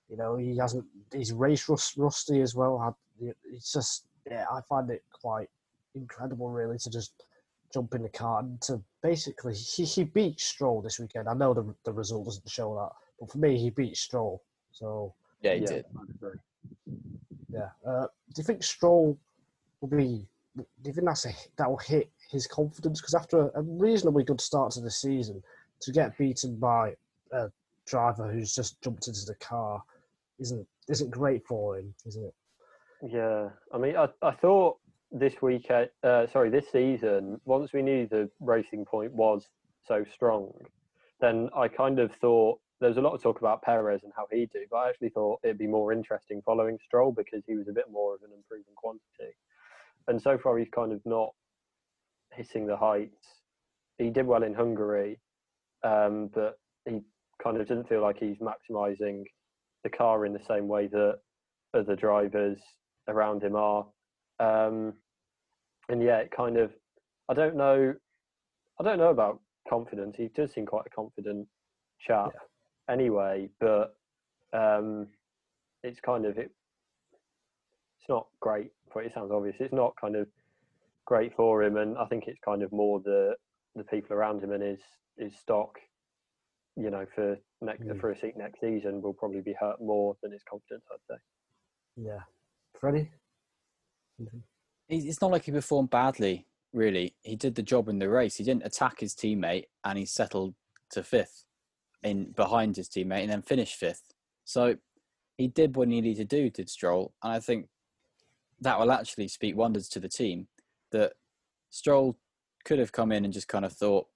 you 0.09 0.17
know, 0.17 0.37
he 0.37 0.57
hasn't. 0.57 0.85
He's 1.11 1.33
race 1.33 1.67
rust, 1.67 1.97
rusty 1.97 2.41
as 2.41 2.55
well. 2.55 2.97
It's 3.19 3.73
just, 3.73 4.07
yeah, 4.29 4.45
I 4.51 4.61
find 4.69 4.89
it 4.89 5.03
quite 5.11 5.49
incredible, 5.95 6.49
really, 6.49 6.77
to 6.79 6.89
just 6.89 7.25
jump 7.73 7.93
in 7.93 8.03
the 8.03 8.09
car 8.09 8.39
and 8.39 8.61
to 8.61 8.81
basically 9.01 9.53
he, 9.53 9.83
he 9.83 10.03
beat 10.03 10.39
Stroll 10.39 10.81
this 10.81 10.99
weekend. 10.99 11.27
I 11.27 11.33
know 11.33 11.53
the 11.53 11.75
the 11.83 11.93
result 11.93 12.25
doesn't 12.25 12.49
show 12.49 12.73
that, 12.75 13.02
but 13.23 13.31
for 13.31 13.37
me, 13.37 13.57
he 13.57 13.69
beat 13.69 13.95
Stroll. 13.95 14.43
So 14.73 15.13
yeah, 15.41 15.53
he 15.53 15.61
yeah, 15.61 15.67
did. 15.67 15.85
Yeah. 17.49 17.69
Uh, 17.87 18.07
do 18.33 18.39
you 18.39 18.43
think 18.43 18.63
Stroll 18.63 19.17
will 19.79 19.87
be? 19.87 20.27
Do 20.57 20.65
you 20.83 20.93
think 20.93 21.07
that's 21.07 21.25
a, 21.25 21.31
that 21.57 21.69
will 21.69 21.77
hit 21.77 22.09
his 22.29 22.47
confidence? 22.47 22.99
Because 22.99 23.15
after 23.15 23.47
a, 23.47 23.59
a 23.59 23.61
reasonably 23.61 24.23
good 24.23 24.41
start 24.41 24.71
to 24.73 24.81
the 24.81 24.91
season, 24.91 25.41
to 25.81 25.91
get 25.91 26.17
beaten 26.17 26.57
by 26.57 26.95
a 27.31 27.49
driver 27.85 28.29
who's 28.29 28.53
just 28.53 28.81
jumped 28.81 29.07
into 29.07 29.25
the 29.25 29.35
car 29.35 29.81
isn't 30.39 30.67
isn't 30.89 31.09
great 31.09 31.45
for 31.45 31.77
him, 31.77 31.93
isn't 32.05 32.25
it? 32.25 32.33
Yeah, 33.09 33.49
I 33.71 33.77
mean, 33.77 33.95
I 33.95 34.09
I 34.21 34.31
thought 34.31 34.79
this 35.13 35.41
week, 35.41 35.69
uh, 35.71 36.27
sorry, 36.27 36.49
this 36.49 36.65
season, 36.71 37.39
once 37.45 37.71
we 37.71 37.83
knew 37.83 38.05
the 38.07 38.29
racing 38.41 38.83
point 38.83 39.13
was 39.13 39.47
so 39.87 40.03
strong, 40.11 40.51
then 41.21 41.49
I 41.55 41.67
kind 41.67 41.99
of 41.99 42.11
thought 42.15 42.59
there's 42.83 42.97
a 42.97 43.01
lot 43.01 43.13
of 43.13 43.21
talk 43.21 43.39
about 43.39 43.61
Perez 43.61 44.01
and 44.03 44.11
how 44.15 44.27
he 44.31 44.45
do, 44.45 44.59
but 44.69 44.77
I 44.77 44.89
actually 44.89 45.09
thought 45.09 45.39
it'd 45.43 45.57
be 45.57 45.67
more 45.67 45.93
interesting 45.93 46.41
following 46.45 46.77
Stroll 46.85 47.11
because 47.11 47.41
he 47.47 47.55
was 47.55 47.67
a 47.69 47.71
bit 47.71 47.85
more 47.91 48.13
of 48.13 48.21
an 48.23 48.31
improving 48.35 48.73
quantity. 48.75 49.35
And 50.07 50.21
so 50.21 50.37
far, 50.37 50.57
he's 50.57 50.69
kind 50.69 50.91
of 50.91 50.99
not 51.05 51.29
hitting 52.33 52.67
the 52.67 52.75
heights. 52.75 53.25
He 53.97 54.09
did 54.09 54.27
well 54.27 54.43
in 54.43 54.53
Hungary, 54.53 55.19
um, 55.83 56.29
but 56.33 56.59
he 56.85 56.99
kind 57.41 57.57
of 57.57 57.67
didn't 57.67 57.87
feel 57.87 58.01
like 58.01 58.17
he's 58.19 58.37
maximising 58.37 59.23
the 59.83 59.89
car 59.89 60.25
in 60.25 60.33
the 60.33 60.43
same 60.45 60.67
way 60.67 60.87
that 60.87 61.19
other 61.73 61.95
drivers 61.95 62.59
around 63.07 63.43
him 63.43 63.55
are. 63.55 63.85
Um, 64.39 64.93
and 65.89 66.03
yeah, 66.03 66.17
it 66.17 66.31
kind 66.35 66.57
of, 66.57 66.71
I 67.29 67.33
don't 67.33 67.55
know, 67.55 67.93
I 68.79 68.83
don't 68.83 68.97
know 68.97 69.09
about 69.09 69.39
confidence. 69.69 70.15
He 70.17 70.29
does 70.35 70.53
seem 70.53 70.65
quite 70.65 70.85
a 70.85 70.89
confident 70.89 71.47
chap, 71.99 72.31
yeah. 72.33 72.39
Anyway. 72.89 73.49
But 73.59 73.95
um, 74.53 75.07
it's 75.83 75.99
kind 75.99 76.25
of 76.25 76.37
it. 76.37 76.51
It's 77.99 78.09
not 78.09 78.27
great. 78.41 78.71
For 78.91 79.01
it 79.01 79.11
sounds 79.13 79.31
obvious. 79.31 79.55
It's 79.59 79.73
not 79.73 79.93
kind 79.99 80.15
of 80.15 80.27
great 81.05 81.35
for 81.35 81.63
him, 81.63 81.77
and 81.77 81.97
I 81.97 82.05
think 82.05 82.25
it's 82.27 82.39
kind 82.43 82.63
of 82.63 82.71
more 82.71 82.99
the 82.99 83.35
the 83.75 83.83
people 83.83 84.15
around 84.15 84.43
him 84.43 84.51
and 84.51 84.63
his 84.63 84.79
his 85.17 85.33
stock. 85.37 85.77
You 86.75 86.89
know, 86.89 87.05
for 87.13 87.37
next 87.61 87.83
mm. 87.83 87.99
for 87.99 88.11
a 88.11 88.19
seat 88.19 88.35
next 88.35 88.59
season 88.59 89.01
will 89.01 89.13
probably 89.13 89.41
be 89.41 89.55
hurt 89.59 89.79
more 89.79 90.15
than 90.21 90.31
his 90.31 90.41
confidence. 90.49 90.83
I'd 90.91 91.15
say. 91.15 91.21
Yeah, 92.07 92.19
Freddie. 92.79 93.11
It's 94.89 95.21
not 95.21 95.31
like 95.31 95.45
he 95.45 95.51
performed 95.51 95.89
badly, 95.89 96.45
really. 96.71 97.15
He 97.23 97.35
did 97.35 97.55
the 97.55 97.63
job 97.63 97.89
in 97.89 97.99
the 97.99 98.09
race. 98.09 98.35
He 98.35 98.43
didn't 98.43 98.65
attack 98.65 98.99
his 98.99 99.13
teammate, 99.13 99.65
and 99.83 99.97
he 99.97 100.05
settled 100.05 100.55
to 100.91 101.03
fifth 101.03 101.45
in 102.03 102.31
behind 102.31 102.75
his 102.75 102.89
teammate, 102.89 103.21
and 103.21 103.31
then 103.31 103.41
finished 103.41 103.75
fifth. 103.75 104.13
So 104.45 104.75
he 105.37 105.47
did 105.47 105.75
what 105.75 105.87
he 105.87 106.01
needed 106.01 106.29
to 106.29 106.35
do, 106.37 106.49
did 106.49 106.69
Stroll, 106.69 107.13
and 107.23 107.33
I 107.33 107.39
think 107.39 107.67
that 108.61 108.79
will 108.79 108.91
actually 108.91 109.27
speak 109.27 109.55
wonders 109.55 109.89
to 109.89 109.99
the 109.99 110.09
team. 110.09 110.47
That 110.91 111.13
Stroll 111.69 112.17
could 112.65 112.79
have 112.79 112.91
come 112.91 113.11
in 113.11 113.25
and 113.25 113.33
just 113.33 113.47
kind 113.47 113.65
of 113.65 113.73
thought, 113.73 114.07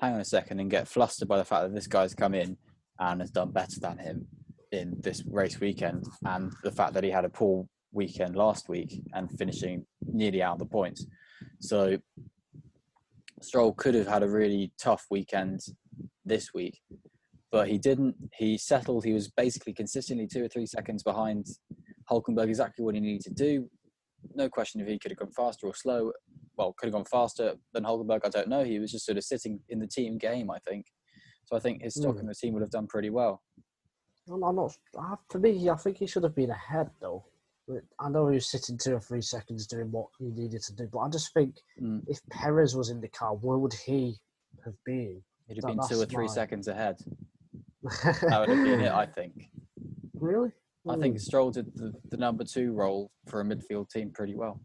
hang 0.00 0.14
on 0.14 0.20
a 0.20 0.24
second, 0.24 0.60
and 0.60 0.70
get 0.70 0.88
flustered 0.88 1.28
by 1.28 1.38
the 1.38 1.44
fact 1.44 1.62
that 1.62 1.74
this 1.74 1.86
guy's 1.86 2.14
come 2.14 2.34
in 2.34 2.56
and 2.98 3.20
has 3.20 3.30
done 3.30 3.50
better 3.50 3.80
than 3.80 3.98
him 3.98 4.26
in 4.72 4.96
this 5.00 5.22
race 5.26 5.60
weekend, 5.60 6.04
and 6.24 6.52
the 6.62 6.72
fact 6.72 6.94
that 6.94 7.04
he 7.04 7.10
had 7.10 7.24
a 7.24 7.30
poor 7.30 7.66
weekend 7.92 8.34
last 8.34 8.68
week 8.68 9.02
and 9.12 9.30
finishing 9.38 9.84
nearly 10.06 10.42
out 10.42 10.54
of 10.54 10.58
the 10.58 10.66
points. 10.66 11.06
So 11.60 11.98
Stroll 13.40 13.74
could 13.74 13.94
have 13.94 14.06
had 14.06 14.22
a 14.22 14.28
really 14.28 14.72
tough 14.78 15.06
weekend 15.10 15.60
this 16.24 16.52
week, 16.54 16.80
but 17.50 17.68
he 17.68 17.78
didn't. 17.78 18.16
He 18.36 18.56
settled. 18.58 19.04
He 19.04 19.12
was 19.12 19.28
basically 19.30 19.72
consistently 19.74 20.26
two 20.26 20.44
or 20.44 20.48
three 20.48 20.66
seconds 20.66 21.02
behind 21.02 21.46
Hulkenberg, 22.10 22.48
exactly 22.48 22.84
what 22.84 22.94
he 22.94 23.00
needed 23.00 23.22
to 23.22 23.30
do. 23.34 23.68
No 24.34 24.48
question 24.48 24.80
if 24.80 24.86
he 24.86 24.98
could 24.98 25.10
have 25.10 25.18
gone 25.18 25.32
faster 25.32 25.66
or 25.66 25.74
slow. 25.74 26.12
Well, 26.56 26.74
could 26.78 26.86
have 26.86 26.94
gone 26.94 27.04
faster 27.06 27.54
than 27.72 27.84
Hulkenberg. 27.84 28.20
I 28.24 28.28
don't 28.28 28.48
know. 28.48 28.62
He 28.62 28.78
was 28.78 28.92
just 28.92 29.06
sort 29.06 29.18
of 29.18 29.24
sitting 29.24 29.60
in 29.68 29.78
the 29.80 29.86
team 29.86 30.18
game, 30.18 30.50
I 30.50 30.58
think. 30.60 30.86
So 31.46 31.56
I 31.56 31.60
think 31.60 31.82
his 31.82 31.94
stock 31.94 32.14
Hmm. 32.14 32.20
in 32.20 32.26
the 32.26 32.34
team 32.34 32.52
would 32.54 32.62
have 32.62 32.70
done 32.70 32.86
pretty 32.86 33.10
well. 33.10 33.42
I'm, 34.30 34.44
I'm 34.44 34.54
not. 34.56 34.76
For 35.30 35.38
me, 35.40 35.68
I 35.68 35.76
think 35.76 35.98
he 35.98 36.06
should 36.06 36.22
have 36.22 36.36
been 36.36 36.50
ahead 36.50 36.90
though. 37.00 37.24
I 37.98 38.08
know 38.10 38.28
he 38.28 38.34
was 38.34 38.50
sitting 38.50 38.76
two 38.76 38.94
or 38.94 39.00
three 39.00 39.22
seconds 39.22 39.66
doing 39.66 39.90
what 39.90 40.08
he 40.18 40.26
needed 40.26 40.62
to 40.64 40.74
do, 40.74 40.88
but 40.92 40.98
I 41.00 41.08
just 41.08 41.32
think 41.32 41.56
Mm. 41.80 42.02
if 42.06 42.20
Perez 42.30 42.76
was 42.76 42.90
in 42.90 43.00
the 43.00 43.08
car, 43.08 43.34
where 43.34 43.58
would 43.58 43.72
he 43.72 44.18
have 44.64 44.74
been? 44.84 45.22
He'd 45.54 45.64
have 45.64 45.76
been 45.76 45.88
two 45.88 46.00
or 46.00 46.06
three 46.06 46.26
my- 46.26 46.32
seconds 46.32 46.68
ahead. 46.68 46.96
That 47.82 48.40
would 48.40 48.48
have 48.56 48.64
been 48.64 48.80
it, 48.80 48.92
I 48.92 49.06
think. 49.06 49.48
really? 50.14 50.52
I 50.88 50.96
think. 50.96 51.18
Stroll 51.20 51.50
did 51.50 51.66
the, 51.74 51.92
the 52.10 52.16
number 52.16 52.44
two 52.44 52.72
role 52.72 53.10
for 53.28 53.40
a 53.40 53.44
midfield 53.44 53.90
team 53.90 54.10
pretty 54.12 54.34
well. 54.36 54.60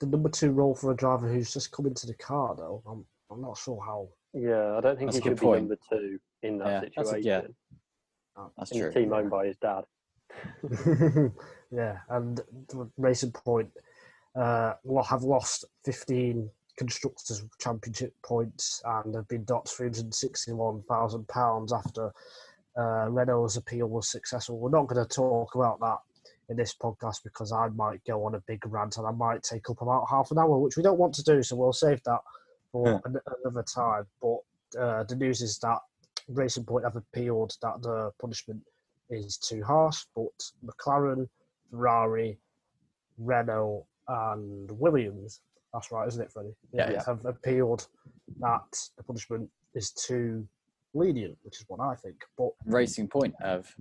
the 0.00 0.06
number 0.06 0.28
two 0.28 0.50
role 0.50 0.74
for 0.74 0.92
a 0.92 0.96
driver 0.96 1.28
who's 1.32 1.52
just 1.52 1.72
come 1.72 1.86
into 1.86 2.06
the 2.06 2.14
car 2.14 2.54
though. 2.56 2.82
I'm 2.86 3.04
I'm 3.30 3.40
not 3.40 3.56
sure 3.58 3.80
how. 3.84 4.08
Yeah, 4.34 4.76
I 4.76 4.80
don't 4.82 4.98
think 4.98 5.10
That's 5.12 5.24
he 5.24 5.30
a 5.30 5.34
good 5.34 5.40
be 5.40 5.46
point. 5.46 5.60
number 5.62 5.78
two 5.90 6.18
in 6.42 6.58
that 6.58 6.66
Yeah, 6.68 6.80
that's 6.96 7.10
a- 7.10 7.14
situation. 7.14 7.54
yeah. 8.36 8.42
uh, 8.42 8.48
That's 8.58 8.70
in 8.72 8.80
true. 8.80 8.88
a 8.90 8.92
team 8.92 9.12
owned 9.14 9.30
by 9.30 9.46
his 9.46 9.56
dad. 9.56 9.84
yeah, 11.70 11.98
and 12.10 12.40
the 12.68 12.90
Racing 12.98 13.32
Point 13.32 13.70
uh, 14.38 14.74
have 15.08 15.22
lost 15.22 15.64
15 15.86 16.50
constructors 16.76 17.42
championship 17.58 18.14
points 18.22 18.82
and 18.84 19.14
have 19.14 19.28
been 19.28 19.44
docked 19.44 19.68
361,000 19.68 21.26
pounds 21.28 21.72
after 21.72 22.12
uh, 22.78 23.08
Renault's 23.08 23.56
appeal 23.56 23.86
was 23.86 24.08
successful. 24.10 24.58
We're 24.58 24.70
not 24.70 24.86
going 24.86 25.04
to 25.04 25.14
talk 25.14 25.54
about 25.54 25.80
that 25.80 25.98
in 26.48 26.56
this 26.56 26.74
podcast 26.74 27.22
because 27.24 27.50
I 27.52 27.68
might 27.68 28.04
go 28.04 28.24
on 28.24 28.34
a 28.34 28.40
big 28.46 28.64
rant 28.66 28.98
and 28.98 29.06
I 29.06 29.10
might 29.10 29.42
take 29.42 29.70
up 29.70 29.80
about 29.80 30.06
half 30.10 30.30
an 30.30 30.38
hour, 30.38 30.58
which 30.58 30.76
we 30.76 30.82
don't 30.82 30.98
want 30.98 31.14
to 31.14 31.22
do. 31.24 31.42
So 31.42 31.56
we'll 31.56 31.72
save 31.72 32.02
that 32.04 32.20
for 32.72 32.86
Yeah. 32.88 32.98
an- 33.04 33.20
another 33.44 33.62
time. 33.64 34.06
But 34.20 34.38
uh, 34.78 35.04
the 35.04 35.16
news 35.16 35.40
is 35.42 35.58
that 35.60 35.78
Racing 36.28 36.64
Point 36.64 36.84
have 36.84 36.96
appealed 36.96 37.56
that 37.62 37.80
the 37.82 38.10
punishment 38.20 38.62
is 39.08 39.38
too 39.38 39.62
harsh, 39.62 40.04
but 40.14 40.50
McLaren, 40.64 41.28
Ferrari, 41.70 42.38
Renault, 43.18 43.86
and 44.08 44.70
Williams, 44.72 45.40
that's 45.72 45.92
right, 45.92 46.06
isn't 46.08 46.22
it, 46.22 46.32
Freddie? 46.32 46.56
Yeah, 46.72 46.90
yeah. 46.90 47.02
Have 47.06 47.24
appealed 47.24 47.86
that 48.40 48.78
the 48.96 49.02
punishment 49.04 49.48
is 49.74 49.90
too 49.92 50.46
lenient, 50.94 51.36
which 51.42 51.58
is 51.60 51.64
what 51.68 51.80
I 51.80 51.94
think. 51.94 52.16
But 52.36 52.50
Racing 52.64 53.08
Point 53.08 53.34
have 53.40 53.74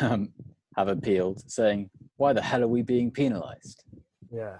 um, 0.00 0.30
have 0.76 0.88
appealed, 0.88 1.50
saying, 1.50 1.90
"Why 2.16 2.32
the 2.32 2.42
hell 2.42 2.62
are 2.62 2.68
we 2.68 2.82
being 2.82 3.10
penalised?" 3.10 3.84
yeah, 4.30 4.58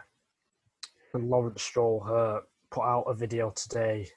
and 1.14 1.28
Lawrence 1.28 1.62
Stroll 1.62 2.04
uh, 2.06 2.40
put 2.70 2.84
out 2.84 3.04
a 3.04 3.14
video 3.14 3.50
today 3.50 4.08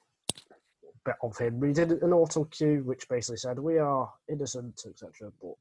bit 1.04 1.16
of 1.24 1.38
him. 1.38 1.60
We 1.60 1.74
did 1.74 1.92
an 1.92 2.14
auto 2.14 2.46
cue, 2.46 2.84
which 2.86 3.08
basically 3.10 3.38
said 3.38 3.60
we 3.60 3.78
are 3.78 4.12
innocent, 4.30 4.84
etc. 4.88 5.32
But 5.42 5.56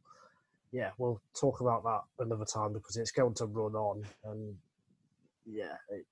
yeah, 0.72 0.90
we'll 0.98 1.20
talk 1.38 1.60
about 1.60 1.82
that 1.84 2.24
another 2.24 2.44
time 2.44 2.72
because 2.72 2.96
it's 2.96 3.10
going 3.10 3.34
to 3.34 3.46
run 3.46 3.74
on, 3.74 4.04
and 4.24 4.54
yeah, 5.46 5.76
it, 5.88 6.06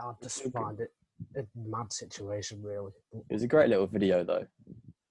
I 0.00 0.12
just 0.22 0.42
find 0.52 0.80
it 0.80 0.92
a 1.36 1.42
mad 1.56 1.92
situation, 1.92 2.62
really. 2.62 2.92
It 3.12 3.32
was 3.32 3.42
a 3.42 3.48
great 3.48 3.68
little 3.68 3.86
video, 3.86 4.24
though. 4.24 4.46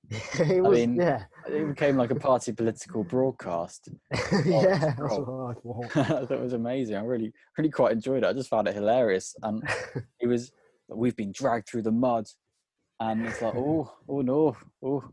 it 0.40 0.64
was, 0.64 0.80
mean, 0.80 0.96
yeah, 0.96 1.26
It 1.48 1.68
became 1.68 1.96
like 1.96 2.10
a 2.10 2.16
party 2.16 2.52
political 2.52 3.04
broadcast. 3.04 3.90
yeah, 4.12 4.16
oh, 4.36 4.62
that's 4.66 5.14
Stroll. 5.14 5.56
what 5.64 5.86
I 5.96 6.04
thought. 6.04 6.28
that 6.30 6.42
was 6.42 6.54
amazing. 6.54 6.96
I 6.96 7.02
really, 7.02 7.32
really 7.58 7.70
quite 7.70 7.92
enjoyed 7.92 8.24
it. 8.24 8.28
I 8.28 8.34
just 8.34 8.50
found 8.50 8.68
it 8.68 8.74
hilarious, 8.74 9.36
and 9.44 9.64
it 10.20 10.28
was. 10.28 10.52
We've 10.92 11.16
been 11.16 11.32
dragged 11.32 11.70
through 11.70 11.84
the 11.84 11.92
mud, 11.92 12.26
and 13.00 13.24
it's 13.28 13.44
like, 13.44 13.54
oh, 13.54 13.94
oh 14.10 14.22
no, 14.22 14.58
oh, 14.84 15.04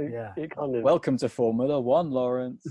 Yeah. 0.00 0.32
it 0.36 0.50
kind 0.50 0.74
of 0.74 0.82
welcome 0.82 1.16
to 1.18 1.28
Formula 1.28 1.78
One, 1.80 2.10
Lawrence. 2.10 2.66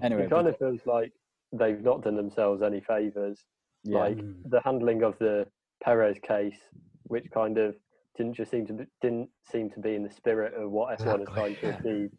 Anyway, 0.00 0.24
it 0.24 0.30
kind 0.30 0.46
of 0.46 0.56
feels 0.58 0.80
like 0.86 1.12
they've 1.52 1.80
not 1.82 2.02
done 2.02 2.14
themselves 2.16 2.62
any 2.62 2.80
favors. 2.80 3.44
Yeah, 3.84 3.98
Like 3.98 4.18
Mm. 4.18 4.34
the 4.50 4.60
handling 4.64 5.02
of 5.02 5.18
the 5.18 5.46
Perez 5.82 6.18
case, 6.18 6.58
which 7.04 7.30
kind 7.32 7.58
of 7.58 7.76
didn't 8.16 8.34
just 8.34 8.50
seem 8.50 8.66
to 8.66 8.72
be, 8.72 8.84
didn't 9.02 9.28
seem 9.50 9.70
to 9.70 9.80
be 9.80 9.94
in 9.94 10.02
the 10.02 10.10
spirit 10.10 10.54
of 10.54 10.70
what 10.70 10.98
F1 10.98 11.22
is 11.22 11.28
trying 11.34 11.54
to 11.56 11.68
Exactly, 11.68 11.90
achieve. 11.92 12.10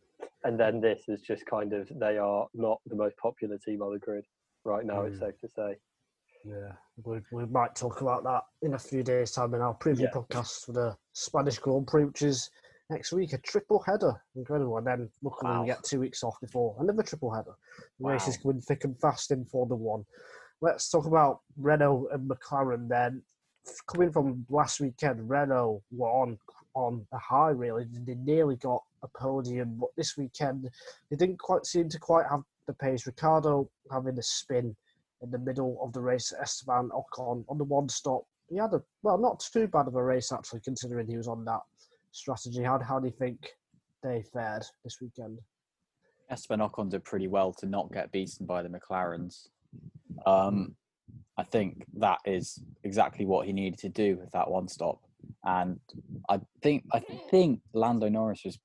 And 0.43 0.59
then 0.59 0.79
this 0.81 1.03
is 1.07 1.21
just 1.21 1.45
kind 1.45 1.73
of 1.73 1.89
they 1.99 2.17
are 2.17 2.47
not 2.53 2.79
the 2.85 2.95
most 2.95 3.17
popular 3.17 3.57
team 3.57 3.81
on 3.81 3.93
the 3.93 3.99
grid 3.99 4.25
right 4.63 4.85
now. 4.85 5.03
It's 5.03 5.17
Mm. 5.17 5.19
safe 5.19 5.39
to 5.41 5.47
say. 5.49 5.77
Yeah, 6.43 6.73
we, 7.03 7.19
we 7.31 7.45
might 7.47 7.75
talk 7.75 8.01
about 8.01 8.23
that 8.23 8.43
in 8.61 8.75
a 8.75 8.79
few 8.79 9.01
days' 9.03 9.31
time 9.31 9.53
in 9.55 9.61
our 9.61 9.73
preview 9.75 10.01
Yeah. 10.01 10.11
podcast 10.13 10.65
for 10.65 10.73
the 10.73 10.95
Spanish 11.13 11.57
Grand 11.57 11.87
Prix, 11.87 12.05
which 12.05 12.21
is 12.21 12.51
next 12.91 13.11
week, 13.13 13.33
a 13.33 13.39
triple 13.39 13.79
header. 13.79 14.21
Incredible. 14.35 14.77
And 14.77 14.85
then 14.85 15.09
luckily 15.23 15.49
Wow. 15.51 15.61
we 15.61 15.67
get 15.67 15.83
two 15.83 15.99
weeks 15.99 16.23
off 16.23 16.39
before 16.39 16.75
another 16.79 17.01
triple 17.01 17.33
header. 17.33 17.55
The 17.99 18.07
race 18.07 18.27
is 18.27 18.37
Wow. 18.37 18.51
going 18.51 18.61
thick 18.61 18.83
and 18.83 18.99
fast 18.99 19.31
in 19.31 19.45
Formula 19.45 19.75
One. 19.75 20.05
Let's 20.65 20.89
talk 20.89 21.05
about 21.05 21.41
Renault 21.57 22.07
and 22.11 22.27
McLaren 22.27 22.89
then. 22.89 23.21
Coming 23.85 24.11
from 24.11 24.47
last 24.49 24.79
weekend, 24.79 25.29
Renault 25.29 25.83
were 25.91 26.09
on 26.09 26.39
on 26.73 27.05
a 27.11 27.19
high 27.19 27.51
really. 27.51 27.85
They 28.03 28.15
nearly 28.15 28.55
got 28.55 28.81
a 29.03 29.07
podium, 29.07 29.77
but 29.79 29.89
this 29.95 30.17
weekend 30.17 30.67
they 31.11 31.17
didn't 31.17 31.37
quite 31.37 31.67
seem 31.67 31.87
to 31.89 31.99
quite 31.99 32.25
have 32.31 32.41
the 32.65 32.73
pace. 32.73 33.05
Ricciardo 33.05 33.69
having 33.91 34.17
a 34.17 34.23
spin 34.23 34.75
in 35.21 35.29
the 35.29 35.37
middle 35.37 35.77
of 35.83 35.93
the 35.93 36.01
race, 36.01 36.33
Esteban 36.41 36.89
Ocon 36.89 37.45
on 37.47 37.59
the 37.59 37.63
one 37.63 37.87
stop. 37.87 38.23
He 38.49 38.57
had 38.57 38.73
a 38.73 38.81
well, 39.03 39.19
not 39.19 39.41
too 39.41 39.67
bad 39.67 39.87
of 39.87 39.95
a 39.95 40.03
race 40.03 40.31
actually, 40.31 40.61
considering 40.61 41.05
he 41.05 41.17
was 41.17 41.27
on 41.27 41.45
that 41.45 41.61
strategy. 42.11 42.63
How 42.63 42.79
how 42.79 42.97
do 42.97 43.05
you 43.05 43.13
think 43.13 43.51
they 44.01 44.23
fared 44.33 44.65
this 44.83 44.99
weekend? 44.99 45.37
Esteban 46.31 46.67
Ocon 46.67 46.89
did 46.89 47.03
pretty 47.03 47.27
well 47.27 47.53
to 47.53 47.67
not 47.67 47.93
get 47.93 48.11
beaten 48.11 48.47
by 48.47 48.63
the 48.63 48.69
McLarens. 48.69 49.49
Um, 50.25 50.75
I 51.37 51.43
think 51.43 51.85
that 51.97 52.19
is 52.25 52.61
exactly 52.83 53.25
what 53.25 53.45
he 53.45 53.53
needed 53.53 53.79
to 53.79 53.89
do 53.89 54.17
with 54.17 54.31
that 54.31 54.49
one 54.49 54.67
stop, 54.67 54.99
and 55.43 55.79
I 56.29 56.39
think 56.63 56.85
I 56.93 56.99
think 57.29 57.61
Lando 57.73 58.07
Norris 58.09 58.43
was 58.45 58.57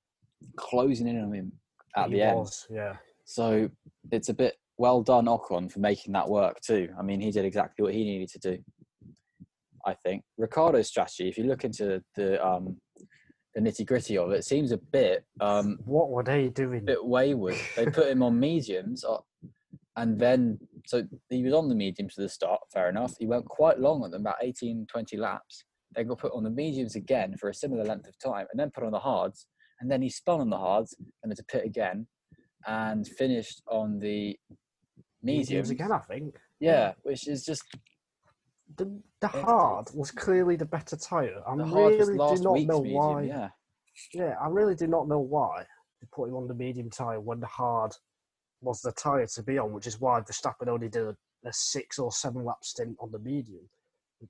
closing 0.56 1.08
in 1.08 1.20
on 1.20 1.32
him 1.32 1.52
at 1.96 2.08
He 2.08 2.14
the 2.16 2.22
end. 2.22 2.48
yeah. 2.70 2.96
So 3.24 3.68
it's 4.12 4.28
a 4.28 4.34
bit 4.34 4.54
well 4.78 5.02
done 5.02 5.26
Ocon 5.26 5.70
for 5.70 5.80
making 5.80 6.12
that 6.14 6.28
work 6.28 6.60
too. 6.60 6.88
I 6.98 7.02
mean, 7.02 7.20
he 7.20 7.30
did 7.30 7.44
exactly 7.44 7.82
what 7.82 7.92
he 7.94 8.04
needed 8.04 8.28
to 8.30 8.38
do. 8.38 8.58
I 9.86 9.94
think 9.94 10.22
Ricciardo's 10.38 10.88
strategy, 10.88 11.28
if 11.28 11.38
you 11.38 11.44
look 11.44 11.64
into 11.64 12.02
the 12.16 12.44
um, 12.46 12.76
the 13.54 13.60
nitty 13.60 13.84
gritty 13.86 14.16
of 14.16 14.30
it, 14.30 14.38
it 14.38 14.44
seems 14.44 14.72
a 14.72 14.76
bit 14.76 15.24
um, 15.40 15.78
What 15.84 16.10
were 16.10 16.22
they 16.22 16.48
doing? 16.48 16.80
A 16.80 16.84
bit 16.84 17.04
wayward. 17.04 17.56
They 17.76 17.86
put 17.86 18.08
him 18.08 18.22
on 18.22 18.38
mediums, 18.38 19.04
uh, 19.04 19.18
and 19.96 20.18
then 20.18 20.58
so 20.86 21.02
he 21.28 21.42
was 21.42 21.52
on 21.52 21.68
the 21.68 21.74
mediums 21.74 22.14
to 22.14 22.22
the 22.22 22.28
start. 22.28 22.60
Fair 22.72 22.88
enough. 22.88 23.14
He 23.18 23.26
went 23.26 23.44
quite 23.46 23.78
long 23.80 24.02
on 24.02 24.10
them, 24.10 24.22
about 24.22 24.36
18, 24.42 24.86
20 24.90 25.16
laps. 25.16 25.64
Then 25.94 26.06
got 26.06 26.18
put 26.18 26.32
on 26.32 26.44
the 26.44 26.50
mediums 26.50 26.94
again 26.94 27.36
for 27.38 27.48
a 27.48 27.54
similar 27.54 27.84
length 27.84 28.06
of 28.06 28.16
time, 28.18 28.46
and 28.50 28.58
then 28.60 28.70
put 28.70 28.84
on 28.84 28.92
the 28.92 28.98
hards. 28.98 29.46
And 29.80 29.90
then 29.90 30.02
he 30.02 30.10
spun 30.10 30.40
on 30.40 30.50
the 30.50 30.58
hards 30.58 30.94
and 31.22 31.30
had 31.30 31.38
to 31.38 31.44
pit 31.44 31.64
again, 31.64 32.06
and 32.66 33.06
finished 33.06 33.62
on 33.68 33.98
the 33.98 34.36
mediums 35.22 35.48
Mediums 35.48 35.70
again, 35.70 35.92
I 35.92 35.98
think. 35.98 36.34
Yeah, 36.60 36.92
which 37.02 37.26
is 37.26 37.44
just 37.44 37.64
The, 38.76 39.00
the 39.20 39.28
hard 39.28 39.88
was 39.94 40.10
clearly 40.10 40.56
the 40.56 40.66
better 40.66 40.96
tyre. 40.96 41.42
I 41.46 41.56
the 41.56 41.64
hard 41.64 41.98
was 41.98 42.08
really 42.08 42.36
do 42.36 42.42
not 42.42 42.60
know 42.60 42.80
medium. 42.82 42.94
why. 42.94 43.22
Yeah, 43.22 43.48
Yeah, 44.14 44.34
I 44.40 44.48
really 44.48 44.74
do 44.76 44.86
not 44.86 45.08
know 45.08 45.18
why 45.18 45.64
they 46.00 46.06
put 46.12 46.28
him 46.28 46.36
on 46.36 46.46
the 46.46 46.54
medium 46.54 46.88
tyre 46.90 47.20
when 47.20 47.40
the 47.40 47.46
hard 47.46 47.92
was 48.62 48.80
the 48.80 48.92
tyre 48.92 49.26
to 49.26 49.42
be 49.42 49.58
on, 49.58 49.72
which 49.72 49.86
is 49.86 50.00
why 50.00 50.20
Verstappen 50.20 50.68
only 50.68 50.88
did 50.88 51.02
a, 51.06 51.16
a 51.46 51.52
six 51.52 51.98
or 51.98 52.12
seven 52.12 52.44
lap 52.44 52.58
stint 52.62 52.96
on 53.00 53.10
the 53.10 53.18
medium. 53.18 53.68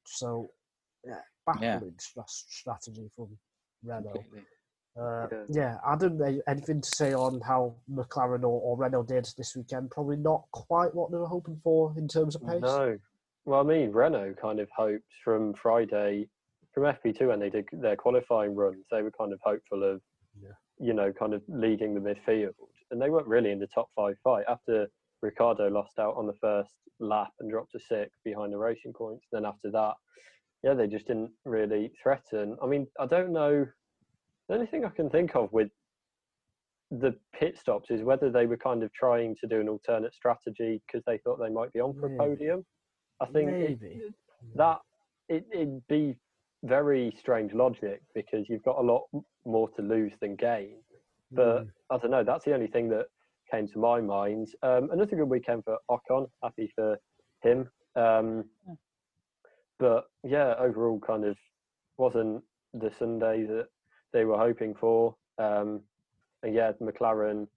So, 0.07 0.51
yeah, 1.05 1.21
baffling 1.47 1.95
stra- 1.99 2.23
strategy 2.27 3.11
from 3.17 3.37
Renault. 3.83 4.25
Uh, 4.99 5.27
Yeah. 5.31 5.45
yeah, 5.49 5.77
Adam, 5.87 6.21
a- 6.23 6.41
anything 6.49 6.81
to 6.81 6.89
say 6.95 7.13
on 7.13 7.41
how 7.41 7.75
McLaren 7.91 8.43
or, 8.43 8.61
or 8.61 8.77
Renault 8.77 9.05
did 9.05 9.27
this 9.37 9.57
weekend? 9.57 9.91
Probably 9.91 10.17
not 10.17 10.45
quite 10.53 10.95
what 10.95 11.11
they 11.11 11.17
were 11.19 11.27
hoping 11.27 11.61
for 11.63 11.95
in 11.97 12.07
terms 12.09 12.37
of 12.37 12.43
pace. 12.47 12.61
No. 12.61 12.99
Well, 13.47 13.61
I 13.61 13.63
mean, 13.63 13.91
Renault 13.93 14.35
kind 14.41 14.61
of 14.61 14.69
hoped 14.77 15.05
from 15.25 15.55
Friday, 15.55 16.29
from 16.73 16.85
FP2 16.85 17.29
when 17.29 17.41
they 17.41 17.51
did 17.51 17.67
their 17.73 17.97
qualifying 17.97 18.55
runs, 18.55 18.85
they 18.91 19.03
were 19.03 19.11
kind 19.13 19.33
of 19.33 19.41
hopeful 19.43 19.83
of, 19.83 20.03
Yeah. 20.41 20.51
you 20.79 20.93
know, 20.93 21.13
kind 21.13 21.35
of 21.35 21.43
leading 21.49 21.95
the 21.95 22.01
midfield. 22.01 22.55
And 22.91 23.01
they 23.01 23.11
weren't 23.11 23.27
really 23.27 23.51
in 23.53 23.59
the 23.59 23.67
top 23.67 23.89
five 23.95 24.17
fight 24.25 24.45
after 24.49 24.89
Ricciardo 25.23 25.69
lost 25.69 25.99
out 25.99 26.17
on 26.17 26.27
the 26.27 26.35
first 26.41 26.75
lap 26.99 27.33
and 27.41 27.51
dropped 27.51 27.73
to 27.73 27.81
sixth 27.81 28.19
behind 28.25 28.53
the 28.53 28.59
racing 28.59 28.93
points. 28.93 29.27
Then 29.33 29.45
after 29.45 29.71
that, 29.71 29.95
yeah, 30.63 30.75
they 30.75 30.87
just 30.87 31.07
didn't 31.07 31.31
really 31.45 31.93
threaten. 32.03 32.57
I 32.63 32.67
mean, 32.67 32.87
I 32.99 33.07
don't 33.07 33.33
know. 33.33 33.67
The 34.49 34.55
only 34.55 34.67
thing 34.67 34.85
I 34.85 34.89
can 34.91 35.09
think 35.09 35.35
of 35.37 35.53
with 35.53 35.71
the 36.91 37.15
pit 37.33 37.57
stops 37.57 37.91
is 37.91 38.03
whether 38.03 38.31
they 38.31 38.47
were 38.47 38.57
kind 38.57 38.83
of 38.83 38.93
trying 38.93 39.37
to 39.37 39.47
do 39.47 39.61
an 39.61 39.69
alternate 39.69 40.13
strategy 40.13 40.83
because 40.87 41.05
they 41.07 41.19
thought 41.19 41.39
they 41.39 41.49
might 41.51 41.73
be 41.73 41.81
on 41.81 41.95
for 41.95 42.07
a 42.07 42.11
podium. 42.19 42.67
I 43.21 43.27
think 43.27 43.49
it- 43.51 43.79
that 44.57 44.81
it, 45.29 45.47
it'd 45.53 45.87
be 45.87 46.17
very 46.65 47.13
strange 47.17 47.53
logic 47.55 48.03
because 48.15 48.49
you've 48.49 48.65
got 48.65 48.79
a 48.79 48.83
lot 48.83 49.05
more 49.47 49.69
to 49.71 49.83
lose 49.83 50.13
than 50.21 50.35
gain. 50.37 50.79
But 51.31 51.65
Mm. 51.65 51.73
I 51.91 51.99
don't 51.99 52.11
know. 52.11 52.25
That's 52.25 52.45
the 52.45 52.55
only 52.55 52.67
thing 52.67 52.89
that 52.91 53.07
came 53.51 53.67
to 53.69 53.79
my 53.79 54.01
mind. 54.01 54.55
Um, 54.63 54.91
another 54.91 55.17
good 55.17 55.29
weekend 55.29 55.65
for 55.65 55.79
Ocon. 55.91 56.31
Happy 56.43 56.73
for 56.75 56.99
him. 57.43 57.71
Um, 57.97 58.51
Yeah. 58.67 58.75
but 59.79 60.11
yeah, 60.23 60.55
overall, 60.59 60.99
kind 61.01 61.25
of 61.25 61.37
wasn't 61.97 62.45
the 62.75 62.91
Sunday 62.91 63.45
that 63.45 63.69
they 64.13 64.25
were 64.25 64.39
hoping 64.39 64.75
for. 64.75 65.17
Um, 65.39 65.83
and 66.43 66.55
yeah, 66.55 66.73
McLaren 66.81 67.49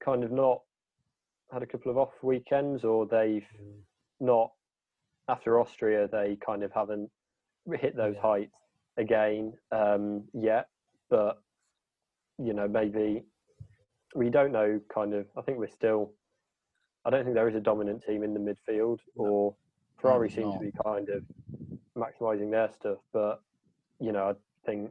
kind 0.00 0.24
of 0.24 0.30
not 0.32 0.62
had 1.52 1.62
a 1.62 1.66
couple 1.66 1.90
of 1.90 1.98
off 1.98 2.22
weekends, 2.22 2.84
or 2.84 3.06
they've 3.06 3.46
Mm. 3.60 3.82
not 4.20 4.52
after 5.28 5.60
Austria. 5.60 6.08
They 6.08 6.36
kind 6.36 6.62
of 6.62 6.72
haven't 6.72 7.10
hit 7.72 7.96
those 7.96 8.14
Yeah. 8.16 8.22
heights 8.22 8.56
again 8.96 9.58
um, 9.70 10.28
yet. 10.32 10.68
But 11.08 11.42
you 12.42 12.52
know, 12.52 12.66
maybe 12.68 13.22
we 14.14 14.30
don't 14.30 14.52
know. 14.52 14.80
Kind 14.92 15.14
of, 15.14 15.26
I 15.36 15.42
think 15.42 15.58
we're 15.58 15.68
still. 15.68 16.12
I 17.04 17.10
don't 17.10 17.24
think 17.24 17.34
there 17.34 17.48
is 17.48 17.54
a 17.54 17.60
dominant 17.60 18.04
team 18.04 18.22
in 18.22 18.34
the 18.34 18.40
midfield, 18.40 18.98
or 19.16 19.54
Ferrari 20.00 20.28
there's 20.28 20.34
seem 20.34 20.52
to 20.52 20.58
be 20.58 20.72
kind 20.84 21.08
of 21.08 21.22
maximising 21.96 22.50
their 22.50 22.70
stuff. 22.72 22.98
But 23.12 23.42
you 24.00 24.12
know, 24.12 24.30
I 24.30 24.34
think 24.66 24.90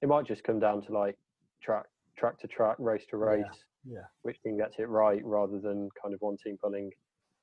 it 0.00 0.08
might 0.08 0.26
just 0.26 0.44
come 0.44 0.58
down 0.60 0.82
to 0.82 0.92
like 0.92 1.16
track, 1.60 1.86
track 2.16 2.38
to 2.40 2.46
track, 2.46 2.76
race 2.78 3.04
to 3.10 3.16
Yeah. 3.18 3.24
race 3.24 3.64
Yeah. 3.84 4.04
which 4.22 4.40
team 4.42 4.56
gets 4.56 4.78
it 4.78 4.88
right 4.88 5.24
rather 5.24 5.58
than 5.58 5.88
kind 6.00 6.14
of 6.14 6.20
one 6.20 6.36
team 6.36 6.56
pulling 6.58 6.92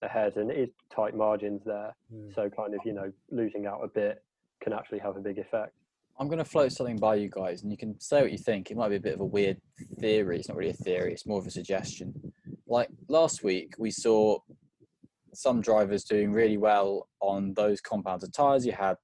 ahead. 0.01 0.38
And 0.38 0.49
it 0.51 0.57
is 0.57 0.69
tight 0.89 1.15
margins 1.15 1.63
there. 1.65 1.95
Mm. 2.13 2.34
So 2.36 2.49
kind 2.49 2.73
of, 2.73 2.80
you 2.86 2.93
know, 2.93 3.11
losing 3.30 3.65
out 3.65 3.82
a 3.84 3.88
bit 3.88 4.23
can 4.61 4.73
actually 4.73 4.99
have 4.99 5.17
a 5.17 5.19
big 5.19 5.38
effect. 5.38 5.73
I'm 6.18 6.28
going 6.28 6.39
to 6.39 6.45
float 6.45 6.72
something 6.72 6.97
by 6.97 7.16
you 7.16 7.30
guys, 7.30 7.61
and 7.61 7.72
you 7.72 7.78
can 7.78 7.99
say 7.99 8.22
what 8.22 8.32
you 8.32 8.38
think. 8.38 8.72
It 8.72 8.78
might 8.78 8.89
be 8.89 8.95
a 8.95 9.01
bit 9.01 9.16
of 9.16 9.20
a 9.20 9.26
weird 9.26 9.57
theory. 9.99 10.39
It's 10.39 10.47
not 10.47 10.57
really 10.57 10.72
a 10.72 10.74
theory, 10.74 11.11
it's 11.11 11.26
more 11.26 11.39
of 11.39 11.47
a 11.47 11.51
suggestion. 11.51 12.13
Like 12.68 12.89
last 13.09 13.43
week, 13.43 13.74
we 13.78 13.91
saw 13.91 14.39
some 15.34 15.59
drivers 15.59 16.05
doing 16.05 16.32
really 16.32 16.57
well 16.57 17.09
on 17.20 17.53
those 17.55 17.82
compounded 17.82 18.34
tyres. 18.34 18.66
You 18.66 18.72
had 18.72 18.95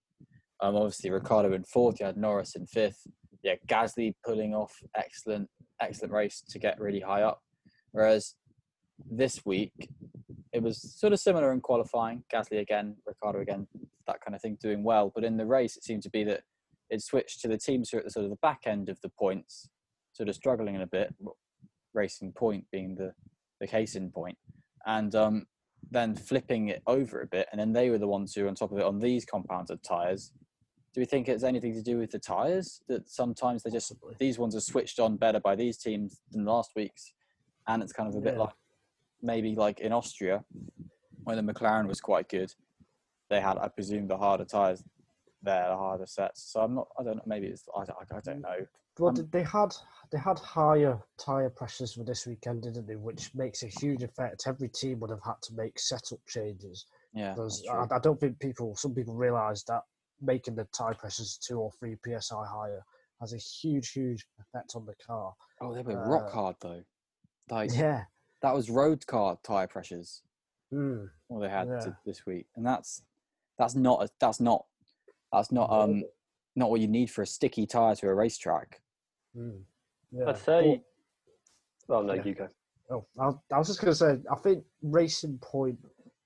um, 0.62 0.76
obviously 0.76 1.09
Ricciardo 1.09 1.53
in 1.53 1.64
fourth, 1.64 1.99
you 1.99 2.05
had 2.05 2.18
Norris 2.18 2.55
in 2.55 2.66
fifth. 2.66 3.05
Yeah, 3.43 3.55
Gasly 3.68 4.14
pulling 4.24 4.53
off 4.53 4.74
excellent, 4.95 5.49
excellent 5.82 6.14
race 6.14 6.43
to 6.49 6.59
get 6.59 6.80
really 6.80 6.99
high 7.01 7.24
up. 7.24 7.41
Whereas 7.91 8.36
this 9.09 9.45
week, 9.45 9.89
it 10.53 10.62
was 10.62 10.82
sort 10.97 11.12
of 11.12 11.20
similar 11.20 11.51
in 11.51 11.59
qualifying. 11.59 12.24
Gasly 12.32 12.59
again, 12.59 12.95
Ricciardo 13.05 13.41
again, 13.41 13.68
that 14.07 14.22
kind 14.22 14.36
of 14.36 14.41
thing, 14.41 14.57
doing 14.62 14.84
well. 14.84 15.12
But 15.14 15.24
in 15.24 15.38
the 15.38 15.45
race, 15.45 15.76
it 15.76 15.84
seemed 15.84 16.03
to 16.03 16.09
be 16.09 16.24
that 16.26 16.43
it 16.92 17.02
switched 17.02 17.42
to 17.42 17.48
the 17.48 17.58
teams 17.58 17.89
who 17.89 17.98
are 17.98 18.02
at 18.02 18.06
the 18.06 18.12
sort 18.12 18.26
of 18.26 18.30
the 18.30 18.38
back 18.42 18.62
end 18.66 18.89
of 18.89 19.00
the 19.02 19.10
points, 19.10 19.70
sort 20.14 20.30
of 20.30 20.36
struggling 20.36 20.76
in 20.76 20.82
a 20.82 20.88
bit, 20.88 21.16
racing 21.94 22.34
point 22.34 22.66
being 22.72 22.96
the, 22.96 23.14
the 23.60 23.68
case 23.68 23.96
in 23.96 24.12
point, 24.12 24.38
and 24.86 25.16
um, 25.16 25.46
then 25.89 26.14
flipping 26.16 26.68
it 26.68 26.84
over 26.86 27.22
a 27.22 27.28
bit. 27.28 27.48
And 27.52 27.60
then 27.60 27.74
they 27.74 27.89
were 27.89 27.98
the 27.98 28.08
ones 28.08 28.34
who 28.34 28.44
were 28.44 28.50
on 28.50 28.56
top 28.56 28.72
of 28.72 28.78
it 28.78 28.84
on 28.84 29.00
these 29.00 29.26
compounded 29.26 29.82
tyres. 29.82 30.34
Do 30.94 31.00
we 31.00 31.06
think 31.06 31.30
it's 31.30 31.44
anything 31.44 31.74
to 31.74 31.82
do 31.82 31.98
with 31.98 32.12
the 32.12 32.20
tyres 32.20 32.82
that 32.89 33.10
sometimes 33.10 33.64
they 33.64 33.72
just 33.72 33.94
these 34.20 34.38
ones 34.38 34.56
are 34.56 34.62
switched 34.62 35.00
on 35.00 35.16
better 35.16 35.39
by 35.39 35.56
these 35.56 35.78
teams 35.78 36.20
than 36.32 36.44
last 36.44 36.72
week's, 36.76 37.14
and 37.68 37.82
it's 37.82 37.94
kind 37.94 38.10
of 38.10 38.16
a 38.16 38.22
bit 38.22 38.34
Yeah. 38.34 38.42
like 38.42 38.54
maybe 39.22 39.56
like 39.56 39.80
in 39.80 39.94
Austria, 39.94 40.44
when 41.24 41.38
the 41.38 41.54
McLaren 41.54 41.88
was 41.88 42.02
quite 42.02 42.28
good, 42.28 42.54
they 43.30 43.39
had 43.39 43.58
I 43.58 43.70
presume 43.70 44.08
the 44.08 44.18
harder 44.18 44.44
tyres 44.44 44.84
there, 45.44 45.68
the 45.70 45.78
harder 45.78 46.06
sets. 46.06 46.42
So 46.52 46.62
I'm 46.62 46.76
not 46.76 46.88
I 47.00 47.04
don't 47.04 47.18
know 47.18 47.24
maybe 47.26 47.48
it's 47.48 47.64
I 47.76 47.84
don't, 47.86 47.98
I 48.12 48.20
don't 48.22 48.42
know. 48.42 48.66
Well, 49.00 49.10
Um, 49.18 49.28
they 49.32 49.44
had 49.44 49.74
they 50.12 50.18
had 50.20 50.38
higher 50.39 51.00
tire 51.18 51.50
pressures 51.50 51.94
for 51.94 52.04
this 52.04 52.28
weekend, 52.28 52.64
didn't 52.64 52.88
they? 52.88 52.98
Which 52.98 53.34
makes 53.34 53.64
a 53.64 53.68
huge 53.68 54.04
effect. 54.04 54.44
Every 54.48 54.68
team 54.70 55.00
would 55.00 55.10
have 55.10 55.24
had 55.24 55.42
to 55.44 55.54
make 55.54 55.80
setup 55.80 56.20
changes. 56.28 56.86
Yeah, 57.14 57.34
Because. 57.34 57.66
I, 57.70 57.88
I 57.96 58.00
don't 58.00 58.20
think 58.20 58.39
people, 58.39 58.76
some 58.76 58.94
people 58.94 59.16
realise 59.16 59.64
that 59.64 59.84
making 60.22 60.56
the 60.56 60.66
tire 60.66 60.94
pressures 60.94 61.38
two 61.38 61.58
or 61.60 61.72
three 61.80 61.96
psi 62.06 62.46
higher 62.46 62.84
has 63.22 63.34
a 63.34 63.38
huge, 63.38 63.92
huge 63.92 64.26
effect 64.39 64.74
on 64.76 64.86
the 64.86 64.96
car. 65.06 65.34
oh, 65.62 65.74
they 65.74 65.82
were 65.82 65.96
rock 65.96 66.28
uh, 66.28 66.32
hard 66.32 66.56
though. 66.62 66.84
Like 67.50 67.72
Yeah. 67.74 68.04
that 68.42 68.54
was 68.54 68.70
road 68.70 69.06
car 69.08 69.38
tire 69.44 69.68
pressures. 69.68 70.22
Mm. 70.74 71.10
All 71.30 71.39
they 71.39 71.50
had 71.50 71.68
Yeah. 71.68 71.80
to, 71.80 71.98
this 72.06 72.26
week, 72.26 72.48
and 72.56 72.66
that's 72.66 73.04
that's 73.58 73.76
not 73.76 74.04
a, 74.04 74.10
that's 74.20 74.39
not 74.39 74.66
that's 75.32 75.51
not 75.51 75.71
um 75.71 76.03
not 76.55 76.69
what 76.69 76.82
you 76.82 76.88
need 76.88 77.09
for 77.09 77.21
a 77.21 77.25
sticky 77.27 77.65
tire 77.65 77.95
to 77.95 78.07
a 78.07 78.13
racetrack. 78.13 78.82
Mm. 79.38 79.61
Yeah. 80.11 80.25
I'd 80.29 80.38
say, 80.38 80.82
But- 81.88 81.95
oh 81.95 82.01
no, 82.01 82.13
yeah. 82.15 82.23
you 82.25 82.34
go. 82.36 82.47
Oh, 82.89 83.05
I, 83.17 83.29
I 83.55 83.57
was 83.57 83.67
just 83.67 83.79
going 83.79 83.91
to 83.91 83.95
say, 83.95 84.17
I 84.29 84.36
think 84.36 84.65
Racing 84.82 85.38
Point 85.41 85.79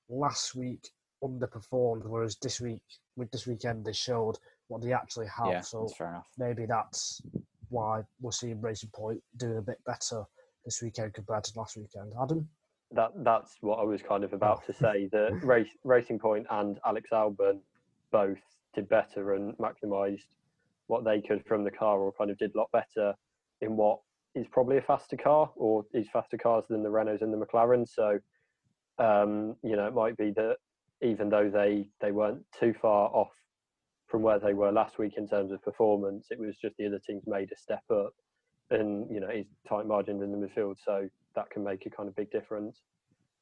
last 0.09 0.55
week 0.55 0.89
underperformed, 1.23 2.05
whereas 2.07 2.37
this 2.41 2.59
week, 2.59 2.81
with 3.15 3.29
this 3.31 3.45
weekend, 3.45 3.85
they 3.85 3.93
showed 3.93 4.37
what 4.67 4.81
they 4.81 4.91
actually 4.91 5.27
have. 5.27 5.45
yeah, 5.47 5.61
so 5.61 5.81
that's 5.81 5.95
fair 5.95 6.07
enough. 6.09 6.27
maybe 6.39 6.65
that's 6.65 7.21
why 7.69 8.01
we're 8.19 8.31
seeing 8.31 8.59
Racing 8.61 8.89
Point 8.95 9.21
doing 9.37 9.57
a 9.57 9.61
bit 9.61 9.77
better 9.85 10.23
this 10.65 10.81
weekend 10.81 11.13
compared 11.13 11.43
to 11.43 11.59
last 11.59 11.77
weekend. 11.77 12.13
Adam? 12.19 12.47
That 12.91 13.11
that's 13.17 13.57
what 13.61 13.77
I 13.77 13.83
was 13.83 14.01
kind 14.01 14.23
of 14.23 14.33
about 14.33 14.63
Oh. 14.63 14.71
to 14.71 14.73
say. 14.73 15.07
That 15.11 15.39
race, 15.43 15.69
Racing 15.83 16.17
Point 16.17 16.47
and 16.49 16.79
Alex 16.83 17.09
Albon 17.13 17.59
both 18.11 18.39
did 18.75 18.89
better 18.89 19.33
and 19.33 19.57
maximised 19.57 20.35
what 20.87 21.03
they 21.03 21.21
could 21.21 21.43
from 21.45 21.63
the 21.63 21.71
car, 21.71 21.99
or 21.99 22.11
kind 22.13 22.29
of 22.29 22.37
did 22.37 22.53
a 22.53 22.57
lot 22.57 22.69
better 22.71 23.13
in 23.61 23.75
what 23.75 23.99
is 24.35 24.45
probably 24.51 24.77
a 24.77 24.81
faster 24.81 25.17
car, 25.17 25.51
or 25.55 25.85
is 25.93 26.07
faster 26.11 26.37
cars 26.37 26.65
than 26.69 26.83
the 26.83 26.89
Renaults 26.89 27.21
and 27.21 27.33
the 27.33 27.43
McLarens. 27.43 27.89
So, 27.89 28.19
um, 28.99 29.55
you 29.63 29.75
know, 29.75 29.87
it 29.87 29.93
might 29.93 30.17
be 30.17 30.31
that 30.31 30.57
even 31.01 31.29
though 31.29 31.49
they 31.49 31.87
they 32.01 32.11
weren't 32.11 32.43
too 32.57 32.73
far 32.81 33.09
off 33.09 33.31
from 34.07 34.21
where 34.21 34.39
they 34.39 34.53
were 34.53 34.71
last 34.71 34.99
week 34.99 35.13
in 35.17 35.27
terms 35.27 35.51
of 35.51 35.61
performance, 35.63 36.27
it 36.29 36.39
was 36.39 36.55
just 36.57 36.75
the 36.77 36.85
other 36.85 36.99
teams 36.99 37.23
made 37.25 37.51
a 37.51 37.57
step 37.57 37.83
up, 37.91 38.13
and 38.69 39.09
you 39.09 39.19
know, 39.19 39.29
it's 39.29 39.49
tight 39.67 39.87
margins 39.87 40.21
in 40.21 40.31
the 40.31 40.37
midfield, 40.37 40.75
so 40.83 41.09
that 41.35 41.49
can 41.49 41.63
make 41.63 41.85
a 41.85 41.89
kind 41.89 42.07
of 42.07 42.15
big 42.15 42.29
difference. 42.31 42.81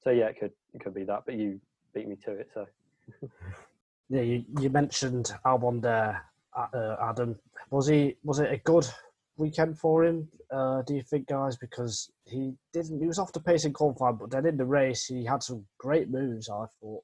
So 0.04 0.12
yeah, 0.12 0.26
it 0.26 0.40
could 0.40 0.52
it 0.74 0.84
could 0.84 0.94
be 0.94 1.04
that, 1.06 1.24
but 1.26 1.36
you 1.36 1.60
beat 1.94 2.08
me 2.08 2.16
to 2.26 2.32
it. 2.32 2.50
So 2.54 2.66
Yeah, 4.10 4.22
you, 4.22 4.44
you 4.60 4.70
mentioned 4.70 5.32
Albon 5.46 5.82
there, 5.82 6.24
uh, 6.56 6.96
Adam. 7.02 7.38
Was 7.72 7.88
he? 7.88 8.18
Was 8.24 8.40
it 8.40 8.52
a 8.52 8.58
good 8.58 8.88
weekend 9.38 9.80
for 9.80 10.04
him? 10.06 10.28
Uh, 10.52 10.82
do 10.84 10.96
you 10.96 11.02
think, 11.02 11.28
guys? 11.28 11.58
Because 11.58 12.12
he 12.26 12.54
didn't. 12.74 13.00
He 13.00 13.08
was 13.08 13.20
off 13.20 13.34
the 13.34 13.40
pace 13.40 13.66
in 13.66 13.74
qualifying, 13.74 14.18
but 14.18 14.30
then 14.32 14.46
in 14.46 14.58
the 14.58 14.66
race, 14.66 15.06
he 15.06 15.26
had 15.26 15.42
some 15.42 15.66
great 15.80 16.10
moves. 16.10 16.50
I 16.50 16.66
thought. 16.80 17.04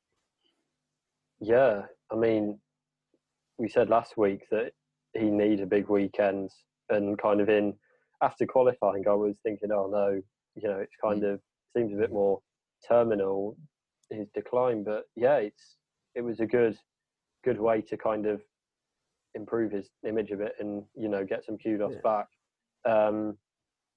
yeah, 1.40 1.84
I 2.12 2.16
mean, 2.16 2.60
we 3.58 3.70
said 3.70 3.90
last 3.90 4.18
week 4.18 4.42
that 4.52 4.72
he 5.14 5.30
needed 5.32 5.62
a 5.62 5.66
big 5.68 5.90
weekends, 5.90 6.54
and 6.90 7.18
kind 7.18 7.42
of 7.42 7.50
in 7.50 7.74
after 8.22 8.46
qualifying, 8.46 9.08
I 9.08 9.14
was 9.14 9.36
thinking, 9.44 9.72
oh 9.72 9.88
no, 9.88 10.22
you 10.56 10.68
know, 10.70 10.80
it's 10.80 10.96
kind 11.02 11.24
of 11.24 11.40
seems 11.76 11.94
a 11.94 11.98
bit 11.98 12.12
more 12.12 12.40
terminal 12.88 13.56
his 14.10 14.28
decline, 14.34 14.84
but 14.84 15.04
yeah, 15.16 15.38
it's 15.38 15.78
it 16.16 16.22
was 16.22 16.40
a 16.40 16.46
good 16.46 16.78
good 17.44 17.60
way 17.60 17.82
to 17.82 17.98
kind 17.98 18.26
of 18.26 18.42
improve 19.36 19.72
his 19.72 19.90
image 20.08 20.32
a 20.32 20.38
bit 20.38 20.54
and 20.60 20.84
you 20.96 21.08
know 21.08 21.24
get 21.26 21.46
some 21.46 21.58
kudos 21.58 21.94
Yeah. 21.96 22.02
back. 22.04 22.28
Um, 22.86 23.38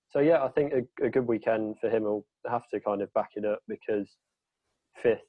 so 0.09 0.21
yeah, 0.21 0.45
I 0.45 0.49
think 0.49 0.73
a, 0.75 1.07
a 1.07 1.11
good 1.11 1.27
weekend 1.27 1.79
for 1.81 1.89
him 1.89 2.03
will 2.05 2.27
have 2.49 2.69
to 2.73 2.81
kind 2.81 3.01
of 3.01 3.13
back 3.15 3.31
it 3.37 3.45
up 3.47 3.61
because 3.67 4.17
fifth, 4.97 5.23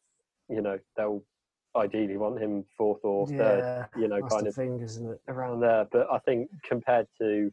you 0.49 0.61
know, 0.61 0.77
they'll 0.97 1.23
ideally 1.75 2.17
want 2.17 2.39
him 2.41 2.65
fourth 2.77 2.99
or 3.03 3.27
third, 3.27 3.87
you 3.97 4.07
know, 4.09 4.21
kind 4.27 4.45
of 4.47 4.53
thing, 4.55 4.79
isn't 4.81 5.09
it? 5.09 5.21
around 5.29 5.61
there. 5.61 5.85
But 5.91 6.07
I 6.11 6.19
think 6.19 6.49
compared 6.67 7.07
to 7.21 7.49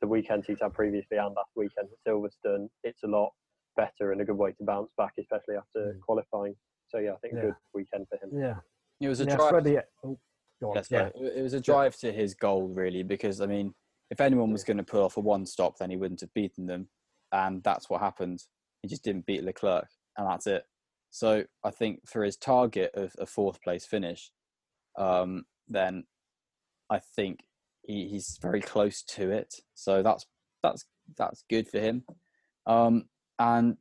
the 0.00 0.06
weekends 0.08 0.46
he's 0.46 0.58
had 0.62 0.72
previously 0.72 1.18
and 1.18 1.34
last 1.34 1.50
weekend 1.54 1.88
at 1.92 2.10
Silverstone, 2.12 2.68
it's 2.82 3.02
a 3.02 3.06
lot 3.08 3.30
better 3.76 4.12
and 4.12 4.22
a 4.22 4.24
good 4.24 4.38
way 4.38 4.52
to 4.52 4.64
bounce 4.64 4.90
back, 4.96 5.12
especially 5.18 5.56
after 5.56 5.92
Mm. 5.94 6.00
qualifying. 6.00 6.56
So 6.88 6.98
yeah, 6.98 7.12
I 7.12 7.16
think 7.18 7.34
a 7.34 7.36
Yeah. 7.36 7.42
good 7.42 7.56
weekend 7.74 8.08
for 8.08 8.16
him. 8.16 8.32
Yeah. 8.32 8.60
It 9.00 9.08
was 9.08 9.20
a 9.20 9.24
yeah, 9.24 9.36
drive. 9.36 9.50
Freddie. 9.50 9.78
oh, 10.04 10.18
on. 10.62 10.82
Yeah. 10.90 11.08
It 11.14 11.42
was 11.42 11.54
a 11.54 11.60
drive 11.60 11.96
to 11.98 12.12
his 12.12 12.34
goal, 12.34 12.68
really, 12.68 13.02
because 13.02 13.40
I 13.40 13.46
mean, 13.46 13.74
if 14.10 14.20
anyone 14.20 14.52
was 14.52 14.64
going 14.64 14.76
to 14.76 14.82
pull 14.82 15.04
off 15.04 15.16
a 15.16 15.20
one 15.20 15.46
stop, 15.46 15.78
then 15.78 15.90
he 15.90 15.96
wouldn't 15.96 16.20
have 16.20 16.34
beaten 16.34 16.66
them, 16.66 16.88
and 17.32 17.62
that's 17.62 17.88
what 17.88 18.00
happened. 18.00 18.42
He 18.82 18.88
just 18.88 19.04
didn't 19.04 19.26
beat 19.26 19.44
Leclerc, 19.44 19.88
and 20.16 20.28
that's 20.28 20.46
it. 20.46 20.64
So 21.10 21.44
I 21.64 21.70
think 21.70 22.00
for 22.06 22.22
his 22.22 22.36
target 22.36 22.92
of 22.94 23.12
a 23.18 23.26
fourth 23.26 23.62
place 23.62 23.84
finish, 23.84 24.30
um, 24.98 25.44
then 25.68 26.04
I 26.90 27.00
think 27.16 27.40
he, 27.82 28.08
he's 28.08 28.38
very 28.40 28.60
close 28.60 29.02
to 29.02 29.30
it. 29.30 29.54
So 29.74 30.02
that's 30.02 30.26
that's 30.62 30.84
that's 31.16 31.44
good 31.48 31.68
for 31.68 31.80
him. 31.80 32.04
Um, 32.66 33.04
and 33.38 33.76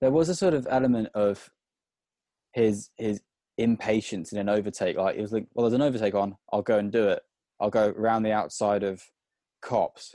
there 0.00 0.10
was 0.10 0.28
a 0.28 0.34
sort 0.34 0.54
of 0.54 0.66
element 0.70 1.08
of 1.14 1.48
his 2.52 2.90
his 2.96 3.20
impatience 3.58 4.32
in 4.32 4.38
an 4.38 4.48
overtake. 4.48 4.96
Like 4.96 5.16
it 5.16 5.22
was 5.22 5.32
like, 5.32 5.46
well, 5.54 5.64
there's 5.64 5.74
an 5.74 5.82
overtake 5.82 6.14
on. 6.14 6.36
I'll 6.52 6.62
go 6.62 6.78
and 6.78 6.90
do 6.90 7.08
it. 7.08 7.22
I'll 7.60 7.70
go 7.70 7.88
around 7.96 8.24
the 8.24 8.32
outside 8.32 8.82
of 8.82 9.02
Copse 9.62 10.14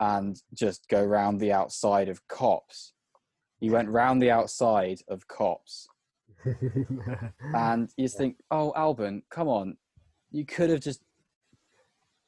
and 0.00 0.40
just 0.52 0.88
go 0.88 1.02
round 1.02 1.40
the 1.40 1.52
outside 1.52 2.08
of 2.08 2.26
Copse. 2.28 2.92
He 3.60 3.70
went 3.70 3.88
round 3.88 4.20
the 4.20 4.30
outside 4.30 5.00
of 5.08 5.26
Copse, 5.26 5.88
and 7.54 7.88
you 7.96 8.04
just 8.04 8.18
think, 8.18 8.36
oh, 8.50 8.72
Albon, 8.76 9.22
come 9.30 9.48
on, 9.48 9.76
you 10.30 10.44
could 10.44 10.70
have 10.70 10.80
just. 10.80 11.00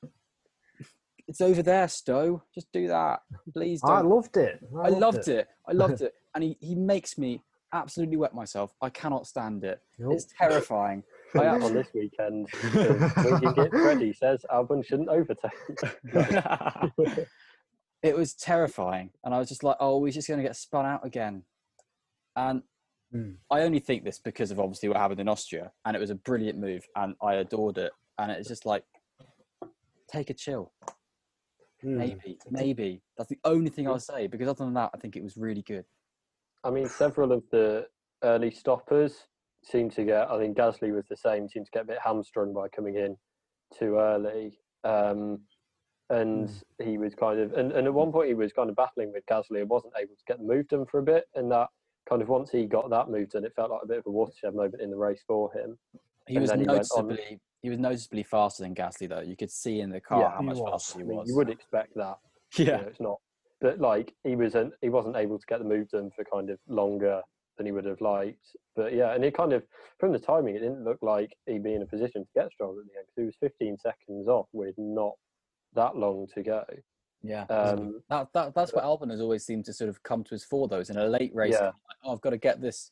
It's 1.28 1.40
over 1.40 1.60
there, 1.60 1.88
Stowe. 1.88 2.40
Just 2.54 2.70
do 2.70 2.86
that, 2.86 3.22
please. 3.52 3.80
I 3.82 3.96
Don't. 3.96 4.10
loved 4.10 4.36
it. 4.36 4.60
I 4.80 4.90
loved 4.90 5.26
it. 5.26 5.48
I 5.68 5.72
loved 5.72 6.00
it, 6.06 6.14
and 6.36 6.44
he, 6.44 6.56
he 6.60 6.76
makes 6.76 7.18
me 7.18 7.42
absolutely 7.76 8.16
wet 8.16 8.34
myself. 8.34 8.74
I 8.80 8.90
cannot 8.90 9.26
stand 9.26 9.64
it. 9.64 9.80
Nope. 9.98 10.14
It's 10.14 10.26
terrifying. 10.38 11.02
I 11.34 11.46
on 11.46 11.74
this 11.74 11.88
weekend, 11.94 12.48
Winky 12.74 13.52
Git 13.54 13.70
Freddy 13.70 14.12
says 14.12 14.44
Albon 14.50 14.84
shouldn't 14.84 15.08
overtake. 15.08 15.52
it 18.02 18.16
was 18.16 18.34
terrifying, 18.34 19.10
and 19.24 19.34
I 19.34 19.38
was 19.38 19.48
just 19.48 19.62
like, 19.62 19.76
"Oh, 19.80 20.04
he's 20.04 20.14
just 20.14 20.28
going 20.28 20.38
to 20.38 20.44
get 20.46 20.56
spun 20.56 20.86
out 20.86 21.04
again." 21.04 21.42
And 22.34 22.62
Hmm. 23.12 23.32
I 23.50 23.62
only 23.62 23.78
think 23.78 24.04
this 24.04 24.18
because 24.18 24.50
of 24.50 24.58
obviously 24.58 24.88
what 24.88 24.98
happened 24.98 25.20
in 25.20 25.28
Austria, 25.28 25.70
and 25.84 25.96
it 25.96 26.00
was 26.00 26.10
a 26.10 26.16
brilliant 26.16 26.58
move, 26.58 26.84
and 26.96 27.14
I 27.22 27.34
adored 27.34 27.78
it. 27.78 27.92
And 28.18 28.32
it's 28.32 28.48
just 28.48 28.66
like, 28.66 28.82
take 30.10 30.30
a 30.30 30.34
chill, 30.34 30.72
Mm. 31.84 31.96
maybe, 31.98 32.38
maybe. 32.50 33.02
That's 33.16 33.28
the 33.28 33.38
only 33.44 33.70
thing 33.70 33.86
I'll 33.86 34.00
say 34.00 34.26
because 34.26 34.48
other 34.48 34.64
than 34.64 34.74
that, 34.74 34.90
I 34.94 34.98
think 34.98 35.14
it 35.14 35.22
was 35.22 35.36
really 35.36 35.62
good. 35.62 35.84
I 36.66 36.70
mean, 36.70 36.88
several 36.88 37.30
of 37.32 37.44
the 37.52 37.86
early 38.24 38.50
stoppers 38.50 39.28
seem 39.62 39.88
to 39.90 40.04
get. 40.04 40.28
I 40.28 40.38
think 40.38 40.56
Gasly 40.56 40.92
was 40.92 41.06
the 41.08 41.16
same. 41.16 41.48
Seemed 41.48 41.66
to 41.66 41.72
get 41.72 41.82
a 41.82 41.86
bit 41.86 41.98
hamstrung 42.04 42.52
by 42.52 42.68
coming 42.68 42.96
in 42.96 43.16
too 43.78 43.98
early, 43.98 44.58
um, 44.82 45.42
and 46.10 46.50
he 46.82 46.98
was 46.98 47.14
kind 47.14 47.38
of. 47.38 47.52
And, 47.52 47.70
and 47.70 47.86
at 47.86 47.94
one 47.94 48.10
point, 48.10 48.28
he 48.28 48.34
was 48.34 48.52
kind 48.52 48.68
of 48.68 48.74
battling 48.74 49.12
with 49.12 49.24
Gasly 49.26 49.60
and 49.60 49.70
wasn't 49.70 49.94
able 49.96 50.16
to 50.16 50.24
get 50.26 50.38
the 50.38 50.44
move 50.44 50.66
done 50.66 50.86
for 50.86 50.98
a 50.98 51.04
bit. 51.04 51.26
And 51.36 51.50
that 51.52 51.68
kind 52.08 52.20
of 52.20 52.28
once 52.28 52.50
he 52.50 52.66
got 52.66 52.90
that 52.90 53.10
move 53.10 53.30
done, 53.30 53.44
it 53.44 53.54
felt 53.54 53.70
like 53.70 53.82
a 53.84 53.86
bit 53.86 53.98
of 53.98 54.06
a 54.06 54.10
watershed 54.10 54.54
moment 54.54 54.82
in 54.82 54.90
the 54.90 54.96
race 54.96 55.22
for 55.24 55.52
him. 55.52 55.78
He 56.26 56.34
And 56.34 56.42
was 56.42 56.50
then 56.50 56.60
he 56.60 56.66
noticeably 56.66 57.40
he 57.62 57.70
was 57.70 57.78
noticeably 57.78 58.24
faster 58.24 58.64
than 58.64 58.74
Gasly 58.74 59.08
though. 59.08 59.20
You 59.20 59.36
could 59.36 59.52
see 59.52 59.80
in 59.80 59.90
the 59.90 60.00
car 60.00 60.22
Yeah, 60.22 60.34
how 60.36 60.42
much 60.42 60.56
was. 60.56 60.72
faster 60.72 60.98
he 60.98 61.04
I 61.04 61.06
mean, 61.06 61.18
was. 61.18 61.28
you 61.28 61.36
would 61.36 61.50
expect 61.50 61.94
that. 61.94 62.18
you 62.58 62.64
yeah, 62.64 62.76
know, 62.78 62.86
it's 62.88 63.00
not. 63.00 63.20
But 63.60 63.80
like 63.80 64.12
he 64.24 64.36
wasn't, 64.36 64.74
he 64.82 64.88
wasn't 64.88 65.16
able 65.16 65.38
to 65.38 65.46
get 65.46 65.58
the 65.58 65.64
move 65.64 65.88
done 65.88 66.10
for 66.14 66.24
kind 66.24 66.50
of 66.50 66.58
longer 66.68 67.22
than 67.56 67.66
he 67.66 67.72
would 67.72 67.86
have 67.86 68.00
liked. 68.02 68.54
But 68.74 68.92
yeah, 68.94 69.14
and 69.14 69.24
it 69.24 69.34
kind 69.34 69.52
of 69.54 69.64
from 69.98 70.12
the 70.12 70.18
timing, 70.18 70.56
it 70.56 70.60
didn't 70.60 70.84
look 70.84 70.98
like 71.00 71.34
he'd 71.46 71.62
be 71.64 71.74
in 71.74 71.82
a 71.82 71.86
position 71.86 72.22
to 72.24 72.28
get 72.34 72.52
Stroll 72.52 72.78
at 72.78 72.84
the 72.84 72.98
end 72.98 73.06
because 73.06 73.16
he 73.16 73.24
was 73.24 73.52
15 73.52 73.78
seconds 73.78 74.28
off 74.28 74.46
with 74.52 74.74
not 74.76 75.12
that 75.74 75.96
long 75.96 76.26
to 76.34 76.42
go. 76.42 76.64
yeah. 77.22 77.44
Um, 77.44 78.02
That, 78.10 78.28
that 78.34 78.54
that's 78.54 78.72
what 78.74 78.84
Albon 78.84 79.10
has 79.10 79.20
always 79.22 79.44
seemed 79.46 79.64
to 79.66 79.72
sort 79.72 79.88
of 79.88 80.02
come 80.02 80.22
to 80.24 80.30
his 80.30 80.44
fore 80.44 80.68
those 80.68 80.90
in 80.90 80.98
a 80.98 81.06
late 81.06 81.34
race. 81.34 81.54
Yeah. 81.58 81.66
like, 81.66 81.74
oh, 82.04 82.12
I've 82.12 82.20
got 82.20 82.30
to 82.30 82.38
get 82.38 82.60
this 82.60 82.90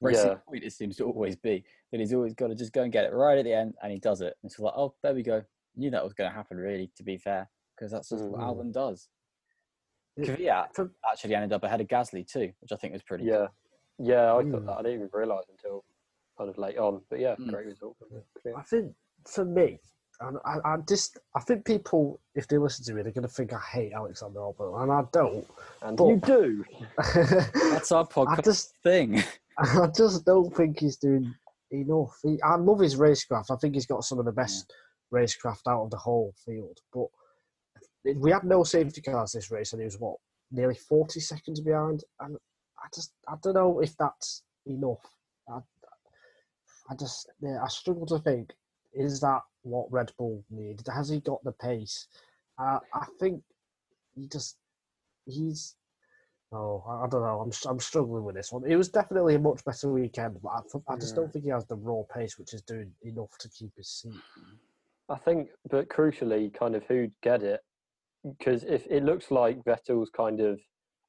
racing 0.00 0.30
Yeah. 0.30 0.34
point. 0.48 0.64
It 0.64 0.72
seems 0.72 0.96
to 0.96 1.04
always 1.04 1.36
be 1.36 1.62
that 1.92 2.00
he's 2.00 2.12
always 2.12 2.34
got 2.34 2.48
to 2.48 2.56
just 2.56 2.72
go 2.72 2.82
and 2.82 2.92
get 2.92 3.04
it 3.04 3.12
right 3.12 3.38
at 3.38 3.44
the 3.44 3.52
end, 3.54 3.74
and 3.82 3.92
he 3.92 3.98
does 4.00 4.20
it. 4.20 4.34
And 4.42 4.50
it's 4.50 4.58
like, 4.58 4.74
oh, 4.76 4.94
there 5.04 5.14
we 5.14 5.22
go. 5.22 5.44
Knew 5.76 5.90
that 5.92 6.02
was 6.02 6.12
going 6.12 6.28
to 6.28 6.34
happen, 6.36 6.56
really. 6.56 6.90
To 6.96 7.04
be 7.04 7.16
fair, 7.18 7.48
because 7.76 7.92
that's 7.92 8.08
just 8.08 8.24
what 8.24 8.40
Mhm. 8.40 8.46
Albon 8.46 8.72
does. 8.72 9.08
Yeah, 10.16 10.66
Kvyat 10.76 10.90
actually 11.10 11.34
ended 11.34 11.52
up 11.52 11.62
ahead 11.64 11.80
of 11.80 11.88
Gasly 11.88 12.26
too, 12.26 12.52
which 12.60 12.72
I 12.72 12.76
think 12.76 12.92
was 12.92 13.02
pretty. 13.02 13.24
yeah, 13.24 13.46
yeah, 13.98 14.34
I 14.34 14.42
Mm. 14.42 14.52
thought 14.52 14.66
that. 14.66 14.72
I 14.78 14.82
didn't 14.82 14.94
even 14.98 15.10
realise 15.12 15.44
until 15.50 15.84
kind 16.38 16.48
of 16.50 16.58
late 16.58 16.78
on. 16.78 17.02
But 17.10 17.18
yeah, 17.20 17.34
Mm. 17.36 17.50
great 17.50 17.66
result. 17.66 17.96
From. 17.98 18.54
I 18.56 18.62
think 18.62 18.94
for 19.26 19.44
me, 19.44 19.78
and 20.20 20.38
I, 20.46 20.58
I 20.64 20.76
just 20.88 21.18
I 21.34 21.40
think 21.40 21.64
people, 21.66 22.20
if 22.34 22.48
they 22.48 22.56
listen 22.58 22.84
to 22.86 22.94
me, 22.94 23.02
they're 23.02 23.12
going 23.12 23.22
to 23.28 23.28
think 23.28 23.52
I 23.52 23.58
hate 23.60 23.92
Alexander 23.92 24.40
Albon, 24.40 24.82
and 24.82 24.90
I 24.92 25.02
don't. 25.12 25.46
And 25.82 25.96
But- 25.98 26.06
you 26.08 26.16
do. 26.16 26.64
That's 27.70 27.92
our 27.92 28.04
I 28.04 28.06
podcast 28.06 28.44
just 28.44 28.74
thing. 28.82 29.22
I 29.58 29.86
just 29.94 30.24
don't 30.24 30.54
think 30.54 30.80
he's 30.80 30.96
doing 30.96 31.34
enough. 31.70 32.18
He, 32.22 32.40
I 32.42 32.56
love 32.56 32.78
his 32.80 32.96
racecraft. 32.96 33.50
I 33.50 33.56
think 33.56 33.74
he's 33.74 33.86
got 33.86 34.04
some 34.04 34.18
of 34.18 34.24
the 34.24 34.32
best 34.32 34.72
racecraft 35.12 35.66
out 35.66 35.82
of 35.84 35.90
the 35.90 35.96
whole 35.96 36.32
field. 36.44 36.78
But 36.92 37.06
we 38.14 38.30
had 38.30 38.44
no 38.44 38.62
safety 38.64 39.00
cars 39.00 39.32
this 39.32 39.50
race, 39.50 39.72
and 39.72 39.80
he 39.80 39.84
was 39.84 39.98
what 39.98 40.16
nearly 40.50 40.74
forty 40.74 41.20
seconds 41.20 41.60
behind. 41.60 42.04
And 42.20 42.36
I 42.78 42.88
just 42.94 43.12
I 43.28 43.34
don't 43.42 43.54
know 43.54 43.80
if 43.80 43.96
that's 43.96 44.42
enough. 44.66 45.04
I, 45.48 45.58
I 46.90 46.94
just 46.94 47.30
yeah, 47.40 47.62
I 47.62 47.68
struggle 47.68 48.06
to 48.06 48.18
think 48.18 48.52
is 48.92 49.20
that 49.20 49.40
what 49.62 49.90
Red 49.92 50.12
Bull 50.18 50.42
needed? 50.50 50.86
Has 50.94 51.08
he 51.08 51.20
got 51.20 51.42
the 51.44 51.52
pace? 51.52 52.06
Uh, 52.58 52.78
I 52.94 53.06
think 53.18 53.42
he 54.14 54.26
just 54.28 54.56
he's 55.26 55.76
Oh, 56.52 56.84
I, 56.88 57.04
I 57.04 57.08
don't 57.08 57.22
know. 57.22 57.40
I'm 57.40 57.50
I'm 57.68 57.80
struggling 57.80 58.24
with 58.24 58.36
this 58.36 58.52
one. 58.52 58.64
It 58.66 58.76
was 58.76 58.88
definitely 58.88 59.34
a 59.34 59.38
much 59.38 59.64
better 59.64 59.90
weekend, 59.92 60.40
but 60.42 60.50
I, 60.50 60.92
I 60.92 60.96
just 60.96 61.14
Yeah. 61.14 61.22
don't 61.22 61.32
think 61.32 61.44
he 61.44 61.50
has 61.50 61.66
the 61.66 61.74
raw 61.74 62.02
pace, 62.14 62.38
which 62.38 62.54
is 62.54 62.62
doing 62.62 62.92
enough 63.02 63.36
to 63.40 63.48
keep 63.48 63.72
his 63.76 63.88
seat. 63.88 64.22
I 65.08 65.16
think, 65.16 65.48
but 65.70 65.88
crucially, 65.88 66.52
kind 66.52 66.74
of 66.76 66.84
who'd 66.84 67.12
get 67.22 67.42
it, 67.42 67.60
because 68.38 68.64
if 68.64 68.86
it 68.88 69.04
looks 69.04 69.30
like 69.30 69.62
Vettel's 69.64 70.10
kind 70.10 70.40
of 70.40 70.60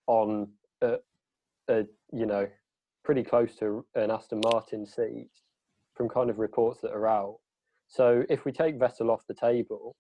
on 0.08 0.50
a, 0.82 0.96
a 1.70 1.86
you 2.14 2.26
know 2.26 2.48
pretty 3.04 3.24
close 3.24 3.56
to 3.58 3.86
an 3.96 4.12
Aston 4.12 4.42
Martin 4.44 4.86
seat 4.86 5.30
from 5.96 6.10
kind 6.10 6.30
of 6.30 6.40
reports 6.40 6.82
that 6.82 6.92
are 6.92 7.08
out. 7.08 7.38
So 7.88 8.24
if 8.30 8.44
we 8.46 8.52
take 8.52 8.78
Vettel 8.78 9.10
off 9.10 9.22
the 9.28 9.34
table, 9.34 9.96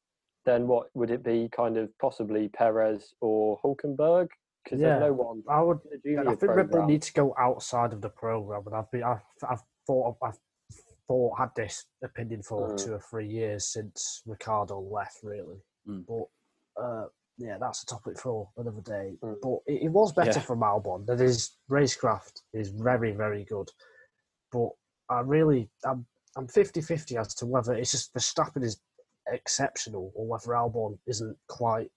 then 0.46 0.68
what 0.68 0.88
would 0.94 1.10
it 1.10 1.24
be? 1.24 1.50
Kind 1.56 1.78
of 1.78 1.90
possibly 2.00 2.50
Perez 2.50 3.14
or 3.22 3.60
Hulkenberg? 3.64 4.28
Because 4.64 4.80
Yeah. 4.82 5.00
there's 5.00 5.02
no 5.10 5.14
one. 5.14 5.44
I 5.50 5.62
would. 5.62 5.80
in 5.86 5.90
the 5.92 5.98
junior 6.16 6.30
I 6.30 6.36
think 6.36 6.56
Red 6.56 6.70
Bull 6.70 6.86
need 6.86 7.02
to 7.04 7.14
go 7.14 7.34
outside 7.40 7.94
of 7.94 8.02
the 8.02 8.10
program, 8.10 8.64
and 8.66 8.76
I've 8.76 8.92
been 8.92 9.04
I've, 9.04 9.22
I've 9.50 9.62
thought 9.86 10.18
I've 10.22 10.38
thought 11.08 11.38
had 11.40 11.50
this 11.56 11.86
opinion 12.04 12.44
for 12.44 12.74
Mm. 12.74 12.84
two 12.84 12.94
or 12.94 13.00
three 13.00 13.28
years 13.28 13.66
since 13.72 14.22
Ricciardo 14.26 14.80
left, 14.82 15.20
really. 15.24 15.62
Mm. 15.88 16.06
But 16.06 16.26
uh, 16.82 17.06
yeah, 17.38 17.58
that's 17.60 17.84
a 17.84 17.86
topic 17.86 18.20
for 18.20 18.50
another 18.58 18.82
day. 18.82 19.16
Mm. 19.24 19.36
But 19.42 19.60
it, 19.72 19.84
it 19.84 19.90
was 19.90 20.12
better 20.14 20.32
Yeah. 20.32 20.40
from 20.40 20.60
Albon. 20.62 21.06
That 21.06 21.20
his 21.20 21.58
racecraft 21.70 22.42
is 22.54 22.70
very 22.70 23.12
very 23.12 23.46
good, 23.46 23.70
but 24.52 24.70
I 25.10 25.20
really 25.22 25.70
I'm 25.86 26.06
I'm 26.36 26.48
50-50 26.48 27.20
as 27.20 27.34
to 27.36 27.46
whether 27.48 27.74
it's 27.74 27.92
just 27.92 28.14
Verstappen 28.14 28.64
is 28.64 28.80
exceptional 29.32 30.12
or 30.16 30.28
whether 30.28 30.48
Albon 30.54 30.98
isn't 31.08 31.36
quite 31.48 31.90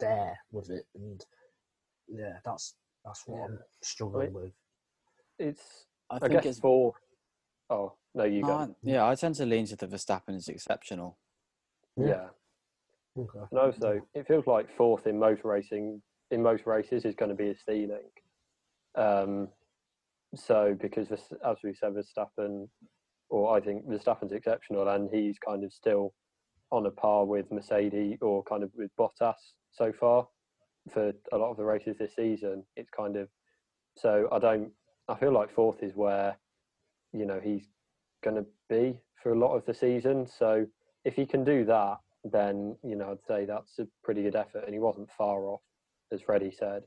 there 0.00 0.38
with 0.50 0.70
it, 0.70 0.86
and 0.94 1.24
yeah, 2.08 2.38
that's 2.44 2.74
that's 3.04 3.22
what 3.26 3.38
Yeah. 3.38 3.44
I'm 3.44 3.58
struggling 3.82 4.32
Well, 4.32 4.44
with. 4.44 4.52
It's. 5.38 5.86
I 6.10 6.16
I, 6.16 6.18
think 6.20 6.32
guess 6.32 6.46
it's 6.46 6.58
for. 6.60 6.92
Oh 7.70 7.94
no, 8.14 8.24
you 8.24 8.42
go. 8.42 8.52
Uh, 8.52 8.66
yeah, 8.82 9.06
I 9.08 9.14
tend 9.14 9.34
to 9.36 9.46
lean 9.46 9.66
to 9.66 9.76
the 9.76 9.86
Verstappen 9.86 10.36
is 10.36 10.48
exceptional. 10.48 11.18
Yeah. 11.96 12.06
yeah. 12.06 12.28
Okay. 13.18 13.38
And 13.50 13.60
also, 13.60 14.00
it 14.14 14.26
feels 14.26 14.46
like 14.46 14.74
fourth 14.76 15.06
in 15.06 15.18
most 15.18 15.42
racing 15.44 16.02
in 16.30 16.42
most 16.42 16.66
races 16.66 17.04
is 17.04 17.14
going 17.14 17.30
to 17.30 17.36
be 17.36 17.50
a 17.50 17.56
ceiling. 17.56 18.10
Um, 18.96 19.48
so 20.34 20.76
because 20.80 21.08
as 21.12 21.56
we 21.62 21.74
said, 21.74 21.92
Verstappen, 21.94 22.68
or 23.30 23.56
I 23.56 23.60
think 23.60 23.86
Verstappen's 23.86 24.32
exceptional, 24.32 24.88
and 24.88 25.08
he's 25.12 25.38
kind 25.38 25.64
of 25.64 25.72
still 25.72 26.12
on 26.72 26.86
a 26.86 26.90
par 26.90 27.24
with 27.24 27.50
Mercedes 27.52 28.18
or 28.20 28.42
kind 28.42 28.62
of 28.62 28.70
with 28.74 28.90
Bottas 28.98 29.34
so 29.70 29.92
far 29.92 30.26
for 30.92 31.12
a 31.32 31.36
lot 31.36 31.50
of 31.50 31.56
the 31.56 31.64
races 31.64 31.96
this 31.98 32.14
season. 32.16 32.64
It's 32.76 32.90
kind 32.90 33.16
of 33.16 33.28
so 33.96 34.28
I 34.30 34.38
don't. 34.38 34.70
I 35.08 35.14
feel 35.14 35.32
like 35.32 35.54
fourth 35.54 35.82
is 35.82 35.94
where 35.94 36.36
you 37.12 37.24
know 37.24 37.40
he's 37.42 37.64
going 38.22 38.36
to 38.36 38.46
be 38.68 38.98
for 39.22 39.32
a 39.32 39.38
lot 39.38 39.54
of 39.56 39.64
the 39.64 39.74
season. 39.74 40.26
So 40.26 40.66
if 41.04 41.14
he 41.14 41.24
can 41.24 41.44
do 41.44 41.64
that, 41.66 41.98
then 42.32 42.76
you 42.82 42.96
know 42.96 43.12
I'd 43.12 43.24
say 43.26 43.44
that's 43.44 43.78
a 43.78 43.86
pretty 44.02 44.22
good 44.22 44.36
effort, 44.36 44.64
and 44.64 44.72
he 44.74 44.80
wasn't 44.80 45.10
far 45.10 45.46
off, 45.46 45.62
as 46.12 46.22
Freddie 46.22 46.50
said. 46.52 46.82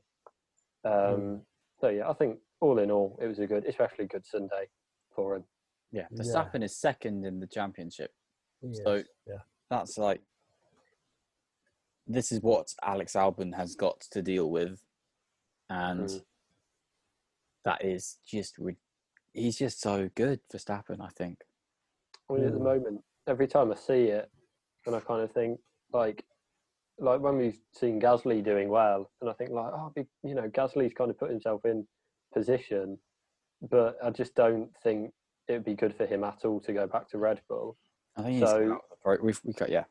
Um, 0.84 0.92
Mm. 0.92 1.40
So 1.80 1.88
yeah, 1.88 2.10
I 2.10 2.12
think 2.12 2.38
all 2.60 2.78
in 2.78 2.90
all, 2.90 3.18
it 3.22 3.26
was 3.26 3.38
a 3.38 3.46
good, 3.46 3.64
especially 3.64 4.06
good 4.06 4.26
Sunday 4.26 4.68
for 5.14 5.36
him. 5.36 5.44
Yeah, 5.92 6.06
Yeah. 6.10 6.18
Verstappen 6.22 6.62
is 6.62 6.76
second 6.76 7.24
in 7.24 7.40
the 7.40 7.46
championship. 7.46 8.12
Yes, 8.60 8.80
So- 8.84 9.02
yeah, 9.26 9.38
That's 9.70 9.96
like 9.96 10.20
this 12.06 12.32
is 12.32 12.40
what 12.42 12.74
Alex 12.82 13.12
Albon 13.14 13.54
has 13.54 13.74
got 13.76 14.00
to 14.12 14.20
deal 14.20 14.50
with, 14.50 14.82
and 15.68 16.08
Mm. 16.08 16.24
that 17.64 17.84
is 17.84 18.18
just 18.26 18.58
re- 18.58 18.76
he's 19.32 19.56
just 19.56 19.80
so 19.80 20.08
good, 20.14 20.40
for 20.50 20.58
Verstappen. 20.58 21.00
I 21.00 21.08
think. 21.10 21.44
I 22.28 22.34
mean, 22.34 22.44
at 22.44 22.52
the 22.52 22.58
Mm. 22.58 22.62
moment, 22.64 23.04
every 23.26 23.46
time 23.48 23.72
I 23.72 23.76
see 23.76 24.08
it, 24.08 24.30
and 24.86 24.94
I 24.96 25.00
kind 25.00 25.22
of 25.22 25.30
think 25.32 25.58
like, 25.92 26.24
like 26.98 27.20
when 27.20 27.36
we've 27.36 27.58
seen 27.72 28.00
Gasly 28.00 28.44
doing 28.44 28.68
well, 28.68 29.10
and 29.20 29.30
I 29.30 29.32
think 29.34 29.50
like, 29.50 29.72
oh, 29.74 29.92
be- 29.94 30.06
you 30.22 30.34
know, 30.34 30.48
Gasly's 30.48 30.92
kind 30.92 31.10
of 31.10 31.18
put 31.18 31.30
himself 31.30 31.64
in 31.64 31.86
position, 32.34 32.98
but 33.70 33.96
I 34.02 34.10
just 34.10 34.34
don't 34.34 34.70
think 34.82 35.12
it 35.48 35.52
would 35.54 35.64
be 35.64 35.74
good 35.74 35.94
for 35.94 36.06
him 36.06 36.24
at 36.24 36.44
all 36.44 36.60
to 36.60 36.72
go 36.72 36.86
back 36.86 37.08
to 37.10 37.18
Red 37.18 37.40
Bull. 37.48 37.76
I 38.16 38.22
think 38.22 38.40
So- 38.46 38.80
of 39.04 39.22
we've, 39.22 39.40
we 39.44 39.52
got 39.54 39.70
yeah. 39.70 39.84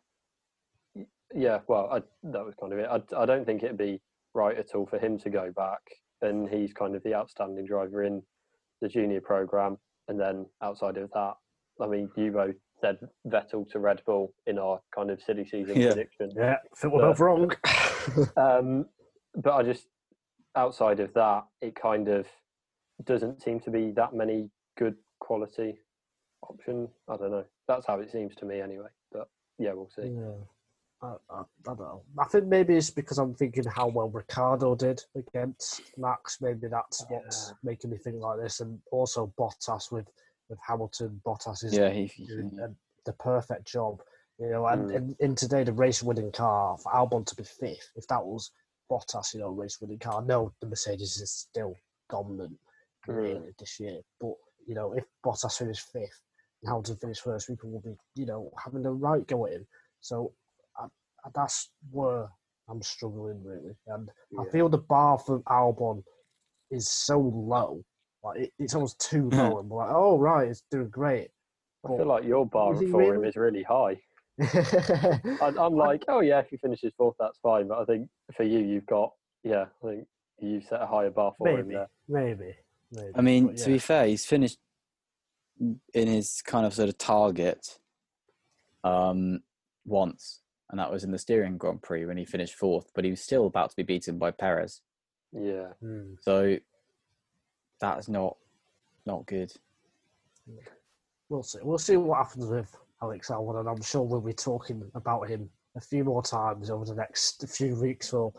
Yeah, 1.33 1.59
well, 1.67 1.89
I, 1.91 2.01
that 2.23 2.43
was 2.45 2.55
kind 2.59 2.73
of 2.73 2.79
it. 2.79 2.87
I, 2.89 3.21
I 3.21 3.25
don't 3.25 3.45
think 3.45 3.61
it'd 3.61 3.77
be 3.77 4.01
right 4.33 4.57
at 4.57 4.73
all 4.73 4.87
for 4.87 4.97
him 4.97 5.17
to 5.19 5.29
go 5.29 5.51
back, 5.55 5.81
and 6.21 6.49
he's 6.49 6.73
kind 6.73 6.95
of 6.95 7.03
the 7.03 7.13
outstanding 7.13 7.65
driver 7.65 8.03
in 8.03 8.21
the 8.81 8.87
junior 8.87 9.21
program. 9.21 9.77
And 10.07 10.19
then 10.19 10.47
outside 10.63 10.97
of 10.97 11.11
that, 11.13 11.33
I 11.79 11.85
mean, 11.85 12.09
you 12.15 12.31
both 12.31 12.55
said 12.80 12.97
Vettel 13.27 13.69
to 13.71 13.80
Red 13.80 14.01
Bull 14.05 14.34
in 14.47 14.57
our 14.57 14.80
kind 14.95 15.09
of 15.11 15.21
silly 15.21 15.45
season 15.45 15.75
Yeah. 15.80 15.93
prediction. 15.93 16.32
yeah. 16.36 16.57
I 16.71 16.75
think 16.75 16.93
we're 16.93 17.01
both 17.01 17.19
wrong. 17.19 17.51
Um, 18.38 18.86
but 19.36 19.53
I 19.53 19.61
just 19.63 19.86
outside 20.55 20.99
of 20.99 21.13
that, 21.13 21.45
it 21.61 21.75
kind 21.75 22.07
of 22.07 22.25
doesn't 23.03 23.41
seem 23.43 23.59
to 23.61 23.69
be 23.71 23.91
that 23.91 24.13
many 24.15 24.49
good 24.77 24.95
quality 25.19 25.77
options. 26.41 26.89
I 27.07 27.17
don't 27.17 27.32
know. 27.32 27.45
That's 27.67 27.86
how 27.86 27.99
it 27.99 28.11
seems 28.11 28.36
to 28.38 28.45
me, 28.45 28.61
anyway. 28.61 28.88
But 29.11 29.30
yeah, 29.59 29.73
we'll 29.73 29.89
see. 29.95 30.07
Yeah. 30.07 30.32
I, 31.01 31.07
I, 31.30 31.39
I 31.41 31.43
don't 31.65 31.80
know. 31.80 32.01
I 32.17 32.25
think 32.25 32.47
maybe 32.47 32.75
it's 32.75 32.89
because 32.89 33.19
I'm 33.19 33.34
thinking 33.36 33.63
how 33.65 33.88
well 33.88 34.09
Ricciardo 34.09 34.75
did 34.75 35.01
against 35.15 35.82
Max. 35.97 36.39
Maybe 36.41 36.67
that's 36.67 37.05
what's 37.09 37.53
making 37.63 37.91
me 37.91 37.97
think 37.97 38.17
like 38.21 38.39
this. 38.39 38.59
And 38.59 38.80
also 38.91 39.32
Bottas 39.39 39.91
with, 39.91 40.07
with 40.49 40.59
Hamilton. 40.67 41.21
Bottas 41.25 41.63
is 41.63 41.73
Yeah, 41.73 41.89
he, 41.91 42.25
doing 42.25 42.75
the 43.05 43.13
perfect 43.13 43.65
job. 43.67 44.01
You 44.39 44.49
know, 44.49 44.65
and 44.67 44.89
Mm. 44.89 44.95
in, 44.95 45.15
in 45.19 45.35
today 45.35 45.63
the 45.63 45.73
race 45.73 46.01
winning 46.01 46.31
car 46.31 46.77
for 46.77 46.91
Albon 46.93 47.25
to 47.25 47.35
be 47.35 47.43
fifth, 47.43 47.91
if 47.95 48.07
that 48.07 48.25
was 48.25 48.51
Bottas, 48.89 49.33
you 49.33 49.41
know, 49.41 49.49
race 49.49 49.79
winning 49.81 49.99
car, 49.99 50.21
no, 50.21 50.53
the 50.61 50.67
Mercedes 50.67 51.19
is 51.21 51.31
still 51.31 51.75
dominant 52.09 52.57
Mm. 53.07 53.15
really 53.15 53.51
this 53.57 53.79
year. 53.79 54.01
But 54.19 54.33
you 54.67 54.75
know, 54.75 54.93
if 54.93 55.05
Bottas 55.25 55.57
finished 55.57 55.87
fifth 55.91 56.21
and 56.61 56.69
Hamilton 56.69 56.97
finished 56.97 57.21
first, 57.23 57.47
people 57.47 57.69
will 57.71 57.81
be, 57.81 57.95
you 58.15 58.25
know, 58.25 58.51
having 58.63 58.83
the 58.83 58.91
right 58.91 59.25
go 59.27 59.45
at 59.45 59.53
him. 59.53 59.67
So 60.01 60.33
I, 60.77 60.85
I- 61.25 61.29
that's 61.33 61.69
where 61.91 62.27
I'm 62.69 62.81
struggling 62.81 63.43
really, 63.43 63.75
and 63.87 64.09
I 64.39 64.43
feel 64.51 64.69
the 64.69 64.77
bar 64.77 65.17
for 65.17 65.39
Albon 65.41 66.03
is 66.71 66.87
so 66.89 67.19
low. 67.19 67.83
Like 68.24 68.39
it, 68.39 68.53
it's 68.59 68.76
almost 68.76 68.99
too 68.99 69.30
low, 69.30 69.59
and 69.59 69.70
we're 69.70 69.86
like, 69.86 69.95
oh 69.95 70.17
right, 70.17 70.47
it's 70.47 70.63
doing 70.72 70.89
great. 70.89 71.30
I 71.86 71.95
feel 71.95 72.05
like 72.05 72.26
your 72.26 72.45
bar 72.45 72.74
Is 72.74 72.82
he 72.82 72.88
for 72.88 73.15
him 73.15 73.24
is 73.24 73.36
really 73.36 73.63
high. 73.63 73.97
I, 74.41 75.20
I, 75.41 75.53
I'm 75.57 75.76
like, 75.76 76.03
oh 76.07 76.20
yeah, 76.20 76.39
if 76.39 76.49
he 76.49 76.57
finishes 76.57 76.93
fourth, 76.97 77.15
that's 77.20 77.39
fine. 77.41 77.67
But 77.67 77.80
I 77.80 77.86
think 77.86 78.09
for 78.36 78.43
you, 78.43 78.59
you've 78.59 78.86
got 78.86 79.11
yeah, 79.43 79.65
I 79.84 79.88
think 79.88 80.07
you've 80.39 80.63
set 80.65 80.82
a 80.82 80.86
higher 80.86 81.09
bar 81.09 81.34
for 81.38 81.47
him 81.47 81.67
maybe, 81.67 81.76
there. 81.76 81.89
maybe, 82.07 82.55
maybe. 82.91 83.11
I 83.15 83.22
mean, 83.22 83.47
but 83.47 83.57
to 83.57 83.67
be 83.67 83.80
fair, 83.80 84.07
he's 84.07 84.26
finished 84.26 84.57
in 85.59 86.07
his 86.07 86.41
kind 86.41 86.65
of 86.65 86.74
sort 86.74 86.89
of 86.89 86.97
target 86.97 87.80
um, 88.84 89.39
once, 89.86 90.41
and 90.70 90.80
that 90.80 90.91
was 90.91 91.03
in 91.03 91.11
the 91.11 91.20
Styrian 91.20 91.57
Grand 91.57 91.82
Prix 91.82 92.05
when 92.05 92.17
he 92.17 92.26
finished 92.26 92.55
fourth, 92.55 92.91
but 92.93 93.05
he 93.05 93.11
was 93.11 93.22
still 93.22 93.45
about 93.45 93.70
to 93.70 93.76
be 93.76 93.84
beaten 93.84 94.17
by 94.17 94.32
Perez. 94.32 94.82
Yeah, 95.32 95.74
Hmm. 95.82 96.13
So 96.22 96.57
that's 97.80 98.07
not 98.09 98.38
not 99.05 99.25
good. 99.25 99.51
We'll 101.30 101.43
see. 101.43 101.59
We'll 101.61 101.77
see 101.77 101.97
what 101.97 102.17
happens 102.17 102.45
with 102.47 102.75
Alex 103.01 103.30
Albon, 103.30 103.59
and 103.59 103.69
I'm 103.69 103.82
sure 103.82 104.01
we'll 104.01 104.21
be 104.21 104.34
talking 104.34 104.89
about 104.95 105.27
him 105.30 105.49
a 105.75 105.82
few 105.82 106.03
more 106.03 106.23
times 106.23 106.69
over 106.69 106.86
the 106.86 106.95
next 106.95 107.47
few 107.47 107.75
weeks. 107.75 108.13
Or 108.13 108.34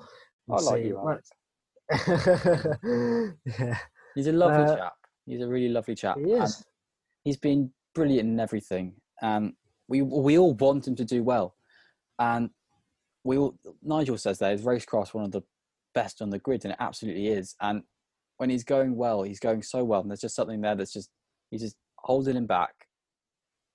I 0.50 0.60
like 0.60 0.84
you, 0.84 0.98
Alex. 0.98 1.30
yeah, 3.46 3.78
He's 4.14 4.26
a 4.26 4.32
lovely 4.32 4.64
Uh, 4.72 4.76
chap. 4.76 4.94
He's 5.26 5.40
a 5.42 5.48
really 5.48 5.68
lovely 5.68 5.94
chap. 5.94 6.16
he 6.18 6.32
and 6.32 6.42
is. 6.44 6.64
he's 7.24 7.36
been 7.36 7.70
brilliant 7.94 8.28
in 8.28 8.40
everything, 8.40 8.94
and 9.22 9.54
we 9.88 10.02
we 10.02 10.38
all 10.38 10.54
want 10.54 10.86
him 10.88 10.96
to 10.96 11.04
do 11.04 11.22
well. 11.22 11.54
And 12.18 12.50
we 13.24 13.38
all, 13.38 13.54
Nigel 13.82 14.18
says 14.18 14.38
that 14.38 14.52
is 14.52 14.62
racecraft 14.62 15.14
one 15.14 15.24
of 15.24 15.30
the 15.32 15.42
best 15.94 16.20
on 16.22 16.30
the 16.30 16.38
grid, 16.38 16.64
and 16.64 16.72
it 16.72 16.78
absolutely 16.80 17.28
is. 17.28 17.54
And 17.60 17.82
when 18.40 18.48
he's 18.48 18.64
going 18.64 18.96
well, 18.96 19.22
he's 19.22 19.38
going 19.38 19.62
so 19.62 19.84
well, 19.84 20.00
and 20.00 20.08
there's 20.10 20.22
just 20.22 20.34
something 20.34 20.62
there 20.62 20.74
that's 20.74 20.94
just 20.94 21.10
he's 21.50 21.60
just 21.60 21.76
holding 21.98 22.36
him 22.36 22.46
back. 22.46 22.72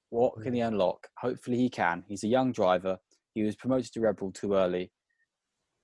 What 0.09 0.41
can 0.41 0.55
he 0.55 0.59
unlock? 0.61 1.07
Hopefully, 1.19 1.57
he 1.57 1.69
can. 1.69 2.03
He's 2.07 2.23
a 2.23 2.27
young 2.27 2.51
driver. 2.51 2.97
He 3.35 3.43
was 3.43 3.55
promoted 3.55 3.93
to 3.93 3.99
Red 3.99 4.15
Bull 4.15 4.31
too 4.31 4.55
early, 4.55 4.91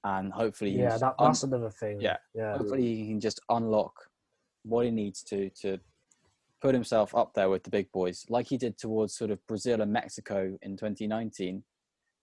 and 0.04 0.34
hopefully, 0.34 0.72
Yeah, 0.72 0.98
that, 0.98 1.14
un- 1.20 1.28
that's 1.28 1.44
another 1.44 1.70
thing. 1.70 2.02
yeah. 2.02 2.18
yeah. 2.34 2.58
hopefully 2.58 2.96
he 2.96 3.06
can 3.08 3.20
just 3.20 3.40
unlock 3.50 3.94
what 4.64 4.86
he 4.86 4.90
needs 4.92 5.22
to 5.26 5.52
to 5.62 5.78
put 6.60 6.74
himself 6.74 7.14
up 7.14 7.34
there 7.36 7.52
with 7.52 7.64
the 7.64 7.70
big 7.72 7.92
boys 7.92 8.26
like 8.30 8.48
he 8.48 8.58
did 8.58 8.78
towards 8.78 9.16
sort 9.16 9.32
of 9.32 9.40
brazil 9.48 9.82
and 9.82 9.92
mexico 9.92 10.56
in 10.62 10.78
2019 10.78 11.64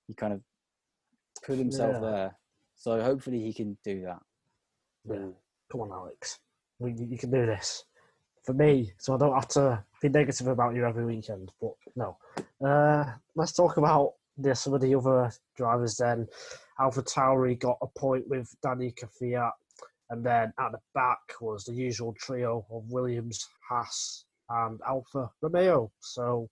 he 0.07 0.15
kind 0.15 0.33
of 0.33 0.41
put 1.45 1.59
himself 1.59 1.95
Yeah. 1.95 2.11
there 2.11 2.39
so 2.77 3.01
hopefully 3.03 3.41
he 3.41 3.53
can 3.53 3.77
do 3.85 4.03
that 4.03 4.21
Yeah. 5.11 5.31
Come 5.73 5.81
on, 5.83 5.91
Alex. 5.93 6.39
We, 6.79 6.93
you 6.93 7.19
can 7.19 7.31
do 7.31 7.47
this. 7.47 7.85
For 8.45 8.55
me, 8.55 8.93
so 8.99 9.15
I 9.15 9.19
don't 9.19 9.35
have 9.35 9.49
to 9.49 9.85
be 10.01 10.09
negative 10.09 10.47
about 10.47 10.75
you 10.75 10.87
every 10.87 11.05
weekend. 11.05 11.53
But 11.61 11.73
no. 11.97 12.17
Uh, 12.65 13.05
let's 13.35 13.53
talk 13.53 13.77
about 13.77 14.15
the, 14.39 14.55
some 14.55 14.75
of 14.75 14.81
the 14.81 14.95
other 14.95 15.31
drivers 15.57 15.97
then. 15.97 16.27
Alpha 16.81 17.03
Tauri 17.03 17.59
got 17.59 17.77
a 17.83 17.87
point 17.99 18.27
with 18.29 18.55
Danny 18.63 18.93
Kvyat. 18.93 19.51
And 20.11 20.25
then 20.25 20.53
at 20.59 20.73
the 20.73 20.79
back 20.95 21.19
was 21.41 21.65
the 21.65 21.75
usual 21.75 22.15
trio 22.19 22.65
of 22.71 22.91
Williams, 22.91 23.47
Haas, 23.69 24.25
and 24.49 24.81
Alfa 24.89 25.31
Romeo. 25.43 25.91
So, 26.01 26.49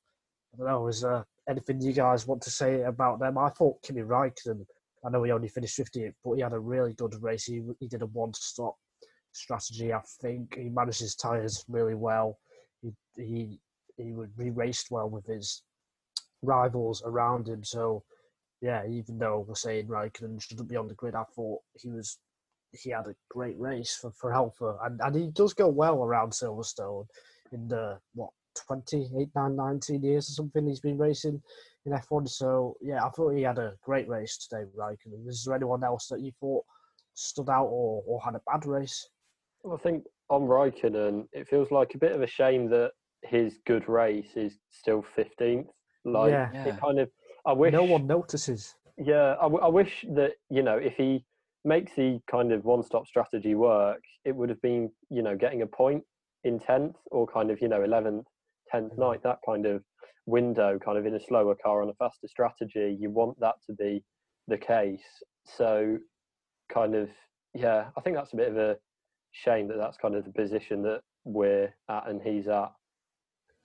I 0.52 0.58
don't 0.58 0.66
know, 0.66 0.88
is 0.88 1.00
there 1.00 1.24
anything 1.48 1.80
you 1.80 1.92
guys 1.92 2.26
want 2.26 2.42
to 2.42 2.50
say 2.50 2.82
about 2.82 3.18
them? 3.18 3.38
I 3.38 3.48
thought 3.48 3.82
Kimi 3.82 4.02
Raikkonen, 4.02 4.66
I 5.04 5.10
know 5.10 5.22
he 5.22 5.32
only 5.32 5.48
finished 5.48 5.78
50th, 5.78 6.12
but 6.22 6.34
he 6.34 6.42
had 6.42 6.52
a 6.52 6.58
really 6.58 6.92
good 6.92 7.14
race. 7.22 7.44
He, 7.44 7.62
he 7.80 7.88
did 7.88 8.02
a 8.02 8.06
one 8.06 8.34
stop 8.34 8.76
strategy, 9.36 9.92
I 9.92 10.00
think. 10.20 10.56
He 10.56 10.68
managed 10.68 11.00
his 11.00 11.14
tyres 11.14 11.64
really 11.68 11.94
well. 11.94 12.38
He, 12.82 12.92
he, 13.16 13.60
he, 13.96 14.12
would, 14.12 14.30
he 14.40 14.50
raced 14.50 14.90
well 14.90 15.08
with 15.08 15.26
his 15.26 15.62
rivals 16.42 17.02
around 17.04 17.48
him. 17.48 17.64
So, 17.64 18.04
yeah, 18.60 18.82
even 18.88 19.18
though 19.18 19.44
we're 19.46 19.54
saying 19.54 19.86
Raikkonen 19.86 20.42
shouldn't 20.42 20.68
be 20.68 20.76
on 20.76 20.88
the 20.88 20.94
grid, 20.94 21.14
I 21.14 21.24
thought 21.34 21.60
he 21.74 21.90
was 21.90 22.18
he 22.72 22.90
had 22.90 23.06
a 23.06 23.14
great 23.30 23.58
race 23.58 23.96
for, 24.00 24.10
for 24.12 24.34
Alpha, 24.34 24.76
and, 24.84 25.00
and 25.02 25.14
he 25.14 25.28
does 25.28 25.54
go 25.54 25.68
well 25.68 26.02
around 26.02 26.32
Silverstone 26.32 27.06
in 27.52 27.68
the 27.68 27.98
what 28.14 28.30
28, 28.66 29.28
9, 29.34 29.56
19 29.56 30.02
years 30.02 30.28
or 30.28 30.32
something 30.32 30.66
he's 30.66 30.80
been 30.80 30.98
racing 30.98 31.40
in 31.84 31.92
F1. 31.92 32.28
So 32.28 32.76
yeah, 32.80 33.04
I 33.04 33.10
thought 33.10 33.34
he 33.34 33.42
had 33.42 33.58
a 33.58 33.74
great 33.82 34.08
race 34.08 34.36
today, 34.38 34.64
Raikkonen. 34.76 35.28
Is 35.28 35.44
there 35.44 35.54
anyone 35.54 35.84
else 35.84 36.08
that 36.08 36.20
you 36.20 36.32
thought 36.40 36.64
stood 37.14 37.48
out 37.48 37.66
or, 37.66 38.02
or 38.06 38.20
had 38.20 38.34
a 38.34 38.42
bad 38.46 38.66
race? 38.66 39.08
I 39.72 39.76
think 39.78 40.04
on 40.30 40.42
Raikkonen, 40.42 41.26
it 41.32 41.48
feels 41.48 41.70
like 41.70 41.94
a 41.94 41.98
bit 41.98 42.12
of 42.12 42.22
a 42.22 42.26
shame 42.26 42.68
that 42.70 42.92
his 43.22 43.58
good 43.66 43.88
race 43.88 44.36
is 44.36 44.58
still 44.70 45.04
15th. 45.16 45.66
Like, 46.04 46.30
Yeah. 46.30 46.50
Yeah. 46.52 46.66
it 46.68 46.80
kind 46.80 46.98
of, 47.00 47.10
I 47.44 47.52
wish, 47.52 47.72
No 47.72 47.84
one 47.84 48.06
notices. 48.06 48.76
yeah, 48.98 49.34
I, 49.38 49.42
w- 49.42 49.62
I 49.62 49.68
wish 49.68 50.04
that, 50.14 50.34
you 50.50 50.62
know, 50.62 50.76
if 50.76 50.94
he 50.96 51.24
makes 51.64 51.94
the 51.94 52.20
kind 52.30 52.52
of 52.52 52.64
one 52.64 52.82
stop 52.82 53.06
strategy 53.06 53.54
work, 53.54 54.00
it 54.24 54.34
would 54.34 54.48
have 54.50 54.60
been, 54.62 54.90
you 55.10 55.22
know, 55.22 55.36
getting 55.36 55.62
a 55.62 55.66
point 55.66 56.04
in 56.44 56.58
10th 56.60 56.94
or 57.10 57.26
kind 57.26 57.50
of, 57.50 57.60
you 57.60 57.68
know, 57.68 57.80
11th, 57.80 58.24
10th, 58.72 58.96
9th, 58.96 59.22
that 59.22 59.38
kind 59.44 59.66
of 59.66 59.82
window, 60.26 60.78
kind 60.78 60.98
of 60.98 61.06
in 61.06 61.14
a 61.14 61.20
slower 61.20 61.56
car 61.56 61.82
on 61.82 61.88
a 61.88 61.94
faster 61.94 62.28
strategy. 62.28 62.96
You 63.00 63.10
want 63.10 63.38
that 63.40 63.56
to 63.66 63.72
be 63.74 64.04
the 64.46 64.58
case. 64.58 65.02
So, 65.44 65.98
kind 66.68 66.94
of, 66.94 67.10
yeah, 67.54 67.90
I 67.96 68.00
think 68.00 68.16
that's 68.16 68.32
a 68.32 68.36
bit 68.36 68.48
of 68.48 68.56
a 68.56 68.76
shame 69.36 69.68
that 69.68 69.78
that's 69.78 69.96
kind 69.96 70.14
of 70.14 70.24
the 70.24 70.32
position 70.32 70.82
that 70.82 71.00
we're 71.24 71.72
at 71.88 72.08
and 72.08 72.20
he's 72.22 72.48
at. 72.48 72.72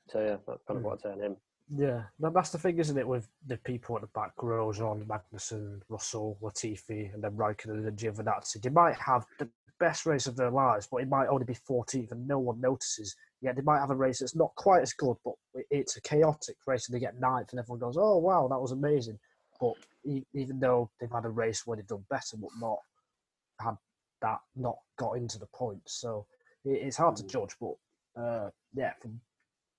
So 0.10 0.20
yeah, 0.20 0.38
that's 0.48 0.64
kind 0.68 0.78
of 0.78 0.78
hmm. 0.78 0.84
what 0.84 0.94
I'd 0.94 1.02
say 1.02 1.12
on 1.12 1.20
him. 1.20 1.38
Yeah, 1.74 2.04
that's 2.20 2.50
the 2.50 2.58
thing, 2.58 2.80
isn't 2.80 2.98
it? 2.98 3.08
With 3.08 3.30
the 3.48 3.56
people 3.58 3.96
at 3.96 4.02
the 4.02 4.08
back, 4.08 4.36
Grosjean, 4.36 5.06
Magnussen, 5.06 5.80
Russell, 5.88 6.38
Latifi, 6.42 7.14
and 7.14 7.24
then 7.24 7.32
Raikkonen 7.32 7.88
and 7.88 7.98
Giovinazzi. 7.98 8.62
They 8.62 8.70
might 8.70 8.96
have 8.96 9.26
the 9.40 9.48
best 9.80 10.06
race 10.06 10.28
of 10.28 10.36
their 10.36 10.52
lives, 10.52 10.88
but 10.92 10.98
it 10.98 11.08
might 11.08 11.28
only 11.28 11.46
be 11.46 11.56
14th 11.56 12.12
and 12.12 12.28
no 12.28 12.40
one 12.40 12.60
notices. 12.60 13.16
Yeah, 13.42 13.54
they 13.54 13.62
might 13.62 13.80
have 13.80 13.90
a 13.90 13.96
race 13.96 14.20
that's 14.20 14.36
not 14.36 14.54
quite 14.56 14.82
as 14.82 14.92
good, 14.92 15.16
but 15.24 15.36
it's 15.70 15.96
a 15.96 16.02
chaotic 16.02 16.58
race 16.68 16.88
and 16.90 16.96
they 16.96 17.00
get 17.00 17.20
ninth 17.20 17.52
and 17.52 17.60
everyone 17.60 17.80
goes, 17.80 17.96
oh, 17.98 18.18
wow, 18.18 18.50
that 18.50 18.60
was 18.60 18.74
amazing. 18.74 19.18
But 19.62 19.76
even 20.34 20.60
though 20.60 20.90
they've 21.00 21.12
had 21.12 21.26
a 21.26 21.30
race 21.30 21.66
where 21.66 21.78
they've 21.78 21.88
done 21.88 22.04
better, 22.10 22.36
but 22.36 22.50
not 22.60 22.80
had 23.62 23.78
that, 24.22 24.40
not 24.56 24.78
got 24.98 25.14
into 25.14 25.40
the 25.40 25.48
points. 25.48 26.00
So 26.00 26.26
it's 26.66 26.98
hard 26.98 27.16
to 27.18 27.24
mm. 27.24 27.30
judge, 27.30 27.56
but 27.60 28.22
uh, 28.22 28.50
yeah, 28.74 28.94
from 29.02 29.20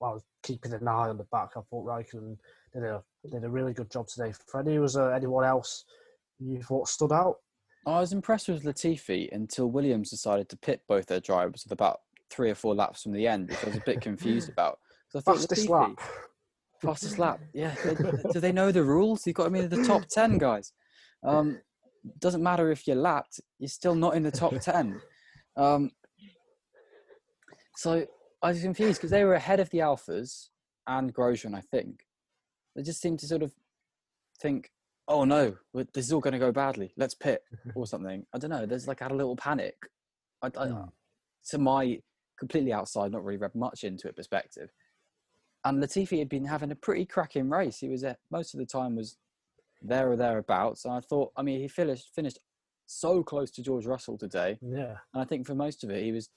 I 0.02 0.12
was 0.12 0.22
keeping 0.42 0.72
an 0.72 0.88
eye 0.88 1.08
on 1.08 1.16
the 1.16 1.24
back. 1.24 1.50
I 1.56 1.60
thought 1.70 1.86
Raikkonen 1.86 2.36
did 2.72 2.82
a 2.82 3.02
did 3.30 3.44
a 3.44 3.48
really 3.48 3.72
good 3.72 3.90
job 3.90 4.08
today. 4.08 4.32
Freddie, 4.48 4.78
was 4.78 4.94
there 4.94 5.14
anyone 5.14 5.44
else 5.44 5.84
you 6.38 6.60
thought 6.62 6.88
stood 6.88 7.12
out? 7.12 7.36
I 7.86 8.00
was 8.00 8.12
impressed 8.12 8.48
with 8.48 8.64
Latifi 8.64 9.28
until 9.32 9.70
Williams 9.70 10.10
decided 10.10 10.48
to 10.50 10.56
pit 10.56 10.82
both 10.88 11.06
their 11.06 11.20
drivers 11.20 11.64
with 11.64 11.72
about 11.72 12.00
three 12.30 12.50
or 12.50 12.54
four 12.54 12.74
laps 12.74 13.02
from 13.02 13.12
the 13.12 13.26
end, 13.26 13.48
which 13.48 13.62
I 13.64 13.68
was 13.68 13.76
a 13.76 13.82
bit 13.84 14.00
confused 14.00 14.48
about. 14.52 14.78
I 15.14 15.20
thought 15.20 15.36
fastest 15.36 15.68
Latifi, 15.68 15.70
lap. 15.70 16.00
Fastest 16.80 17.18
lap. 17.18 17.40
Yeah. 17.52 17.74
do 18.32 18.40
they 18.40 18.52
know 18.52 18.72
the 18.72 18.82
rules? 18.82 19.26
You've 19.26 19.36
got 19.36 19.44
to 19.44 19.50
be 19.50 19.60
in 19.60 19.68
the 19.68 19.84
top 19.84 20.06
ten, 20.06 20.38
guys. 20.38 20.72
Um, 21.24 21.60
doesn't 22.18 22.42
matter 22.42 22.70
if 22.70 22.86
you're 22.86 22.96
lapped; 22.96 23.40
you're 23.58 23.68
still 23.68 23.94
not 23.94 24.14
in 24.14 24.22
the 24.22 24.30
top 24.30 24.54
ten. 24.60 25.00
Um, 25.56 25.90
so 27.76 28.06
I 28.42 28.48
was 28.48 28.62
confused 28.62 28.98
because 28.98 29.10
they 29.10 29.24
were 29.24 29.34
ahead 29.34 29.60
of 29.60 29.70
the 29.70 29.78
Alphas 29.78 30.48
and 30.86 31.14
Grosjean, 31.14 31.54
I 31.54 31.60
think. 31.60 32.06
They 32.74 32.82
just 32.82 33.00
seemed 33.00 33.18
to 33.20 33.26
sort 33.26 33.42
of 33.42 33.52
think, 34.40 34.70
oh 35.08 35.24
no, 35.24 35.56
this 35.74 36.06
is 36.06 36.12
all 36.12 36.20
going 36.20 36.32
to 36.32 36.38
go 36.38 36.52
badly. 36.52 36.92
Let's 36.96 37.14
pit 37.14 37.42
or 37.74 37.86
something. 37.86 38.26
I 38.34 38.38
don't 38.38 38.50
know. 38.50 38.66
There's 38.66 38.88
like 38.88 39.00
had 39.00 39.12
a 39.12 39.16
little 39.16 39.36
panic. 39.36 39.76
I, 40.42 40.50
I. 40.58 40.84
To 41.50 41.58
my 41.58 42.00
completely 42.38 42.72
outside, 42.72 43.12
not 43.12 43.24
really 43.24 43.38
read 43.38 43.54
much 43.54 43.84
into 43.84 44.08
it 44.08 44.16
perspective. 44.16 44.70
And 45.64 45.82
Latifi 45.82 46.18
had 46.18 46.28
been 46.28 46.44
having 46.44 46.72
a 46.72 46.76
pretty 46.76 47.04
cracking 47.04 47.48
race. 47.48 47.78
He 47.78 47.88
was 47.88 48.02
at, 48.04 48.18
most 48.30 48.54
of 48.54 48.58
the 48.58 48.66
time 48.66 48.96
was 48.96 49.16
there 49.82 50.10
or 50.10 50.16
thereabouts. 50.16 50.84
And 50.84 50.94
I 50.94 51.00
thought, 51.00 51.32
I 51.36 51.42
mean, 51.42 51.60
he 51.60 51.68
finished 51.68 52.10
finished 52.14 52.38
so 52.86 53.22
close 53.22 53.50
to 53.52 53.62
George 53.62 53.86
Russell 53.86 54.18
today. 54.18 54.58
Yeah. 54.60 54.96
And 55.14 55.22
I 55.22 55.24
think 55.24 55.46
for 55.46 55.54
most 55.54 55.84
of 55.84 55.90
it, 55.90 56.02
he 56.02 56.12
was 56.12 56.28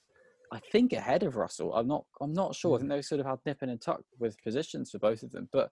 I 0.52 0.60
think 0.70 0.92
ahead 0.92 1.22
of 1.22 1.36
Russell. 1.36 1.74
I'm 1.74 1.88
not 1.88 2.04
I'm 2.20 2.32
not 2.32 2.54
sure. 2.54 2.76
I 2.76 2.78
think 2.78 2.90
hmm. 2.90 2.96
they 2.96 3.02
sort 3.02 3.20
of 3.20 3.26
had 3.26 3.38
nipping 3.44 3.70
and 3.70 3.80
tuck 3.80 4.02
with 4.18 4.40
positions 4.42 4.90
for 4.90 4.98
both 4.98 5.22
of 5.22 5.32
them. 5.32 5.48
But 5.52 5.70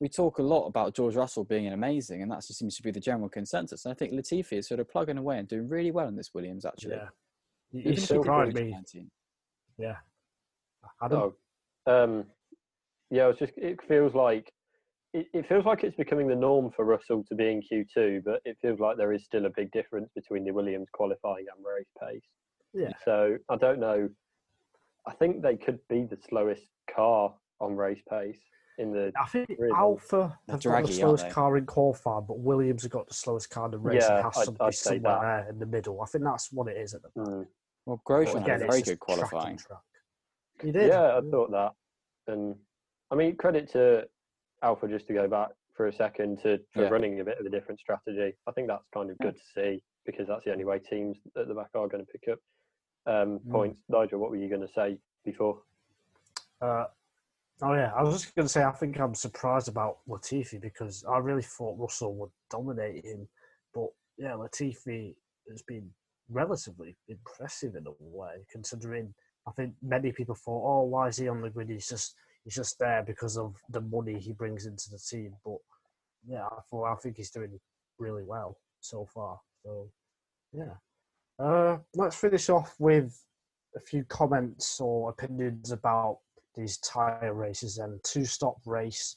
we 0.00 0.08
talk 0.08 0.38
a 0.38 0.42
lot 0.42 0.66
about 0.66 0.94
George 0.94 1.16
Russell 1.16 1.44
being 1.44 1.66
an 1.66 1.72
amazing, 1.72 2.22
and 2.22 2.30
that 2.30 2.44
just 2.46 2.58
seems 2.58 2.76
to 2.76 2.82
be 2.82 2.90
the 2.90 3.00
general 3.00 3.28
consensus. 3.28 3.84
And 3.84 3.92
I 3.92 3.94
think 3.94 4.12
Latifi 4.12 4.58
is 4.58 4.68
sort 4.68 4.80
of 4.80 4.88
plugging 4.88 5.18
away 5.18 5.38
and 5.38 5.48
doing 5.48 5.68
really 5.68 5.90
well 5.90 6.06
in 6.06 6.16
this 6.16 6.30
Williams. 6.34 6.64
Actually, 6.64 6.96
yeah, 7.72 7.82
he 7.82 7.96
surprised 7.96 8.54
me. 8.54 8.74
Yeah, 9.76 9.96
I 11.00 11.08
don't. 11.08 11.34
Oh, 11.86 12.04
um, 12.04 12.24
yeah, 13.10 13.28
it's 13.28 13.40
just 13.40 13.52
it 13.56 13.80
feels 13.88 14.14
like 14.14 14.52
it, 15.14 15.26
it 15.32 15.48
feels 15.48 15.64
like 15.64 15.84
it's 15.84 15.96
becoming 15.96 16.28
the 16.28 16.36
norm 16.36 16.70
for 16.74 16.84
Russell 16.84 17.24
to 17.28 17.34
be 17.34 17.50
in 17.50 17.62
Q2, 17.62 18.24
but 18.24 18.40
it 18.44 18.56
feels 18.60 18.78
like 18.78 18.96
there 18.96 19.12
is 19.12 19.24
still 19.24 19.46
a 19.46 19.50
big 19.50 19.70
difference 19.72 20.10
between 20.14 20.44
the 20.44 20.50
Williams 20.50 20.88
qualifying 20.92 21.46
and 21.54 21.64
race 21.64 21.86
pace. 22.00 22.22
Yeah. 22.74 22.92
So 23.04 23.38
I 23.48 23.56
don't 23.56 23.80
know. 23.80 24.08
I 25.06 25.12
think 25.14 25.42
they 25.42 25.56
could 25.56 25.78
be 25.88 26.04
the 26.04 26.18
slowest 26.28 26.64
car 26.94 27.34
on 27.60 27.76
race 27.76 28.02
pace 28.10 28.38
in 28.76 28.92
the. 28.92 29.12
I 29.20 29.26
think 29.26 29.48
Alpha 29.74 30.38
have 30.48 30.62
got 30.62 30.86
the 30.86 30.92
slowest 30.92 31.30
car 31.30 31.56
in 31.56 31.64
qualifying, 31.64 32.26
but 32.28 32.38
Williams 32.38 32.82
have 32.82 32.92
got 32.92 33.08
the 33.08 33.14
slowest 33.14 33.48
car 33.48 33.66
in 33.66 33.70
the 33.70 33.78
race. 33.78 34.04
Yeah, 34.06 34.18
it 34.18 34.22
has 34.24 34.34
to 34.34 34.50
I'd, 34.50 34.58
be 34.58 34.64
I'd 34.64 34.74
somewhere 34.74 35.46
in 35.48 35.58
the 35.58 35.66
middle. 35.66 36.02
I 36.02 36.06
think 36.06 36.24
that's 36.24 36.52
what 36.52 36.68
it 36.68 36.76
is 36.76 36.92
at 36.92 37.00
the 37.02 37.10
moment. 37.16 37.48
Mm. 37.48 37.50
Well, 37.86 38.02
Grosjean 38.06 38.46
had 38.46 38.60
very 38.60 38.82
good 38.82 39.00
qualifying. 39.00 39.58
He 40.62 40.70
did. 40.70 40.88
Yeah, 40.88 41.16
I 41.16 41.20
thought 41.30 41.50
that, 41.52 41.72
and 42.26 42.56
I 43.10 43.14
mean 43.14 43.36
credit 43.36 43.70
to 43.72 44.06
Alpha 44.62 44.88
just 44.88 45.06
to 45.08 45.14
go 45.14 45.28
back 45.28 45.48
for 45.76 45.86
a 45.86 45.92
second 45.92 46.38
to 46.42 46.58
for 46.72 46.82
yeah. 46.82 46.88
running 46.88 47.20
a 47.20 47.24
bit 47.24 47.38
of 47.38 47.46
a 47.46 47.50
different 47.50 47.80
strategy. 47.80 48.34
I 48.46 48.52
think 48.52 48.68
that's 48.68 48.84
kind 48.92 49.10
of 49.10 49.18
good 49.18 49.36
to 49.36 49.42
see 49.54 49.82
because 50.04 50.26
that's 50.26 50.44
the 50.44 50.52
only 50.52 50.64
way 50.64 50.78
teams 50.78 51.16
at 51.36 51.48
the 51.48 51.54
back 51.54 51.68
are 51.74 51.88
going 51.88 52.04
to 52.04 52.12
pick 52.12 52.28
up 52.32 52.38
um, 53.06 53.38
mm. 53.38 53.50
points. 53.50 53.80
Nigel, 53.88 54.18
what 54.18 54.30
were 54.30 54.36
you 54.36 54.48
going 54.48 54.66
to 54.66 54.72
say 54.74 54.98
before? 55.24 55.60
Uh, 56.60 56.84
oh 57.62 57.74
yeah, 57.74 57.92
I 57.96 58.02
was 58.02 58.22
just 58.22 58.34
going 58.34 58.46
to 58.46 58.52
say 58.52 58.64
I 58.64 58.72
think 58.72 58.98
I'm 58.98 59.14
surprised 59.14 59.68
about 59.68 59.98
Latifi 60.08 60.60
because 60.60 61.04
I 61.08 61.18
really 61.18 61.42
thought 61.42 61.78
Russell 61.78 62.14
would 62.16 62.30
dominate 62.50 63.04
him, 63.04 63.28
but 63.74 63.88
yeah, 64.16 64.32
Latifi 64.32 65.14
has 65.48 65.62
been 65.62 65.88
relatively 66.28 66.96
impressive 67.08 67.76
in 67.76 67.86
a 67.86 67.92
way, 68.00 68.44
considering 68.50 69.14
I 69.46 69.52
think 69.52 69.74
many 69.82 70.12
people 70.12 70.34
thought, 70.34 70.62
oh, 70.66 70.82
why 70.84 71.08
is 71.08 71.16
he 71.16 71.28
on 71.28 71.40
the 71.40 71.50
grid? 71.50 71.70
He's 71.70 71.88
just 71.88 72.14
he's 72.48 72.54
just 72.54 72.78
there 72.78 73.04
because 73.06 73.36
of 73.36 73.54
the 73.68 73.82
money 73.82 74.18
he 74.18 74.32
brings 74.32 74.64
into 74.64 74.88
the 74.90 74.98
team. 74.98 75.34
But 75.44 75.58
yeah, 76.26 76.46
I 76.46 76.94
think 76.94 77.18
he's 77.18 77.30
doing 77.30 77.60
really 77.98 78.24
well 78.24 78.56
so 78.80 79.06
far. 79.12 79.38
So 79.62 79.90
yeah, 80.54 81.44
uh, 81.44 81.76
let's 81.94 82.16
finish 82.16 82.48
off 82.48 82.74
with 82.78 83.22
a 83.76 83.80
few 83.80 84.02
comments 84.04 84.80
or 84.80 85.10
opinions 85.10 85.72
about 85.72 86.20
these 86.54 86.78
tyre 86.78 87.34
races 87.34 87.76
and 87.76 88.00
two-stop 88.02 88.56
race 88.64 89.16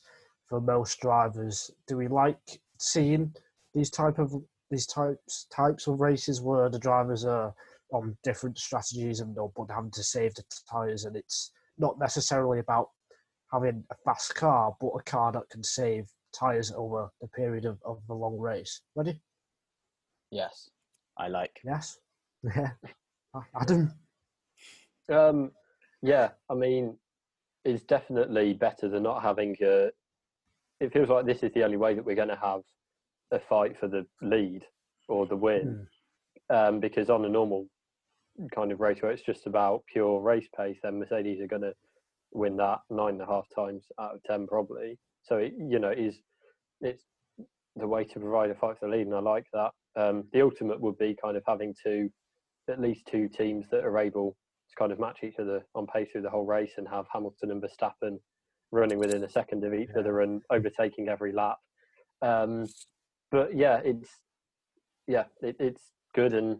for 0.50 0.60
most 0.60 1.00
drivers. 1.00 1.72
Do 1.88 1.96
we 1.96 2.10
like 2.10 2.60
seeing 2.80 3.34
these 3.74 3.90
type 3.90 4.20
of 4.20 4.34
these 4.70 4.86
types 4.88 5.48
types 5.50 5.88
of 5.88 6.02
races 6.02 6.42
where 6.42 6.70
the 6.70 6.80
drivers 6.80 7.24
are 7.24 7.54
on 7.94 8.18
different 8.24 8.58
strategies 8.58 9.22
and 9.22 9.38
but 9.56 9.74
having 9.74 9.92
to 9.92 10.04
save 10.04 10.34
the 10.36 10.44
tyres 10.70 11.06
and 11.06 11.16
it's 11.16 11.52
not 11.78 11.98
necessarily 11.98 12.60
about 12.60 12.90
having 13.52 13.84
a 13.92 13.96
fast 14.06 14.36
car 14.36 14.76
but 14.80 14.90
a 14.90 15.04
car 15.04 15.32
that 15.32 15.50
can 15.50 15.64
save 15.64 16.06
tyres 16.34 16.72
over 16.76 17.10
the 17.22 17.28
period 17.28 17.66
of, 17.66 17.78
of 17.86 18.00
the 18.08 18.14
long 18.14 18.38
race. 18.38 18.82
Ready? 18.96 19.20
Yes, 20.32 20.70
I 21.18 21.28
like. 21.28 21.60
Yes. 21.64 21.98
Yeah, 22.44 22.72
Adam. 23.56 23.94
Um, 25.10 25.52
yeah, 26.02 26.30
I 26.50 26.54
mean, 26.54 26.98
it's 27.64 27.84
definitely 27.84 28.54
better 28.54 28.90
than 28.90 29.04
not 29.04 29.22
having 29.22 29.56
a. 29.62 29.92
It 30.80 30.92
feels 30.92 31.10
like 31.10 31.26
this 31.26 31.44
is 31.44 31.54
the 31.54 31.64
only 31.64 31.78
way 31.78 31.94
that 31.94 32.04
we're 32.04 32.16
going 32.16 32.28
to 32.28 32.36
have 32.36 32.62
a 33.32 33.40
fight 33.40 33.80
for 33.80 33.88
the 33.88 34.06
lead 34.22 34.66
or 35.08 35.28
the 35.28 35.36
win, 35.36 35.88
mm. 36.52 36.68
um, 36.68 36.80
because 36.80 37.10
on 37.10 37.24
a 37.24 37.30
normal 37.30 37.68
kind 38.54 38.72
of 38.72 38.80
race 38.80 39.02
where 39.02 39.12
it's 39.12 39.22
just 39.22 39.46
about 39.46 39.84
pure 39.86 40.20
race 40.20 40.48
pace, 40.58 40.78
then 40.82 41.00
Mercedes 41.00 41.42
are 41.42 41.48
going 41.48 41.62
to 41.62 41.74
win 42.32 42.58
that 42.58 42.80
nine 42.90 43.14
and 43.14 43.22
a 43.22 43.26
half 43.26 43.46
times 43.54 43.86
out 44.00 44.16
of 44.16 44.24
ten 44.24 44.48
probably. 44.48 44.98
So 45.24 45.38
it, 45.38 45.54
you 45.58 45.80
know, 45.80 45.92
is 45.92 46.20
it's 46.82 47.04
the 47.76 47.88
way 47.88 48.04
to 48.04 48.20
provide 48.20 48.50
a 48.50 48.56
fight 48.56 48.78
for 48.80 48.90
the 48.90 48.96
lead, 48.96 49.08
and 49.08 49.16
I 49.16 49.20
like 49.20 49.46
that. 49.54 49.72
Um, 49.96 50.24
the 50.34 50.42
ultimate 50.42 50.80
would 50.80 50.98
be 50.98 51.16
kind 51.22 51.38
of 51.38 51.44
having 51.48 51.74
two, 51.84 52.10
at 52.70 52.82
least 52.82 53.06
two 53.10 53.28
teams 53.28 53.66
that 53.72 53.84
are 53.84 53.98
able 53.98 54.36
to 54.70 54.76
kind 54.78 54.92
of 54.92 55.00
match 55.00 55.20
each 55.24 55.40
other 55.40 55.66
on 55.76 55.86
pace 55.88 56.10
through 56.12 56.22
the 56.22 56.30
whole 56.30 56.46
race 56.46 56.72
and 56.78 56.88
have 56.88 57.06
Hamilton 57.12 57.52
and 57.52 57.62
Verstappen 57.62 58.18
running 58.72 59.00
within 59.00 59.24
a 59.24 59.30
second 59.30 59.64
of 59.66 59.74
each 59.74 59.90
yeah. 59.94 60.00
other 60.00 60.22
and 60.22 60.42
overtaking 60.50 61.10
every 61.10 61.34
lap. 61.34 61.58
Um, 62.22 62.68
but 63.32 63.56
yeah, 63.56 63.82
it's 63.84 64.10
yeah, 65.08 65.26
it, 65.42 65.56
it's 65.60 65.82
good 66.16 66.34
and 66.34 66.58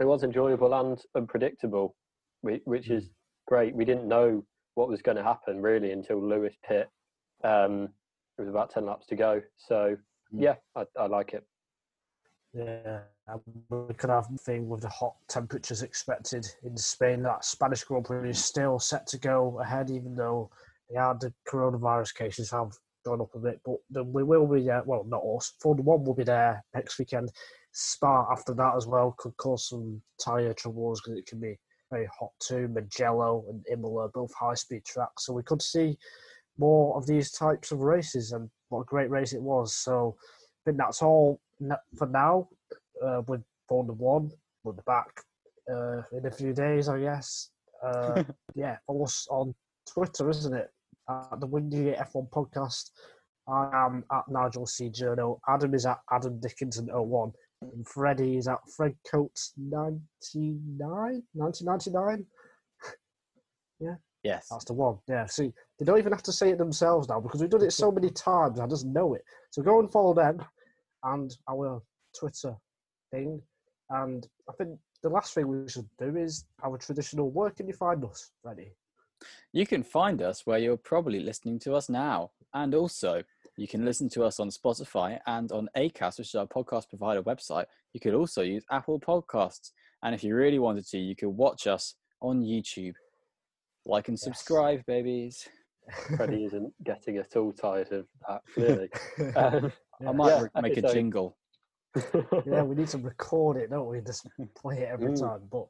it 0.00 0.06
was 0.06 0.22
enjoyable 0.22 0.74
and 0.74 0.98
unpredictable, 1.14 1.94
which 2.42 2.90
is 2.90 3.04
mm. 3.04 3.10
great. 3.46 3.74
We 3.74 3.84
didn't 3.84 4.08
know 4.08 4.44
what 4.80 4.88
was 4.88 5.02
going 5.02 5.18
to 5.18 5.22
happen 5.22 5.60
really 5.60 5.92
until 5.92 6.26
Lewis 6.26 6.54
pit. 6.66 6.88
Um, 7.44 7.90
it 8.38 8.42
was 8.42 8.48
about 8.48 8.70
ten 8.70 8.86
laps 8.86 9.06
to 9.08 9.16
go, 9.16 9.42
so 9.58 9.96
mm. 10.34 10.42
yeah, 10.42 10.54
I, 10.74 10.84
I 10.98 11.06
like 11.06 11.34
it. 11.34 11.44
Yeah, 12.54 13.00
we 13.68 13.94
could 13.94 14.10
have 14.10 14.26
thing 14.40 14.68
with 14.68 14.80
the 14.80 14.88
hot 14.88 15.14
temperatures 15.28 15.82
expected 15.82 16.46
in 16.64 16.76
Spain. 16.76 17.22
That 17.22 17.44
Spanish 17.44 17.84
Grand 17.84 18.06
Prix 18.06 18.30
is 18.30 18.42
still 18.42 18.78
set 18.78 19.06
to 19.08 19.18
go 19.18 19.60
ahead, 19.60 19.90
even 19.90 20.16
though 20.16 20.50
yeah, 20.90 21.12
the 21.20 21.32
coronavirus 21.48 22.14
cases 22.14 22.50
have 22.50 22.72
gone 23.04 23.20
up 23.20 23.34
a 23.34 23.38
bit. 23.38 23.60
But 23.64 24.06
we 24.06 24.24
will 24.24 24.46
be 24.46 24.62
there. 24.62 24.82
Well, 24.84 25.04
not 25.06 25.22
us. 25.36 25.52
Formula 25.60 25.84
One 25.84 26.04
will 26.04 26.14
be 26.14 26.24
there 26.24 26.64
next 26.74 26.98
weekend. 26.98 27.30
Spa 27.72 28.26
after 28.32 28.54
that 28.54 28.74
as 28.76 28.86
well 28.86 29.14
could 29.18 29.36
cause 29.36 29.68
some 29.68 30.00
tyre 30.18 30.54
troubles 30.54 31.00
because 31.00 31.18
it 31.18 31.26
can 31.26 31.38
be 31.38 31.58
very 31.90 32.08
hot 32.18 32.30
too. 32.40 32.68
Mugello 32.68 33.44
and 33.48 33.64
Imola, 33.70 34.08
both 34.08 34.32
high 34.34 34.54
speed 34.54 34.84
tracks. 34.84 35.26
So 35.26 35.32
we 35.32 35.42
could 35.42 35.62
see 35.62 35.98
more 36.58 36.96
of 36.96 37.06
these 37.06 37.30
types 37.30 37.72
of 37.72 37.80
races, 37.80 38.32
and 38.32 38.48
what 38.68 38.80
a 38.80 38.84
great 38.84 39.10
race 39.10 39.32
it 39.32 39.42
was. 39.42 39.74
So 39.74 40.16
I 40.20 40.70
think 40.70 40.78
that's 40.78 41.02
all 41.02 41.40
for 41.96 42.06
now 42.06 42.48
uh, 43.04 43.22
with 43.26 43.42
Formula 43.68 43.94
One. 43.94 44.30
We'll 44.62 44.74
be 44.74 44.82
back 44.86 45.08
uh, 45.70 46.02
in 46.12 46.26
a 46.26 46.30
few 46.30 46.52
days, 46.52 46.88
I 46.88 47.00
guess. 47.00 47.50
Uh, 47.84 48.24
yeah, 48.54 48.76
follow 48.86 49.04
us 49.04 49.26
on 49.30 49.54
Twitter, 49.90 50.28
isn't 50.30 50.54
it? 50.54 50.70
At 51.08 51.40
the 51.40 51.46
Wingate 51.46 51.96
F1 51.96 52.28
podcast. 52.30 52.90
I 53.48 53.68
am 53.72 54.04
at 54.12 54.28
Nigel 54.28 54.66
C. 54.66 54.90
Journo. 54.90 55.38
Adam 55.48 55.74
is 55.74 55.86
at 55.86 55.98
Adam 56.12 56.38
Dickinson 56.40 56.88
01. 56.92 57.32
And 57.62 57.86
Freddie 57.86 58.36
is 58.38 58.48
at 58.48 58.58
Fred 58.74 58.94
Coates 59.10 59.52
99? 59.56 61.22
1999? 61.34 62.26
Yes. 64.22 64.48
That's 64.50 64.66
the 64.66 64.74
one. 64.74 64.98
Yeah. 65.08 65.24
See, 65.26 65.52
they 65.78 65.84
don't 65.84 65.98
even 65.98 66.12
have 66.12 66.22
to 66.24 66.32
say 66.32 66.50
it 66.50 66.58
themselves 66.58 67.08
now 67.08 67.20
because 67.20 67.40
we've 67.40 67.48
done 67.48 67.64
it 67.64 67.72
so 67.72 67.90
many 67.90 68.10
times. 68.10 68.60
I 68.60 68.66
just 68.66 68.84
know 68.84 69.14
it. 69.14 69.24
So 69.50 69.62
go 69.62 69.80
and 69.80 69.90
follow 69.90 70.12
them 70.12 70.44
and 71.04 71.34
our 71.48 71.82
Twitter 72.18 72.54
thing. 73.10 73.40
And 73.88 74.26
I 74.48 74.52
think 74.52 74.78
the 75.02 75.08
last 75.08 75.32
thing 75.32 75.48
we 75.48 75.68
should 75.70 75.88
do 75.98 76.16
is 76.16 76.44
our 76.62 76.76
traditional 76.76 77.30
where 77.30 77.50
can 77.50 77.66
you 77.66 77.72
find 77.72 78.04
us, 78.04 78.30
Freddie? 78.42 78.74
You 79.52 79.66
can 79.66 79.82
find 79.82 80.20
us 80.20 80.46
where 80.46 80.58
you're 80.58 80.76
probably 80.76 81.20
listening 81.20 81.58
to 81.60 81.74
us 81.74 81.88
now. 81.88 82.32
And 82.52 82.74
also, 82.74 83.22
you 83.60 83.68
can 83.68 83.84
listen 83.84 84.08
to 84.08 84.24
us 84.24 84.40
on 84.40 84.48
Spotify 84.48 85.18
and 85.26 85.52
on 85.52 85.68
ACAST, 85.76 86.16
which 86.18 86.28
is 86.28 86.34
our 86.34 86.46
podcast 86.46 86.88
provider 86.88 87.22
website. 87.22 87.66
You 87.92 88.00
could 88.00 88.14
also 88.14 88.40
use 88.40 88.64
Apple 88.70 88.98
Podcasts. 88.98 89.72
And 90.02 90.14
if 90.14 90.24
you 90.24 90.34
really 90.34 90.58
wanted 90.58 90.86
to, 90.88 90.98
you 90.98 91.14
could 91.14 91.28
watch 91.28 91.66
us 91.66 91.94
on 92.22 92.40
YouTube. 92.42 92.94
Like 93.84 94.08
and 94.08 94.14
Yes. 94.14 94.22
subscribe, 94.22 94.80
babies. 94.86 95.46
Freddie 96.16 96.44
isn't 96.48 96.72
getting 96.84 97.18
at 97.18 97.36
all 97.36 97.52
tired 97.52 97.92
of 97.92 98.06
that, 98.26 98.40
clearly. 98.54 98.88
Um, 99.36 99.72
I 100.08 100.12
might 100.12 100.28
Yeah, 100.30 100.40
re- 100.44 100.62
make 100.62 100.76
a 100.76 100.78
episode- 100.78 100.94
jingle. 100.94 101.36
yeah, 102.46 102.62
we 102.62 102.76
need 102.76 102.88
to 102.88 102.98
record 102.98 103.58
it, 103.58 103.68
don't 103.68 103.88
we? 103.88 104.00
Just 104.00 104.26
play 104.56 104.78
it 104.84 104.88
every 104.90 105.08
Mm. 105.12 105.20
time. 105.20 105.42
But 105.52 105.66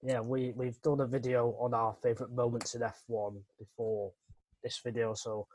yeah, 0.00 0.20
we 0.20 0.52
we've 0.52 0.80
done 0.82 1.00
a 1.00 1.06
video 1.06 1.56
on 1.58 1.74
our 1.74 1.96
favourite 2.04 2.32
moments 2.32 2.76
in 2.76 2.82
F1 2.82 3.42
before 3.58 4.12
this 4.62 4.78
video, 4.84 5.14
so 5.14 5.48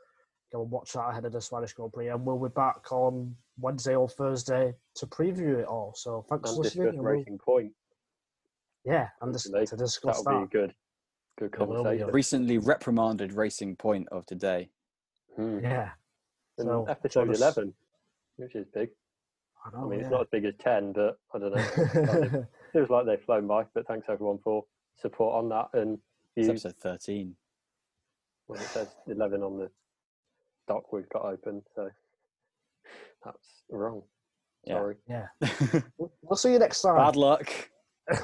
go 0.52 0.62
and 0.62 0.70
watch 0.70 0.92
that 0.92 1.08
ahead 1.10 1.24
of 1.24 1.32
the 1.32 1.40
Spanish 1.40 1.72
Grand 1.72 1.92
Prix. 1.92 2.08
And 2.08 2.24
we'll 2.24 2.38
be 2.38 2.48
back 2.54 2.92
on 2.92 3.34
Wednesday 3.58 3.94
or 3.96 4.08
Thursday 4.08 4.74
to 4.96 5.06
preview 5.06 5.58
it 5.60 5.66
all. 5.66 5.92
So 5.96 6.24
thanks 6.28 6.50
and 6.50 6.56
for 6.58 6.62
listening. 6.64 6.86
discuss 6.86 7.02
we'll- 7.02 7.12
Racing 7.12 7.38
Point. 7.38 7.72
yeah, 8.84 9.08
and 9.20 9.32
dis- 9.32 9.44
Hopefully, 9.44 9.66
to 9.66 9.76
discuss 9.76 10.22
That'll 10.24 10.42
be 10.42 10.46
good, 10.48 10.74
good 11.38 11.52
There 11.52 11.66
will 11.66 11.74
be 11.76 11.80
a- 11.80 11.82
conversation. 11.84 12.10
Recently 12.12 12.58
reprimanded 12.58 13.32
racing 13.32 13.76
point 13.76 14.08
of 14.10 14.26
today. 14.26 14.70
Hmm. 15.36 15.60
Yeah, 15.60 15.90
And 16.58 16.66
So, 16.68 16.84
episode 16.86 17.30
us. 17.30 17.38
11, 17.38 17.74
which 18.36 18.54
is 18.54 18.66
big. 18.74 18.90
I 19.64 19.74
I 19.78 19.84
mean, 19.84 20.00
yeah. 20.00 20.04
it's 20.06 20.10
not 20.10 20.20
as 20.22 20.26
big 20.30 20.44
as 20.44 20.54
10, 20.58 20.92
but 20.92 21.16
I 21.32 21.38
don't 21.38 21.54
know. 21.54 22.46
Feels 22.72 22.90
like 22.90 23.06
they've 23.06 23.22
flown 23.22 23.46
by, 23.46 23.64
but 23.74 23.86
thanks 23.86 24.06
everyone 24.10 24.38
for 24.44 24.64
support 24.96 25.36
on 25.36 25.48
that. 25.50 25.68
And 25.72 25.98
It's 26.36 26.46
you, 26.46 26.50
episode 26.52 26.76
13. 26.78 27.36
well, 28.48 28.60
it 28.60 28.64
says 28.66 28.88
11 29.06 29.42
on 29.42 29.58
the 29.58 29.70
dock 30.68 30.92
we've 30.92 31.08
got 31.08 31.24
open. 31.24 31.62
So 31.74 31.90
that's 33.24 33.62
wrong. 33.70 34.02
Sorry. 34.66 34.96
Yeah. 35.08 35.26
yeah. 35.40 35.80
we'll 35.98 36.36
see 36.36 36.52
you 36.52 36.58
next 36.58 36.82
time. 36.82 36.96
Bad 36.96 37.16
luck. 37.16 37.50